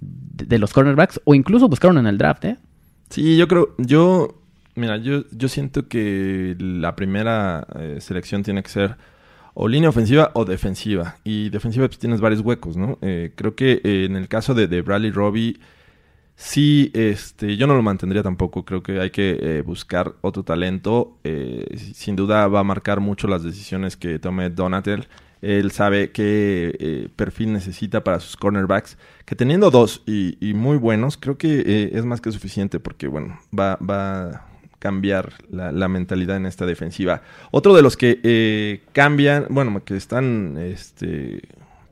de, 0.00 0.58
los 0.58 0.72
cornerbacks 0.72 1.20
o 1.24 1.34
incluso 1.34 1.68
buscaron 1.68 1.98
en 1.98 2.06
el 2.06 2.18
draft, 2.18 2.44
¿eh? 2.44 2.56
Sí, 3.10 3.36
yo 3.36 3.48
creo, 3.48 3.74
yo, 3.78 4.42
mira, 4.74 4.96
yo, 4.98 5.24
yo 5.30 5.48
siento 5.48 5.88
que 5.88 6.56
la 6.58 6.94
primera 6.94 7.66
eh, 7.78 7.98
selección 8.00 8.42
tiene 8.42 8.62
que 8.62 8.68
ser 8.68 8.96
o 9.54 9.66
línea 9.66 9.88
ofensiva 9.88 10.30
o 10.34 10.44
defensiva. 10.44 11.16
Y 11.24 11.48
defensiva 11.48 11.88
pues, 11.88 11.98
tienes 11.98 12.20
varios 12.20 12.42
huecos, 12.42 12.76
¿no? 12.76 12.98
Eh, 13.02 13.32
creo 13.34 13.56
que 13.56 13.80
eh, 13.82 14.04
en 14.04 14.16
el 14.16 14.28
caso 14.28 14.54
de, 14.54 14.82
Bradley 14.82 15.10
Robbie, 15.10 15.58
sí, 16.36 16.92
este, 16.94 17.56
yo 17.56 17.66
no 17.66 17.74
lo 17.74 17.82
mantendría 17.82 18.22
tampoco. 18.22 18.64
Creo 18.64 18.82
que 18.82 19.00
hay 19.00 19.10
que 19.10 19.62
buscar 19.66 20.14
otro 20.20 20.44
talento. 20.44 21.18
Sin 21.94 22.14
duda 22.14 22.46
va 22.46 22.60
a 22.60 22.64
marcar 22.64 23.00
mucho 23.00 23.26
las 23.26 23.42
decisiones 23.42 23.96
que 23.96 24.20
tome 24.20 24.50
Donatel. 24.50 25.08
Él 25.42 25.70
sabe 25.70 26.10
qué 26.10 26.76
eh, 26.78 27.08
perfil 27.14 27.52
necesita 27.52 28.02
para 28.02 28.20
sus 28.20 28.36
cornerbacks. 28.36 28.98
Que 29.24 29.36
teniendo 29.36 29.70
dos 29.70 30.02
y, 30.06 30.36
muy 30.54 30.78
buenos, 30.78 31.16
creo 31.16 31.38
que 31.38 31.60
eh, 31.60 31.90
es 31.92 32.04
más 32.04 32.20
que 32.20 32.32
suficiente 32.32 32.80
porque, 32.80 33.08
bueno, 33.08 33.38
va, 33.56 33.76
va 33.76 34.30
a 34.30 34.48
cambiar 34.78 35.32
la, 35.50 35.88
mentalidad 35.88 36.36
en 36.36 36.46
esta 36.46 36.66
defensiva. 36.66 37.22
Otro 37.50 37.74
de 37.74 37.82
los 37.82 37.96
que 37.96 38.20
eh, 38.22 38.82
cambian, 38.92 39.46
bueno, 39.50 39.84
que 39.84 39.96
están, 39.96 40.56
este, 40.58 41.42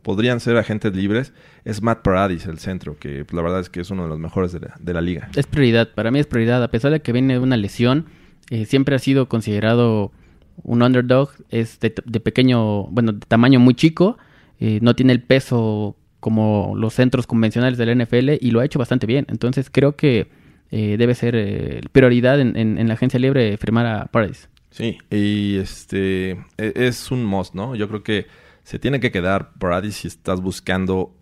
podrían 0.02 0.40
ser 0.40 0.56
agentes 0.56 0.94
libres, 0.94 1.32
es 1.64 1.82
Matt 1.82 2.02
Paradis, 2.02 2.46
el 2.46 2.58
centro, 2.58 2.96
que 2.98 3.26
la 3.32 3.42
verdad 3.42 3.60
es 3.60 3.68
que 3.68 3.80
es 3.80 3.90
uno 3.90 4.04
de 4.04 4.08
los 4.08 4.18
mejores 4.18 4.52
de 4.52 4.60
la, 4.60 4.74
de 4.78 4.94
la 4.94 5.00
liga. 5.00 5.28
Es 5.34 5.46
prioridad, 5.46 5.88
para 5.94 6.10
mí 6.10 6.20
es 6.20 6.26
prioridad. 6.26 6.62
A 6.62 6.68
pesar 6.68 6.92
de 6.92 7.00
que 7.00 7.12
viene 7.12 7.34
de 7.34 7.40
una 7.40 7.56
lesión, 7.56 8.06
eh, 8.50 8.66
siempre 8.66 8.94
ha 8.94 9.00
sido 9.00 9.28
considerado 9.28 10.12
un 10.62 10.82
underdog. 10.82 11.30
Es 11.50 11.80
de, 11.80 11.94
de 12.04 12.20
pequeño, 12.20 12.84
bueno, 12.84 13.12
de 13.12 13.20
tamaño 13.26 13.60
muy 13.60 13.74
chico. 13.74 14.18
eh, 14.60 14.78
no 14.82 14.94
tiene 14.94 15.12
el 15.12 15.22
peso 15.22 15.96
como 16.20 16.74
los 16.76 16.94
centros 16.94 17.26
convencionales 17.26 17.78
del 17.78 18.02
NFL 18.02 18.30
y 18.40 18.50
lo 18.50 18.60
ha 18.60 18.64
hecho 18.64 18.78
bastante 18.78 19.06
bien. 19.06 19.26
Entonces 19.28 19.68
creo 19.70 19.96
que 19.96 20.28
eh, 20.70 20.96
debe 20.98 21.14
ser 21.14 21.36
eh, 21.36 21.80
prioridad 21.92 22.40
en, 22.40 22.88
la 22.88 22.94
agencia 22.94 23.20
libre 23.20 23.56
firmar 23.56 23.86
a 23.86 24.06
Paradis. 24.06 24.48
Sí, 24.70 24.98
y 25.10 25.56
este 25.56 26.32
e- 26.56 26.72
es 26.74 27.10
un 27.10 27.24
must, 27.24 27.54
¿no? 27.54 27.76
Yo 27.76 27.88
creo 27.88 28.02
que 28.02 28.26
se 28.64 28.78
tiene 28.78 28.98
que 28.98 29.12
quedar 29.12 29.52
Paradis 29.58 29.96
si 29.96 30.08
estás 30.08 30.40
buscando 30.40 31.14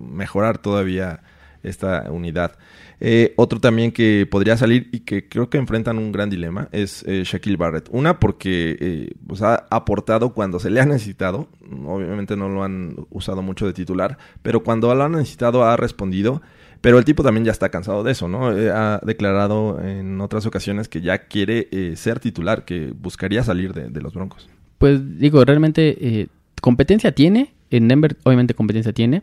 mejorar 0.00 0.58
todavía 0.58 1.22
esta 1.68 2.10
unidad. 2.10 2.56
Eh, 2.98 3.34
otro 3.36 3.60
también 3.60 3.92
que 3.92 4.26
podría 4.30 4.56
salir 4.56 4.88
y 4.90 5.00
que 5.00 5.28
creo 5.28 5.50
que 5.50 5.58
enfrentan 5.58 5.98
un 5.98 6.12
gran 6.12 6.30
dilema 6.30 6.68
es 6.72 7.04
eh, 7.06 7.22
Shaquille 7.24 7.56
Barrett. 7.56 7.88
Una 7.90 8.18
porque 8.18 8.76
eh, 8.80 9.14
pues 9.26 9.42
ha 9.42 9.66
aportado 9.70 10.32
cuando 10.32 10.58
se 10.58 10.70
le 10.70 10.80
ha 10.80 10.86
necesitado. 10.86 11.48
Obviamente 11.84 12.36
no 12.36 12.48
lo 12.48 12.64
han 12.64 12.96
usado 13.10 13.42
mucho 13.42 13.66
de 13.66 13.72
titular, 13.72 14.16
pero 14.42 14.62
cuando 14.62 14.94
lo 14.94 15.04
han 15.04 15.12
necesitado 15.12 15.64
ha 15.64 15.76
respondido. 15.76 16.42
Pero 16.80 16.98
el 16.98 17.04
tipo 17.04 17.22
también 17.22 17.44
ya 17.44 17.52
está 17.52 17.70
cansado 17.70 18.04
de 18.04 18.12
eso, 18.12 18.28
¿no? 18.28 18.56
Eh, 18.56 18.70
ha 18.70 19.00
declarado 19.02 19.80
en 19.82 20.20
otras 20.20 20.46
ocasiones 20.46 20.88
que 20.88 21.00
ya 21.00 21.26
quiere 21.26 21.68
eh, 21.72 21.94
ser 21.96 22.20
titular, 22.20 22.64
que 22.64 22.92
buscaría 22.94 23.42
salir 23.42 23.72
de, 23.72 23.88
de 23.88 24.00
los 24.00 24.14
Broncos. 24.14 24.48
Pues 24.78 25.18
digo, 25.18 25.44
realmente 25.44 26.28
competencia 26.60 27.12
tiene. 27.12 27.54
En 27.70 27.88
Denver 27.88 28.16
obviamente 28.22 28.54
competencia 28.54 28.92
tiene. 28.92 29.22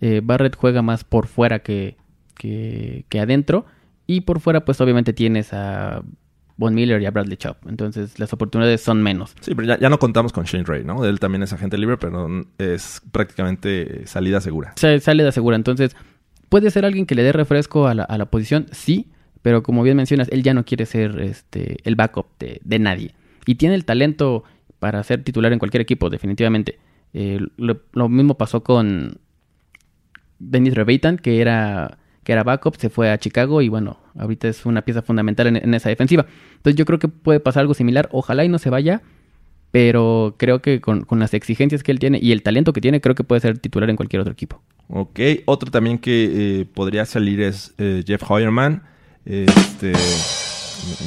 Eh, 0.00 0.20
Barrett 0.22 0.56
juega 0.56 0.82
más 0.82 1.04
por 1.04 1.26
fuera 1.26 1.60
que, 1.60 1.96
que, 2.36 3.04
que 3.08 3.20
adentro. 3.20 3.66
Y 4.06 4.22
por 4.22 4.40
fuera 4.40 4.64
pues 4.64 4.80
obviamente 4.80 5.12
tienes 5.12 5.52
a 5.52 6.02
Von 6.56 6.74
Miller 6.74 7.00
y 7.00 7.06
a 7.06 7.10
Bradley 7.10 7.36
Chubb. 7.36 7.56
Entonces 7.68 8.18
las 8.18 8.32
oportunidades 8.32 8.80
son 8.80 9.02
menos. 9.02 9.34
Sí, 9.40 9.54
pero 9.54 9.66
ya, 9.66 9.78
ya 9.78 9.88
no 9.88 9.98
contamos 9.98 10.32
con 10.32 10.44
Shane 10.44 10.64
Ray, 10.64 10.84
¿no? 10.84 11.04
Él 11.04 11.20
también 11.20 11.42
es 11.42 11.52
agente 11.52 11.78
libre, 11.78 11.96
pero 11.96 12.28
es 12.58 13.02
prácticamente 13.12 14.06
salida 14.06 14.40
segura. 14.40 14.72
Se, 14.76 15.00
sale 15.00 15.24
de 15.24 15.32
segura. 15.32 15.56
Entonces 15.56 15.96
puede 16.48 16.70
ser 16.70 16.84
alguien 16.84 17.06
que 17.06 17.14
le 17.14 17.22
dé 17.22 17.32
refresco 17.32 17.86
a 17.86 17.94
la, 17.94 18.04
a 18.04 18.18
la 18.18 18.26
posición, 18.26 18.66
sí. 18.72 19.10
Pero 19.42 19.62
como 19.62 19.82
bien 19.82 19.96
mencionas, 19.96 20.28
él 20.28 20.42
ya 20.42 20.54
no 20.54 20.64
quiere 20.64 20.86
ser 20.86 21.20
este, 21.20 21.76
el 21.84 21.96
backup 21.96 22.26
de, 22.38 22.60
de 22.64 22.78
nadie. 22.78 23.14
Y 23.46 23.56
tiene 23.56 23.74
el 23.74 23.84
talento 23.84 24.44
para 24.78 25.02
ser 25.02 25.22
titular 25.22 25.52
en 25.52 25.58
cualquier 25.58 25.82
equipo, 25.82 26.08
definitivamente. 26.08 26.78
Eh, 27.12 27.40
lo, 27.56 27.82
lo 27.92 28.08
mismo 28.08 28.38
pasó 28.38 28.62
con 28.62 29.18
Dennis 30.38 30.74
Rebaitan, 30.74 31.18
que 31.18 31.40
era, 31.40 31.98
que 32.22 32.32
era 32.32 32.42
backup, 32.42 32.76
se 32.76 32.90
fue 32.90 33.10
a 33.10 33.18
Chicago 33.18 33.62
y 33.62 33.68
bueno, 33.68 33.98
ahorita 34.18 34.48
es 34.48 34.66
una 34.66 34.82
pieza 34.82 35.02
fundamental 35.02 35.46
en, 35.48 35.56
en 35.56 35.74
esa 35.74 35.88
defensiva. 35.88 36.26
Entonces 36.56 36.76
yo 36.76 36.84
creo 36.84 36.98
que 36.98 37.08
puede 37.08 37.40
pasar 37.40 37.62
algo 37.62 37.74
similar. 37.74 38.08
Ojalá 38.12 38.44
y 38.44 38.48
no 38.48 38.58
se 38.58 38.70
vaya, 38.70 39.02
pero 39.70 40.36
creo 40.38 40.62
que 40.62 40.80
con, 40.80 41.04
con 41.04 41.18
las 41.18 41.34
exigencias 41.34 41.82
que 41.82 41.90
él 41.90 41.98
tiene 41.98 42.20
y 42.22 42.30
el 42.30 42.42
talento 42.42 42.72
que 42.72 42.80
tiene, 42.80 43.00
creo 43.00 43.16
que 43.16 43.24
puede 43.24 43.40
ser 43.40 43.58
titular 43.58 43.90
en 43.90 43.96
cualquier 43.96 44.20
otro 44.20 44.32
equipo. 44.32 44.62
Ok, 44.88 45.18
otro 45.46 45.70
también 45.70 45.98
que 45.98 46.60
eh, 46.60 46.64
podría 46.64 47.04
salir 47.06 47.40
es 47.40 47.74
eh, 47.78 48.04
Jeff 48.06 48.22
Hoyerman. 48.30 48.84
Este, 49.24 49.92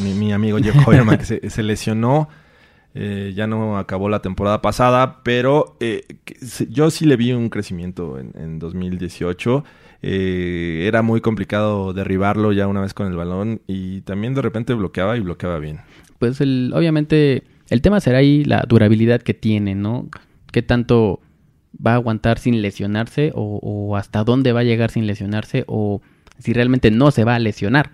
mi, 0.03 0.13
mi 0.13 0.33
amigo 0.33 0.57
Jeff 0.57 0.75
Hoyerman 0.87 1.17
que 1.17 1.25
se, 1.25 1.49
se 1.49 1.63
lesionó. 1.63 2.27
Eh, 2.99 3.33
ya 3.35 3.45
no 3.45 3.77
acabó 3.77 4.09
la 4.09 4.23
temporada 4.23 4.59
pasada, 4.59 5.21
pero 5.21 5.77
eh, 5.79 6.03
yo 6.67 6.89
sí 6.89 7.05
le 7.05 7.15
vi 7.15 7.31
un 7.31 7.49
crecimiento 7.49 8.17
en, 8.17 8.31
en 8.35 8.57
2018. 8.57 9.63
Eh, 10.01 10.85
era 10.87 11.03
muy 11.03 11.21
complicado 11.21 11.93
derribarlo 11.93 12.53
ya 12.53 12.65
una 12.65 12.81
vez 12.81 12.95
con 12.95 13.05
el 13.05 13.15
balón 13.15 13.61
y 13.67 14.01
también 14.01 14.33
de 14.33 14.41
repente 14.41 14.73
bloqueaba 14.73 15.15
y 15.15 15.19
bloqueaba 15.19 15.59
bien. 15.59 15.81
Pues 16.17 16.41
el, 16.41 16.71
obviamente 16.73 17.43
el 17.69 17.83
tema 17.83 17.99
será 17.99 18.17
ahí 18.17 18.43
la 18.43 18.65
durabilidad 18.67 19.21
que 19.21 19.35
tiene, 19.35 19.75
¿no? 19.75 20.09
¿Qué 20.51 20.63
tanto 20.63 21.19
va 21.85 21.91
a 21.91 21.95
aguantar 21.95 22.39
sin 22.39 22.63
lesionarse 22.63 23.31
o, 23.35 23.59
o 23.61 23.95
hasta 23.95 24.23
dónde 24.23 24.53
va 24.53 24.61
a 24.61 24.63
llegar 24.63 24.89
sin 24.89 25.05
lesionarse 25.05 25.65
o 25.67 26.01
si 26.39 26.51
realmente 26.51 26.89
no 26.89 27.11
se 27.11 27.25
va 27.25 27.35
a 27.35 27.39
lesionar? 27.39 27.91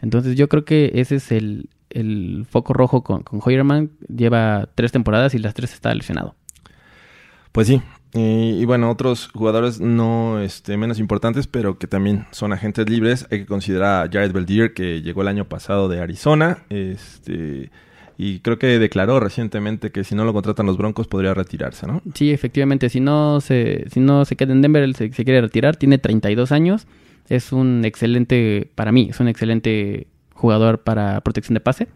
Entonces 0.00 0.36
yo 0.36 0.48
creo 0.48 0.64
que 0.64 0.92
ese 0.94 1.16
es 1.16 1.32
el, 1.32 1.70
el 1.90 2.46
foco 2.48 2.72
rojo 2.72 3.02
con, 3.02 3.22
con 3.22 3.40
Hoyerman. 3.42 3.92
Lleva 4.08 4.68
tres 4.74 4.92
temporadas 4.92 5.34
y 5.34 5.38
las 5.38 5.54
tres 5.54 5.72
está 5.72 5.94
lesionado. 5.94 6.34
Pues 7.52 7.68
sí. 7.68 7.80
Y, 8.12 8.60
y 8.60 8.64
bueno, 8.64 8.90
otros 8.90 9.28
jugadores 9.32 9.80
no 9.80 10.40
este, 10.40 10.76
menos 10.76 10.98
importantes, 10.98 11.46
pero 11.46 11.78
que 11.78 11.86
también 11.86 12.26
son 12.30 12.52
agentes 12.52 12.88
libres. 12.88 13.26
Hay 13.30 13.40
que 13.40 13.46
considerar 13.46 14.06
a 14.06 14.10
Jared 14.10 14.32
Beldier, 14.32 14.72
que 14.74 15.02
llegó 15.02 15.22
el 15.22 15.28
año 15.28 15.48
pasado 15.48 15.88
de 15.88 16.00
Arizona. 16.00 16.64
Este, 16.68 17.70
y 18.16 18.40
creo 18.40 18.58
que 18.58 18.78
declaró 18.78 19.18
recientemente 19.18 19.90
que 19.90 20.04
si 20.04 20.14
no 20.14 20.24
lo 20.24 20.32
contratan 20.32 20.66
los 20.66 20.76
Broncos 20.76 21.08
podría 21.08 21.34
retirarse, 21.34 21.86
¿no? 21.86 22.02
Sí, 22.14 22.30
efectivamente, 22.30 22.88
si 22.88 23.00
no 23.00 23.40
se, 23.40 23.84
si 23.90 24.00
no 24.00 24.24
se 24.24 24.36
queda 24.36 24.52
en 24.52 24.62
Denver, 24.62 24.82
él 24.82 24.94
se, 24.94 25.12
se 25.12 25.24
quiere 25.24 25.40
retirar, 25.40 25.76
tiene 25.76 25.98
32 25.98 26.52
años, 26.52 26.86
es 27.28 27.52
un 27.52 27.84
excelente, 27.84 28.70
para 28.74 28.92
mí, 28.92 29.08
es 29.10 29.18
un 29.18 29.28
excelente 29.28 30.06
jugador 30.34 30.82
para 30.82 31.20
protección 31.22 31.54
de 31.54 31.60
pase. 31.60 31.88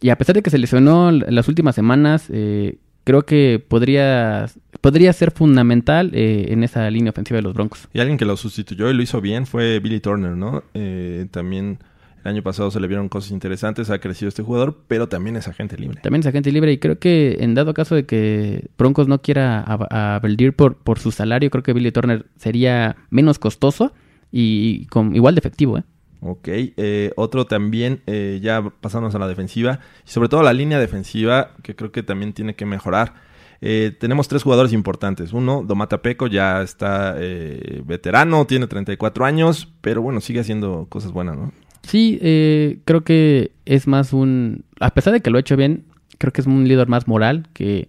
Y 0.00 0.10
a 0.10 0.18
pesar 0.18 0.34
de 0.34 0.42
que 0.42 0.50
se 0.50 0.58
lesionó 0.58 1.10
las 1.12 1.48
últimas 1.48 1.74
semanas, 1.74 2.26
eh, 2.30 2.78
creo 3.04 3.24
que 3.24 3.64
podría, 3.66 4.46
podría 4.80 5.12
ser 5.12 5.30
fundamental 5.30 6.10
eh, 6.14 6.46
en 6.48 6.64
esa 6.64 6.90
línea 6.90 7.10
ofensiva 7.10 7.36
de 7.38 7.42
los 7.42 7.54
Broncos. 7.54 7.88
Y 7.92 8.00
alguien 8.00 8.18
que 8.18 8.24
lo 8.24 8.36
sustituyó 8.36 8.90
y 8.90 8.94
lo 8.94 9.02
hizo 9.02 9.20
bien 9.20 9.46
fue 9.46 9.78
Billy 9.78 10.00
Turner, 10.00 10.32
¿no? 10.32 10.64
Eh, 10.74 11.26
también 11.30 11.78
el 12.22 12.30
año 12.30 12.42
pasado 12.42 12.70
se 12.70 12.80
le 12.80 12.86
vieron 12.86 13.08
cosas 13.08 13.30
interesantes, 13.30 13.90
ha 13.90 13.98
crecido 13.98 14.28
este 14.28 14.42
jugador, 14.42 14.82
pero 14.88 15.08
también 15.08 15.36
es 15.36 15.46
agente 15.46 15.76
libre. 15.76 16.00
También 16.02 16.20
es 16.20 16.26
agente 16.26 16.50
libre 16.50 16.72
y 16.72 16.78
creo 16.78 16.98
que 16.98 17.36
en 17.40 17.54
dado 17.54 17.74
caso 17.74 17.94
de 17.94 18.06
que 18.06 18.68
Broncos 18.78 19.08
no 19.08 19.20
quiera 19.20 19.60
a, 19.60 20.16
a 20.16 20.18
Beldir 20.20 20.54
por, 20.54 20.76
por 20.78 20.98
su 20.98 21.12
salario, 21.12 21.50
creo 21.50 21.62
que 21.62 21.72
Billy 21.72 21.92
Turner 21.92 22.26
sería 22.36 22.96
menos 23.10 23.38
costoso 23.38 23.92
y 24.32 24.86
con 24.86 25.14
igual 25.14 25.34
de 25.34 25.38
efectivo, 25.38 25.78
¿eh? 25.78 25.84
Ok, 26.26 26.48
eh, 26.48 27.12
otro 27.16 27.44
también, 27.44 28.00
eh, 28.06 28.40
ya 28.42 28.62
pasamos 28.80 29.14
a 29.14 29.18
la 29.18 29.28
defensiva, 29.28 29.80
y 30.06 30.10
sobre 30.10 30.30
todo 30.30 30.42
la 30.42 30.54
línea 30.54 30.78
defensiva, 30.78 31.50
que 31.62 31.76
creo 31.76 31.92
que 31.92 32.02
también 32.02 32.32
tiene 32.32 32.54
que 32.54 32.64
mejorar. 32.64 33.12
Eh, 33.60 33.92
tenemos 33.98 34.26
tres 34.26 34.42
jugadores 34.42 34.72
importantes. 34.72 35.34
Uno, 35.34 35.62
Domata 35.66 36.00
Peco, 36.00 36.26
ya 36.26 36.62
está 36.62 37.14
eh, 37.18 37.82
veterano, 37.84 38.46
tiene 38.46 38.66
34 38.66 39.26
años, 39.26 39.70
pero 39.82 40.00
bueno, 40.00 40.22
sigue 40.22 40.40
haciendo 40.40 40.86
cosas 40.88 41.12
buenas, 41.12 41.36
¿no? 41.36 41.52
Sí, 41.82 42.18
eh, 42.22 42.78
creo 42.86 43.04
que 43.04 43.52
es 43.66 43.86
más 43.86 44.14
un... 44.14 44.64
A 44.80 44.90
pesar 44.90 45.12
de 45.12 45.20
que 45.20 45.30
lo 45.30 45.36
ha 45.36 45.40
hecho 45.40 45.56
bien, 45.56 45.84
creo 46.16 46.32
que 46.32 46.40
es 46.40 46.46
un 46.46 46.66
líder 46.66 46.88
más 46.88 47.06
moral 47.06 47.48
que, 47.52 47.88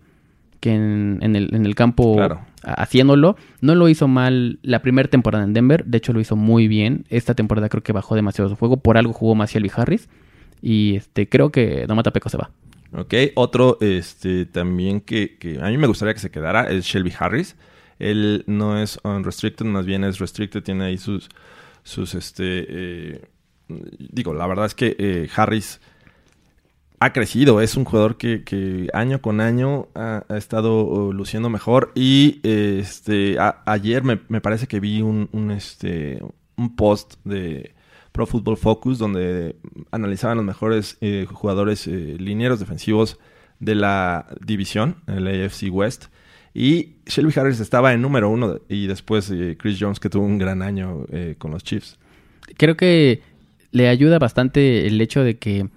que 0.60 0.74
en, 0.74 1.20
en 1.22 1.38
el, 1.38 1.56
en 1.56 1.66
el 1.66 1.76
campo 1.76 2.16
Claro. 2.16 2.42
Haciéndolo. 2.66 3.36
No 3.61 3.76
lo 3.76 3.89
hizo 3.89 4.07
mal 4.07 4.59
la 4.61 4.82
primera 4.82 5.09
temporada 5.09 5.43
en 5.43 5.53
Denver, 5.53 5.86
de 5.86 5.97
hecho 5.97 6.13
lo 6.13 6.20
hizo 6.20 6.36
muy 6.36 6.68
bien. 6.68 7.05
Esta 7.09 7.34
temporada 7.36 7.70
creo 7.70 7.84
que 7.84 7.93
bajó 7.93 8.16
demasiado 8.16 8.49
su 8.49 8.55
juego, 8.55 8.78
por 8.78 8.97
algo 8.97 9.13
jugó 9.13 9.36
más 9.36 9.51
Shelby 9.51 9.72
Harris. 9.76 10.09
Y 10.61 10.95
este 10.95 11.30
creo 11.30 11.51
que 11.51 11.86
Domata 11.88 12.11
Peco 12.11 12.30
se 12.30 12.38
va. 12.38 12.51
Ok, 12.93 13.13
otro 13.36 13.78
este, 13.82 14.45
también 14.45 15.01
que, 15.01 15.38
que 15.38 15.59
a 15.61 15.68
mí 15.68 15.78
me 15.78 15.88
gustaría 15.88 16.13
que 16.13 16.20
se 16.20 16.32
quedara 16.32 16.70
es 16.70 16.86
Shelby 16.86 17.13
Harris. 17.18 17.55
Él 17.99 18.43
no 18.47 18.78
es 18.82 18.99
unrestricted, 19.03 19.66
más 19.66 19.86
bien 19.86 20.03
es 20.03 20.20
restricted, 20.20 20.63
tiene 20.63 20.86
ahí 20.86 20.97
sus, 20.97 21.30
sus 21.84 22.13
este, 22.13 22.66
eh, 22.68 23.22
digo, 23.68 24.34
la 24.34 24.47
verdad 24.47 24.66
es 24.66 24.76
que 24.76 24.95
eh, 24.97 25.30
Harris 25.36 25.80
ha 27.06 27.14
crecido, 27.14 27.62
es 27.62 27.78
un 27.78 27.86
jugador 27.86 28.18
que, 28.18 28.89
año 28.93 29.22
con 29.22 29.41
año 29.41 29.88
ha, 29.95 30.24
estado 30.30 30.84
uh, 30.86 31.14
luciendo 31.14 31.49
mejor 31.49 31.91
y 31.95 32.39
este, 32.43 33.38
ayer 33.66 34.03
me, 34.03 34.20
me 34.28 34.41
parece 34.41 34.68
que 34.68 34.80
vi 34.80 35.01
un, 35.01 35.30
un, 35.32 35.51
este, 35.51 36.22
un 36.58 36.76
post 36.76 37.16
de 37.24 37.74
Pro 38.12 38.26
Football 38.26 38.58
Focus 38.58 38.97
donde 38.97 39.56
analizaban 39.91 40.38
los 40.38 40.45
mejores 40.45 40.97
eh, 41.01 41.28
jugadores 41.32 41.86
eh, 41.88 42.16
linieros 42.18 42.60
defensivos 42.60 43.20
de 43.60 43.76
la 43.76 44.28
división, 44.45 44.97
el 45.08 45.28
AFC 45.28 45.72
West. 45.72 46.06
Y 46.53 46.95
Shelby 47.06 47.34
Harris 47.38 47.60
estaba 47.60 47.93
en 47.93 48.01
número 48.01 48.30
uno 48.30 48.62
y 48.70 48.88
después 48.88 49.30
eh, 49.30 49.58
Chris 49.60 49.78
Jones 49.80 49.99
que 49.99 50.10
tuvo 50.10 50.26
un 50.26 50.38
gran 50.38 50.62
año 50.62 51.06
eh, 51.12 51.36
con 51.38 51.51
los 51.51 51.64
Chiefs. 51.64 51.99
creo 52.58 52.78
que 52.78 53.22
le 53.72 53.89
ayuda 53.89 54.20
bastante 54.20 54.88
el 54.88 55.01
hecho 55.01 55.22
de 55.22 55.38
que 55.38 55.68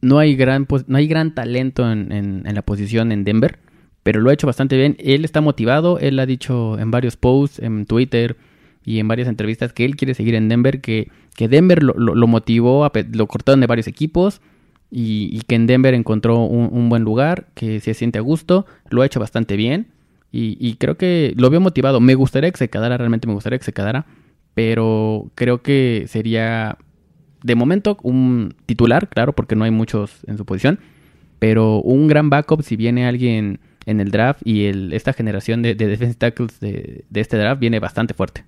no 0.00 0.18
hay 0.18 0.36
gran, 0.36 0.66
pos- 0.66 0.84
no 0.88 0.98
hay 0.98 1.06
gran 1.08 1.34
talento 1.34 1.90
en, 1.90 2.12
en- 2.12 2.54
la 2.54 2.62
posición 2.62 3.12
en 3.12 3.24
Denver, 3.24 3.58
pero 4.02 4.20
lo 4.20 4.30
ha 4.30 4.32
hecho 4.34 4.46
bastante 4.46 4.76
bien. 4.76 4.96
Él 4.98 5.24
está 5.24 5.40
motivado, 5.40 5.98
él 5.98 6.18
ha 6.18 6.26
dicho 6.26 6.78
en 6.78 6.90
varios 6.90 7.16
posts, 7.16 7.58
en 7.60 7.86
Twitter 7.86 8.36
y 8.84 9.00
en 9.00 9.08
varias 9.08 9.28
entrevistas 9.28 9.72
que 9.72 9.84
él 9.84 9.96
quiere 9.96 10.14
seguir 10.14 10.34
en 10.34 10.48
Denver, 10.48 10.80
que, 10.80 11.10
que 11.36 11.48
Denver 11.48 11.82
lo, 11.82 11.94
lo- 11.94 12.26
motivó, 12.26 12.90
lo 13.12 13.26
cortaron 13.26 13.60
de 13.60 13.66
varios 13.66 13.86
equipos 13.86 14.40
y, 14.90 15.28
y 15.32 15.42
que 15.42 15.56
en 15.56 15.66
Denver 15.66 15.92
encontró 15.94 16.38
un, 16.44 16.70
un 16.72 16.88
buen 16.88 17.02
lugar, 17.02 17.48
que 17.54 17.80
se 17.80 17.92
siente 17.94 18.18
a 18.18 18.22
gusto, 18.22 18.64
lo 18.90 19.02
ha 19.02 19.06
hecho 19.06 19.20
bastante 19.20 19.56
bien 19.56 19.88
y, 20.32 20.56
y 20.60 20.74
creo 20.76 20.96
que 20.96 21.34
lo 21.36 21.50
veo 21.50 21.60
motivado. 21.60 22.00
Me 22.00 22.14
gustaría 22.14 22.50
que 22.50 22.56
se 22.56 22.70
quedara, 22.70 22.96
realmente 22.96 23.26
me 23.26 23.34
gustaría 23.34 23.58
que 23.58 23.64
se 23.66 23.72
quedara, 23.74 24.06
pero 24.54 25.30
creo 25.34 25.62
que 25.62 26.04
sería 26.08 26.78
de 27.42 27.54
momento 27.54 27.98
un 28.02 28.54
titular, 28.66 29.08
claro, 29.08 29.32
porque 29.32 29.56
no 29.56 29.64
hay 29.64 29.70
muchos 29.70 30.20
en 30.26 30.36
su 30.38 30.44
posición, 30.44 30.78
pero 31.38 31.80
un 31.80 32.08
gran 32.08 32.30
backup 32.30 32.62
si 32.62 32.76
viene 32.76 33.06
alguien 33.06 33.60
en 33.86 34.00
el 34.00 34.10
draft 34.10 34.40
y 34.44 34.64
el, 34.66 34.92
esta 34.92 35.12
generación 35.12 35.62
de, 35.62 35.74
de 35.74 35.86
defensive 35.86 36.18
tackles 36.18 36.60
de, 36.60 37.04
de 37.08 37.20
este 37.20 37.36
draft 37.38 37.60
viene 37.60 37.78
bastante 37.80 38.12
fuerte. 38.14 38.44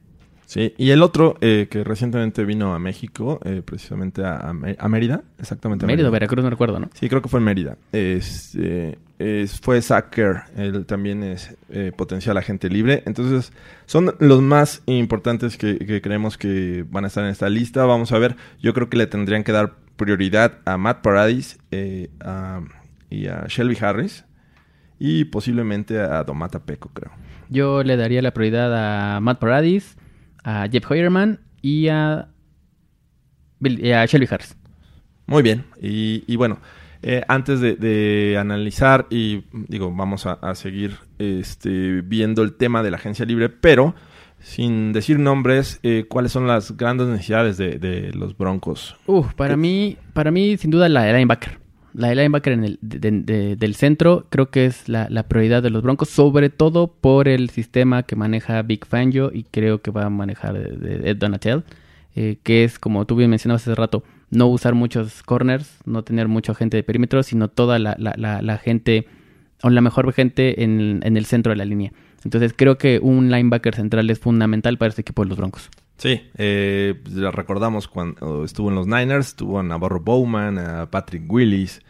Sí, 0.47 0.74
y 0.76 0.91
el 0.91 1.01
otro 1.03 1.36
eh, 1.41 1.68
que 1.70 1.84
recientemente 1.84 2.45
vino 2.45 2.74
a 2.74 2.80
México, 2.80 3.38
eh, 3.45 3.62
precisamente 3.64 4.24
a, 4.24 4.36
a 4.38 4.53
Mé- 4.53 4.74
a 4.78 4.88
Mérida, 4.88 5.22
exactamente. 5.38 5.84
a 5.84 5.86
Mérida, 5.86 6.11
Veracruz, 6.11 6.43
no 6.43 6.51
recuerdo, 6.51 6.80
¿no? 6.80 6.91
Sí, 6.93 7.09
creo 7.09 7.22
que 7.22 7.28
fue 7.28 7.38
en 7.38 7.45
Mérida. 7.45 7.76
Es, 7.93 8.57
eh, 8.61 8.99
es- 9.20 9.60
fue 9.60 9.80
Zach 9.82 10.10
Kerr. 10.10 10.44
Él 10.56 10.86
también 10.86 11.22
es 11.22 11.56
eh, 11.68 11.92
potencial 11.96 12.36
agente 12.38 12.68
libre. 12.68 13.02
Entonces, 13.06 13.52
son 13.86 14.14
los 14.18 14.40
más 14.42 14.82
importantes 14.86 15.56
que, 15.56 15.78
que 15.78 16.00
creemos 16.00 16.36
que 16.38 16.84
van 16.88 17.04
a 17.04 17.08
estar 17.08 17.24
en 17.24 17.30
esta 17.30 17.48
lista. 17.48 17.84
Vamos 17.84 18.12
a 18.12 18.18
ver. 18.18 18.36
Yo 18.60 18.72
creo 18.74 18.88
que 18.88 18.96
le 18.96 19.06
tendrían 19.06 19.44
que 19.44 19.52
dar 19.52 19.74
prioridad 19.96 20.58
a 20.64 20.76
Matt 20.78 21.02
Paradis 21.02 21.58
eh, 21.70 22.10
a- 22.20 22.62
y 23.10 23.26
a 23.26 23.44
Shelby 23.48 23.76
Harris. 23.80 24.24
Y 24.98 25.24
posiblemente 25.24 25.98
a 25.98 26.22
Domata 26.24 26.58
Peco, 26.60 26.90
creo. 26.92 27.10
Yo 27.48 27.82
le 27.82 27.96
daría 27.96 28.20
la 28.22 28.32
prioridad 28.32 29.16
a 29.16 29.20
Matt 29.20 29.38
Paradis, 29.38 29.96
a 30.44 30.68
Jeff 30.70 30.90
Hoyerman 30.90 31.40
y 31.62 31.88
a, 31.88 32.28
Bill- 33.60 33.84
y 33.84 33.92
a 33.92 34.04
Shelby 34.06 34.28
Harris. 34.30 34.56
Muy 35.26 35.42
bien. 35.42 35.64
Y, 35.80 36.22
y 36.26 36.36
bueno, 36.36 36.58
eh, 37.03 37.22
antes 37.28 37.61
de, 37.61 38.36
analizar 38.38 39.07
y 39.11 39.44
digo, 39.68 39.94
vamos 39.94 40.26
a, 40.26 40.55
seguir 40.55 40.96
este, 41.18 42.03
viendo 42.03 42.42
el 42.42 42.55
tema 42.55 42.82
de 42.82 42.90
la 42.90 42.96
agencia 42.98 43.24
libre, 43.24 43.48
pero 43.48 43.94
sin 44.38 44.92
decir 44.92 45.18
nombres, 45.18 45.80
eh, 45.82 46.07
¿cuáles 46.09 46.32
son 46.32 46.46
las 46.46 46.76
grandes 46.76 47.09
necesidades 47.09 47.57
de, 47.57 48.11
los 48.14 48.36
Broncos? 48.36 48.96
Uf, 49.07 49.34
para 49.34 49.57
mí, 49.57 49.96
para 50.12 50.30
mí, 50.30 50.57
sin 50.57 50.70
duda, 50.70 50.88
la 50.88 51.03
de 51.05 51.12
linebacker. 51.12 51.59
La 51.92 52.09
de 52.09 52.14
linebacker 52.14 52.53
en 52.53 52.64
el, 52.64 52.78
de- 52.80 53.11
de- 53.11 53.57
del 53.57 53.74
centro 53.74 54.26
creo 54.30 54.51
que 54.51 54.64
es 54.66 54.88
la, 54.88 55.09
la 55.11 55.24
prioridad 55.24 55.62
de 55.62 55.70
los 55.70 55.82
Broncos, 55.82 56.09
sobre 56.09 56.48
todo 56.48 56.86
por 56.86 57.28
el 57.28 57.51
sistema 57.51 58.05
que 58.05 58.14
maneja 58.14 58.62
Big 58.62 58.86
Fangio 58.86 59.30
y 59.34 59.42
creo 59.44 59.82
que 59.82 59.90
va 59.90 60.05
a 60.05 60.11
manejar 60.11 60.55
de 60.55 61.11
Ed 61.11 61.16
Donatel, 61.16 61.64
eh, 62.16 62.38
que 62.42 62.64
es, 62.64 62.78
como 62.78 63.04
tú 63.06 63.16
bien 63.16 63.30
mencionabas 63.30 63.62
hace 63.62 63.74
rato, 63.74 64.02
no 64.30 64.46
usar 64.46 64.74
muchos 64.74 65.22
corners, 65.22 65.78
no 65.84 66.04
tener 66.04 66.28
mucha 66.28 66.54
gente 66.54 66.76
de 66.76 66.82
perímetro, 66.82 67.22
sino 67.22 67.48
toda 67.48 67.78
la, 67.78 67.96
la- 67.98 68.14
la- 68.16 68.42
la 68.42 68.58
gente, 68.58 69.06
o 69.62 69.70
la 69.70 69.80
mejor 69.80 70.12
gente 70.12 70.62
en, 70.62 71.00
en 71.02 71.16
el 71.16 71.24
centro 71.26 71.50
de 71.50 71.56
la 71.56 71.64
línea. 71.64 71.92
Entonces 72.24 72.52
creo 72.56 72.78
que 72.78 72.98
un 73.00 73.30
linebacker 73.30 73.74
central 73.74 74.08
es 74.11 74.18
fundamental 74.18 74.76
para 74.78 74.90
este 74.90 75.00
equipo 75.02 75.22
de 75.22 75.28
los 75.30 75.38
Broncos. 75.38 75.70
Sí, 75.96 76.22
eh, 76.36 76.94
recordamos 77.32 77.88
cuando 77.88 78.44
estuvo 78.44 78.68
en 78.70 78.74
los 78.74 78.86
Niners, 78.86 79.28
estuvo 79.28 79.58
a 79.58 79.62
Navarro 79.62 80.00
Bowman, 80.00 80.58
a 80.58 80.90
Patrick 80.90 81.30
Willis, 81.30 81.82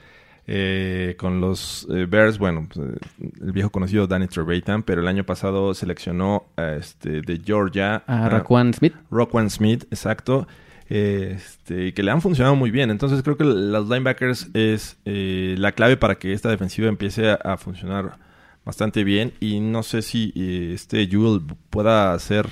eh, 0.52 1.14
con 1.16 1.40
los 1.40 1.86
eh, 1.90 2.06
Bears, 2.08 2.38
bueno, 2.38 2.66
pues, 2.72 2.84
eh, 2.88 2.98
el 3.40 3.52
viejo 3.52 3.70
conocido 3.70 4.06
Danny 4.08 4.26
Trevathan, 4.26 4.82
pero 4.82 5.00
el 5.00 5.06
año 5.06 5.24
pasado 5.24 5.72
seleccionó 5.74 6.46
a 6.56 6.72
este, 6.72 7.22
de 7.22 7.40
Georgia 7.44 8.02
A 8.08 8.28
Raquan 8.28 8.74
Smith. 8.74 8.94
Rockwan 9.12 9.48
Smith, 9.48 9.84
exacto. 9.92 10.48
eh, 10.88 11.36
Este, 11.36 11.94
que 11.94 12.02
le 12.02 12.10
han 12.10 12.20
funcionado 12.20 12.56
muy 12.56 12.72
bien. 12.72 12.90
Entonces 12.90 13.22
creo 13.22 13.36
que 13.36 13.44
los 13.44 13.88
linebackers 13.88 14.48
es 14.54 14.98
eh, 15.04 15.54
la 15.56 15.70
clave 15.72 15.96
para 15.96 16.16
que 16.16 16.32
esta 16.32 16.48
defensiva 16.50 16.88
empiece 16.88 17.30
a, 17.30 17.34
a 17.34 17.56
funcionar 17.56 18.18
bastante 18.64 19.04
bien. 19.04 19.32
Y 19.38 19.60
no 19.60 19.84
sé 19.84 20.02
si 20.02 20.32
este 20.74 21.06
Jewel 21.06 21.42
pueda 21.70 22.18
ser 22.18 22.48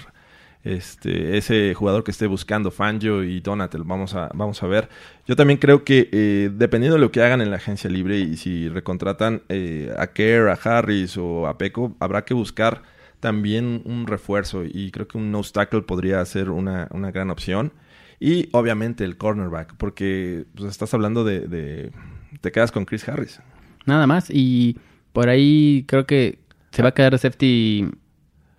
este, 0.65 1.37
ese 1.39 1.73
jugador 1.75 2.05
que 2.05 2.11
esté 2.11 2.27
buscando 2.27 2.71
Fangio 2.71 3.25
y 3.25 3.41
Donatel. 3.41 3.85
Vamos 3.85 4.15
a, 4.15 4.31
vamos 4.35 4.63
a 4.63 4.67
ver. 4.67 4.89
Yo 5.27 5.37
también 5.37 5.59
creo 5.59 5.85
que 5.85 6.09
eh, 6.13 6.51
dependiendo 6.53 6.97
de 6.97 7.01
lo 7.01 7.11
que 7.13 7.23
hagan 7.23 7.41
en 7.41 7.51
la 7.51 7.57
agencia 7.57 7.89
libre 7.89 8.19
y 8.19 8.37
si 8.37 8.69
recontratan 8.69 9.43
eh, 9.49 9.95
a 9.99 10.09
Kerr, 10.09 10.49
a 10.49 10.55
Harris 10.55 11.17
o 11.17 11.47
a 11.47 11.57
Peco, 11.59 11.97
habrá 12.01 12.25
que 12.25 12.35
buscar 12.35 12.83
también 13.21 13.83
un 13.85 14.07
refuerzo 14.07 14.65
y 14.65 14.91
creo 14.91 15.09
que 15.09 15.19
un 15.19 15.33
nose 15.33 15.53
tackle 15.53 15.83
podría 15.83 16.25
ser 16.25 16.51
una, 16.51 16.89
una 16.93 17.11
gran 17.11 17.31
opción. 17.31 17.73
Y 18.21 18.49
obviamente 18.53 19.05
el 19.05 19.17
cornerback, 19.17 19.77
porque 19.77 20.45
pues, 20.55 20.71
estás 20.71 20.93
hablando 20.93 21.25
de, 21.25 21.41
de- 21.41 21.93
Te 22.41 22.51
quedas 22.53 22.73
con 22.73 22.85
Chris 22.85 23.09
Harris. 23.09 23.41
Nada 23.87 24.07
más. 24.07 24.29
Y 24.31 24.77
por 25.13 25.29
ahí 25.29 25.85
creo 25.89 26.05
que 26.07 26.41
se 26.73 26.83
va 26.83 26.91
a 26.91 26.95
quedar 26.95 27.17
safety 27.19 27.89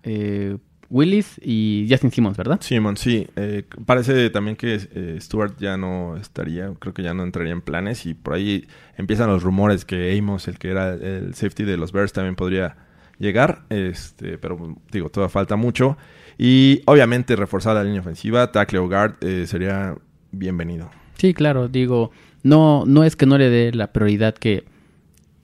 eh, 0.02 0.56
Willis 0.90 1.40
y 1.42 1.86
Justin 1.88 2.10
Simmons, 2.10 2.36
¿verdad? 2.36 2.58
Simon, 2.60 2.96
sí. 2.96 3.26
Eh, 3.36 3.62
parece 3.86 4.28
también 4.30 4.56
que 4.56 4.74
eh, 4.74 5.18
Stewart 5.20 5.56
ya 5.58 5.76
no 5.76 6.16
estaría, 6.16 6.72
creo 6.78 6.92
que 6.92 7.04
ya 7.04 7.14
no 7.14 7.22
entraría 7.22 7.52
en 7.52 7.60
planes 7.60 8.06
y 8.06 8.14
por 8.14 8.34
ahí 8.34 8.66
empiezan 8.96 9.28
los 9.28 9.44
rumores 9.44 9.84
que 9.84 10.18
Amos, 10.18 10.48
el 10.48 10.58
que 10.58 10.70
era 10.70 10.94
el 10.94 11.34
safety 11.34 11.62
de 11.62 11.76
los 11.76 11.92
Bears, 11.92 12.12
también 12.12 12.34
podría 12.34 12.76
llegar. 13.18 13.62
Este, 13.70 14.36
pero 14.36 14.76
digo, 14.90 15.10
todavía 15.10 15.30
falta 15.30 15.54
mucho. 15.54 15.96
Y 16.36 16.82
obviamente 16.86 17.36
reforzar 17.36 17.76
la 17.76 17.84
línea 17.84 18.00
ofensiva, 18.00 18.50
tackle 18.50 18.80
o 18.80 18.88
guard 18.88 19.14
eh, 19.20 19.46
sería 19.46 19.94
bienvenido. 20.32 20.90
Sí, 21.18 21.34
claro. 21.34 21.68
Digo, 21.68 22.10
no, 22.42 22.84
no 22.84 23.04
es 23.04 23.14
que 23.14 23.26
no 23.26 23.38
le 23.38 23.48
dé 23.48 23.72
la 23.72 23.92
prioridad 23.92 24.34
que, 24.34 24.64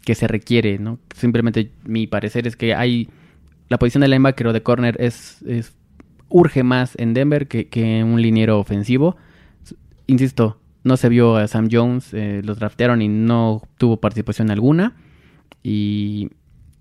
que 0.05 0.17
se 0.17 0.27
requiere, 0.27 0.79
¿no? 0.81 0.99
Simplemente 1.15 1.71
mi 1.85 2.09
parecer 2.09 2.49
es 2.49 2.57
que 2.57 2.75
hay... 2.75 3.09
La 3.69 3.79
posición 3.79 4.01
de 4.03 4.09
linebacker 4.09 4.47
o 4.49 4.53
de 4.53 4.63
corner 4.63 4.97
es, 5.01 5.43
es 5.43 5.75
urge 6.29 6.63
más 6.63 6.95
en 6.99 7.15
Denver 7.15 7.49
que, 7.49 7.69
que 7.69 8.03
un 8.05 8.21
liniero 8.23 8.59
ofensivo. 8.59 9.17
Insisto, 10.07 10.61
no 10.85 10.97
se 10.97 11.09
vio 11.09 11.37
a 11.37 11.49
Sam 11.49 11.69
Jones, 11.71 12.15
eh, 12.15 12.43
los 12.45 12.59
draftearon 12.59 13.03
y 13.03 13.09
no 13.09 13.63
tuvo 13.79 13.97
participación 13.99 14.51
alguna. 14.51 14.95
Y, 15.63 16.31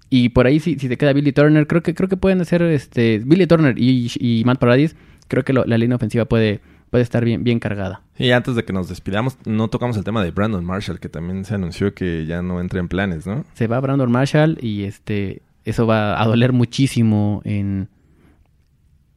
y 0.09 0.29
por 0.29 0.45
ahí 0.45 0.59
si, 0.59 0.77
si 0.77 0.87
se 0.87 0.97
queda 0.97 1.13
Billy 1.13 1.31
Turner, 1.31 1.65
creo 1.67 1.81
que 1.81 1.93
creo 1.95 2.07
que 2.09 2.17
pueden 2.17 2.41
hacer 2.41 2.61
este 2.61 3.19
Billy 3.25 3.47
Turner 3.47 3.77
y, 3.79 4.11
y 4.19 4.43
Matt 4.45 4.59
Paradis, 4.59 4.95
creo 5.27 5.43
que 5.43 5.53
lo- 5.53 5.65
la 5.65 5.77
línea 5.79 5.95
ofensiva 5.95 6.25
puede, 6.25 6.59
puede 6.91 7.03
estar 7.03 7.25
bien, 7.25 7.43
bien 7.43 7.59
cargada. 7.59 8.03
Y 8.17 8.29
antes 8.31 8.55
de 8.55 8.63
que 8.63 8.73
nos 8.73 8.89
despidamos, 8.89 9.37
no 9.45 9.69
tocamos 9.69 9.97
el 9.97 10.03
tema 10.03 10.23
de 10.23 10.29
Brandon 10.31 10.63
Marshall, 10.63 10.99
que 10.99 11.09
también 11.09 11.43
se 11.45 11.55
anunció 11.55 11.95
que 11.95 12.25
ya 12.27 12.43
no 12.43 12.61
entra 12.61 12.79
en 12.79 12.87
planes, 12.87 13.25
¿no? 13.25 13.43
se 13.55 13.65
va 13.67 13.79
Brandon 13.79 14.11
Marshall 14.11 14.59
y 14.61 14.83
este 14.83 15.41
eso 15.65 15.85
va 15.85 16.21
a 16.21 16.25
doler 16.25 16.53
muchísimo 16.53 17.41
en 17.43 17.89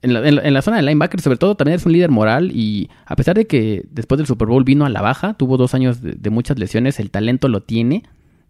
en 0.03 0.55
la, 0.55 0.63
zona 0.63 0.77
de 0.77 0.83
linebacker, 0.85 1.21
sobre 1.21 1.39
todo 1.39 1.57
también 1.57 1.77
es 1.77 1.85
un 1.85 1.93
líder 1.93 2.11
moral 2.11 2.53
y 2.53 2.89
a 3.05 3.17
pesar 3.17 3.35
de 3.35 3.47
que 3.47 3.85
después 3.91 4.19
del 4.19 4.27
Super 4.27 4.47
Bowl 4.47 4.63
vino 4.63 4.87
a 4.87 4.89
la 4.89 5.03
baja, 5.03 5.35
tuvo 5.35 5.57
dos 5.57 5.75
años 5.75 5.99
de, 6.01 6.31
muchas 6.31 6.59
lesiones, 6.59 7.01
el 7.01 7.11
talento 7.11 7.49
lo 7.49 7.63
tiene 7.63 8.05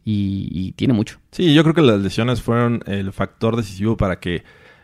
y, 0.04 0.72
tiene 0.72 0.94
mucho. 0.94 1.18
Sí, 1.32 1.54
yo 1.54 1.62
creo 1.62 1.74
que 1.74 1.82
las 1.82 2.00
lesiones 2.00 2.42
fueron 2.42 2.82
el 2.86 3.12
factor 3.12 3.56
decisivo 3.56 3.96
para 3.96 4.20
que 4.20 4.42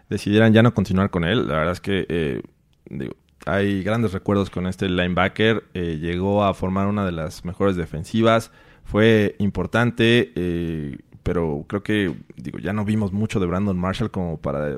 decidieran 0.09 0.53
ya 0.53 0.63
no 0.63 0.75
continuar 0.75 1.11
con 1.11 1.25
él. 1.25 1.49
La 1.49 1.55
verdad 1.55 1.73
es 1.73 1.81
que 1.81 2.07
eh, 2.09 2.43
hay 3.47 3.83
grandes 3.83 4.13
recuerdos 4.13 4.51
con 4.51 4.67
este 4.67 4.89
linebacker. 4.89 5.65
Eh, 5.75 5.99
llegó 6.01 6.45
a 6.45 6.55
formar 6.55 6.87
una 6.89 7.05
de 7.07 7.13
las 7.13 7.45
mejores 7.45 7.77
defensivas. 7.77 8.51
Fue 8.85 9.35
importante, 9.39 10.33
eh, 10.35 10.99
pero 11.25 11.65
creo 11.67 11.83
que 11.83 12.15
digo, 12.37 12.61
ya 12.61 12.73
no 12.73 12.85
vimos 12.85 13.13
mucho 13.13 13.41
de 13.41 13.47
Brandon 13.47 13.77
Marshall 13.77 14.13
como 14.13 14.39
para 14.39 14.77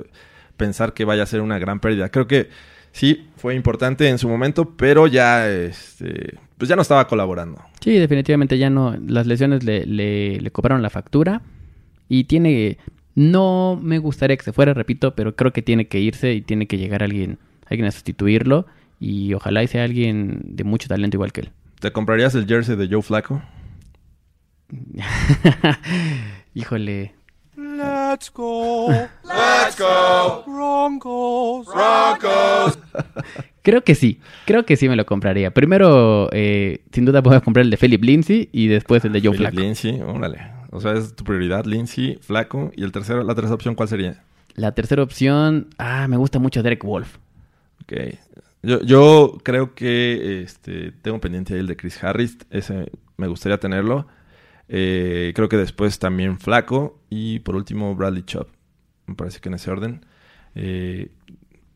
pensar 0.56 0.94
que 0.94 1.04
vaya 1.04 1.24
a 1.24 1.26
ser 1.26 1.42
una 1.42 1.58
gran 1.58 1.80
pérdida. 1.80 2.08
Creo 2.08 2.26
que 2.26 2.48
sí, 2.92 3.28
fue 3.36 3.54
importante 3.54 4.08
en 4.08 4.18
su 4.18 4.28
momento, 4.28 4.74
pero 4.76 5.06
ya, 5.06 5.50
este, 5.50 6.38
pues 6.56 6.68
ya 6.68 6.76
no 6.76 6.82
estaba 6.82 7.06
colaborando. 7.06 7.60
Sí, 7.80 7.92
definitivamente 7.98 8.56
ya 8.56 8.70
no. 8.70 8.96
Las 9.06 9.26
lesiones 9.26 9.64
le, 9.64 9.84
le, 9.84 10.40
le 10.40 10.50
cobraron 10.50 10.82
la 10.82 10.90
factura. 10.90 11.42
Y 12.08 12.24
tiene. 12.24 12.78
No 13.14 13.78
me 13.82 13.98
gustaría 13.98 14.36
que 14.36 14.44
se 14.44 14.52
fuera, 14.52 14.74
repito, 14.74 15.14
pero 15.14 15.34
creo 15.34 15.52
que 15.52 15.62
tiene 15.62 15.88
que 15.88 15.98
irse 15.98 16.34
y 16.34 16.42
tiene 16.42 16.66
que 16.66 16.76
llegar 16.78 17.02
alguien, 17.02 17.38
alguien 17.66 17.88
a 17.88 17.90
sustituirlo. 17.90 18.66
Y 19.00 19.34
ojalá 19.34 19.62
y 19.62 19.68
sea 19.68 19.84
alguien 19.84 20.42
de 20.44 20.64
mucho 20.64 20.88
talento 20.88 21.16
igual 21.16 21.32
que 21.32 21.42
él. 21.42 21.50
¿Te 21.80 21.92
comprarías 21.92 22.34
el 22.34 22.46
jersey 22.46 22.76
de 22.76 22.88
Joe 22.88 23.02
Flaco? 23.02 23.42
Híjole. 26.56 27.14
Let's 27.54 28.32
go. 28.32 28.88
Let's 28.88 29.78
go. 29.78 30.42
Broncos. 30.46 31.66
Broncos. 31.66 32.78
Creo 33.62 33.84
que 33.84 33.94
sí, 33.94 34.20
creo 34.46 34.64
que 34.64 34.76
sí 34.76 34.88
me 34.88 34.94
lo 34.94 35.04
compraría. 35.04 35.52
Primero, 35.52 36.30
eh, 36.32 36.84
sin 36.92 37.04
duda 37.04 37.20
voy 37.20 37.34
a 37.34 37.40
comprar 37.40 37.64
el 37.64 37.70
de 37.70 37.76
Philip 37.76 38.02
Lindsay 38.02 38.48
y 38.52 38.68
después 38.68 39.04
el 39.04 39.12
de 39.12 39.20
Joe 39.20 39.32
Philip 39.32 39.50
Flacco. 39.50 39.60
Lindsay, 39.60 40.00
órale. 40.00 40.38
O 40.70 40.80
sea, 40.80 40.92
es 40.92 41.16
tu 41.16 41.24
prioridad, 41.24 41.64
Lindsay, 41.64 42.16
Flaco. 42.22 42.70
Y 42.76 42.84
el 42.84 42.92
tercero, 42.92 43.24
la 43.24 43.34
tercera 43.34 43.54
opción, 43.54 43.74
¿cuál 43.74 43.88
sería? 43.88 44.22
La 44.54 44.72
tercera 44.72 45.02
opción, 45.02 45.68
ah, 45.78 46.06
me 46.08 46.16
gusta 46.16 46.38
mucho 46.38 46.62
Derek 46.62 46.84
Wolf. 46.84 47.16
Ok. 47.82 47.92
Yo, 48.62 48.80
yo 48.82 49.38
creo 49.42 49.74
que 49.74 50.42
este, 50.42 50.92
tengo 51.02 51.20
pendiente 51.20 51.58
el 51.58 51.66
de 51.66 51.76
Chris 51.76 52.02
Harris. 52.02 52.38
Ese 52.50 52.92
me 53.16 53.26
gustaría 53.26 53.58
tenerlo. 53.58 54.06
Eh, 54.68 55.32
creo 55.34 55.48
que 55.48 55.56
después 55.56 55.98
también 55.98 56.38
Flaco. 56.38 56.98
Y 57.10 57.40
por 57.40 57.56
último, 57.56 57.94
Bradley 57.94 58.22
Chubb. 58.22 58.48
Me 59.06 59.14
parece 59.14 59.40
que 59.40 59.48
en 59.48 59.54
ese 59.54 59.70
orden. 59.70 60.04
Eh, 60.54 61.10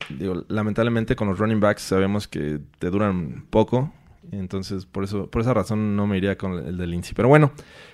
digo, 0.09 0.45
lamentablemente 0.49 1.17
con 1.17 1.29
los 1.29 1.39
running 1.39 1.61
backs 1.61 1.83
sabemos 1.83 2.27
que 2.29 2.61
te 2.79 2.91
duran 2.91 3.47
poco. 3.51 3.93
Entonces, 4.33 4.87
por 4.87 5.05
eso, 5.05 5.31
por 5.31 5.43
esa 5.43 5.55
razón 5.55 5.97
no 5.97 6.07
me 6.07 6.17
iría 6.17 6.37
con 6.39 6.53
el 6.67 6.77
de 6.77 6.87
Lindsay. 6.87 7.15
Pero 7.15 7.29
bueno, 7.29 7.53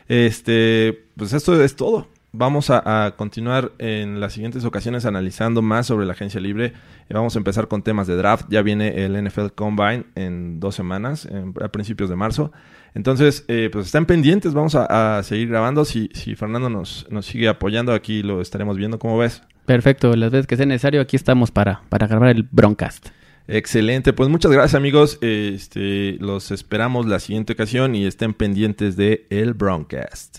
este, 0.08 1.06
pues 1.16 1.32
esto 1.32 1.60
es 1.62 1.76
todo. 1.76 2.08
Vamos 2.32 2.68
a, 2.68 3.06
a 3.06 3.16
continuar 3.16 3.72
en 3.78 4.20
las 4.20 4.34
siguientes 4.34 4.64
ocasiones 4.66 5.06
analizando 5.06 5.62
más 5.62 5.86
sobre 5.86 6.04
la 6.04 6.12
agencia 6.12 6.38
libre. 6.40 6.66
Eh, 7.08 7.14
Vamos 7.14 7.34
a 7.34 7.38
empezar 7.38 7.66
con 7.68 7.82
temas 7.82 8.06
de 8.06 8.16
draft. 8.16 8.46
Ya 8.50 8.60
viene 8.60 9.04
el 9.04 9.16
NFL 9.24 9.46
Combine 9.54 10.04
en 10.16 10.60
dos 10.60 10.74
semanas, 10.74 11.24
en- 11.24 11.54
a 11.62 11.68
principios 11.68 12.10
de 12.10 12.16
marzo. 12.16 12.52
Entonces, 12.94 13.44
eh, 13.48 13.70
pues 13.72 13.86
están 13.86 14.04
pendientes. 14.04 14.52
Vamos 14.52 14.74
a, 14.74 15.18
a 15.18 15.22
seguir 15.22 15.48
grabando. 15.48 15.84
Si, 15.86 16.10
si 16.12 16.34
Fernando 16.34 16.68
nos, 16.68 17.06
nos 17.10 17.24
sigue 17.24 17.48
apoyando, 17.48 17.92
aquí 17.94 18.22
lo 18.22 18.42
estaremos 18.42 18.76
viendo. 18.76 18.98
¿Cómo 18.98 19.16
ves? 19.16 19.42
Perfecto, 19.64 20.14
las 20.14 20.30
veces 20.30 20.46
que 20.46 20.56
sea 20.56 20.66
necesario, 20.66 21.00
aquí 21.00 21.16
estamos 21.16 21.50
para, 21.50 21.82
para 21.88 22.06
grabar 22.06 22.28
el 22.28 22.42
Broncast. 22.50 23.08
Excelente, 23.48 24.12
pues 24.12 24.28
muchas 24.28 24.52
gracias 24.52 24.74
amigos. 24.74 25.18
Este, 25.22 26.18
los 26.20 26.50
esperamos 26.50 27.06
la 27.06 27.18
siguiente 27.20 27.52
ocasión 27.54 27.94
y 27.94 28.04
estén 28.06 28.34
pendientes 28.34 28.96
de 28.96 29.26
el 29.30 29.54
Broncast. 29.54 30.38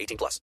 18 0.00 0.16
plus. 0.16 0.40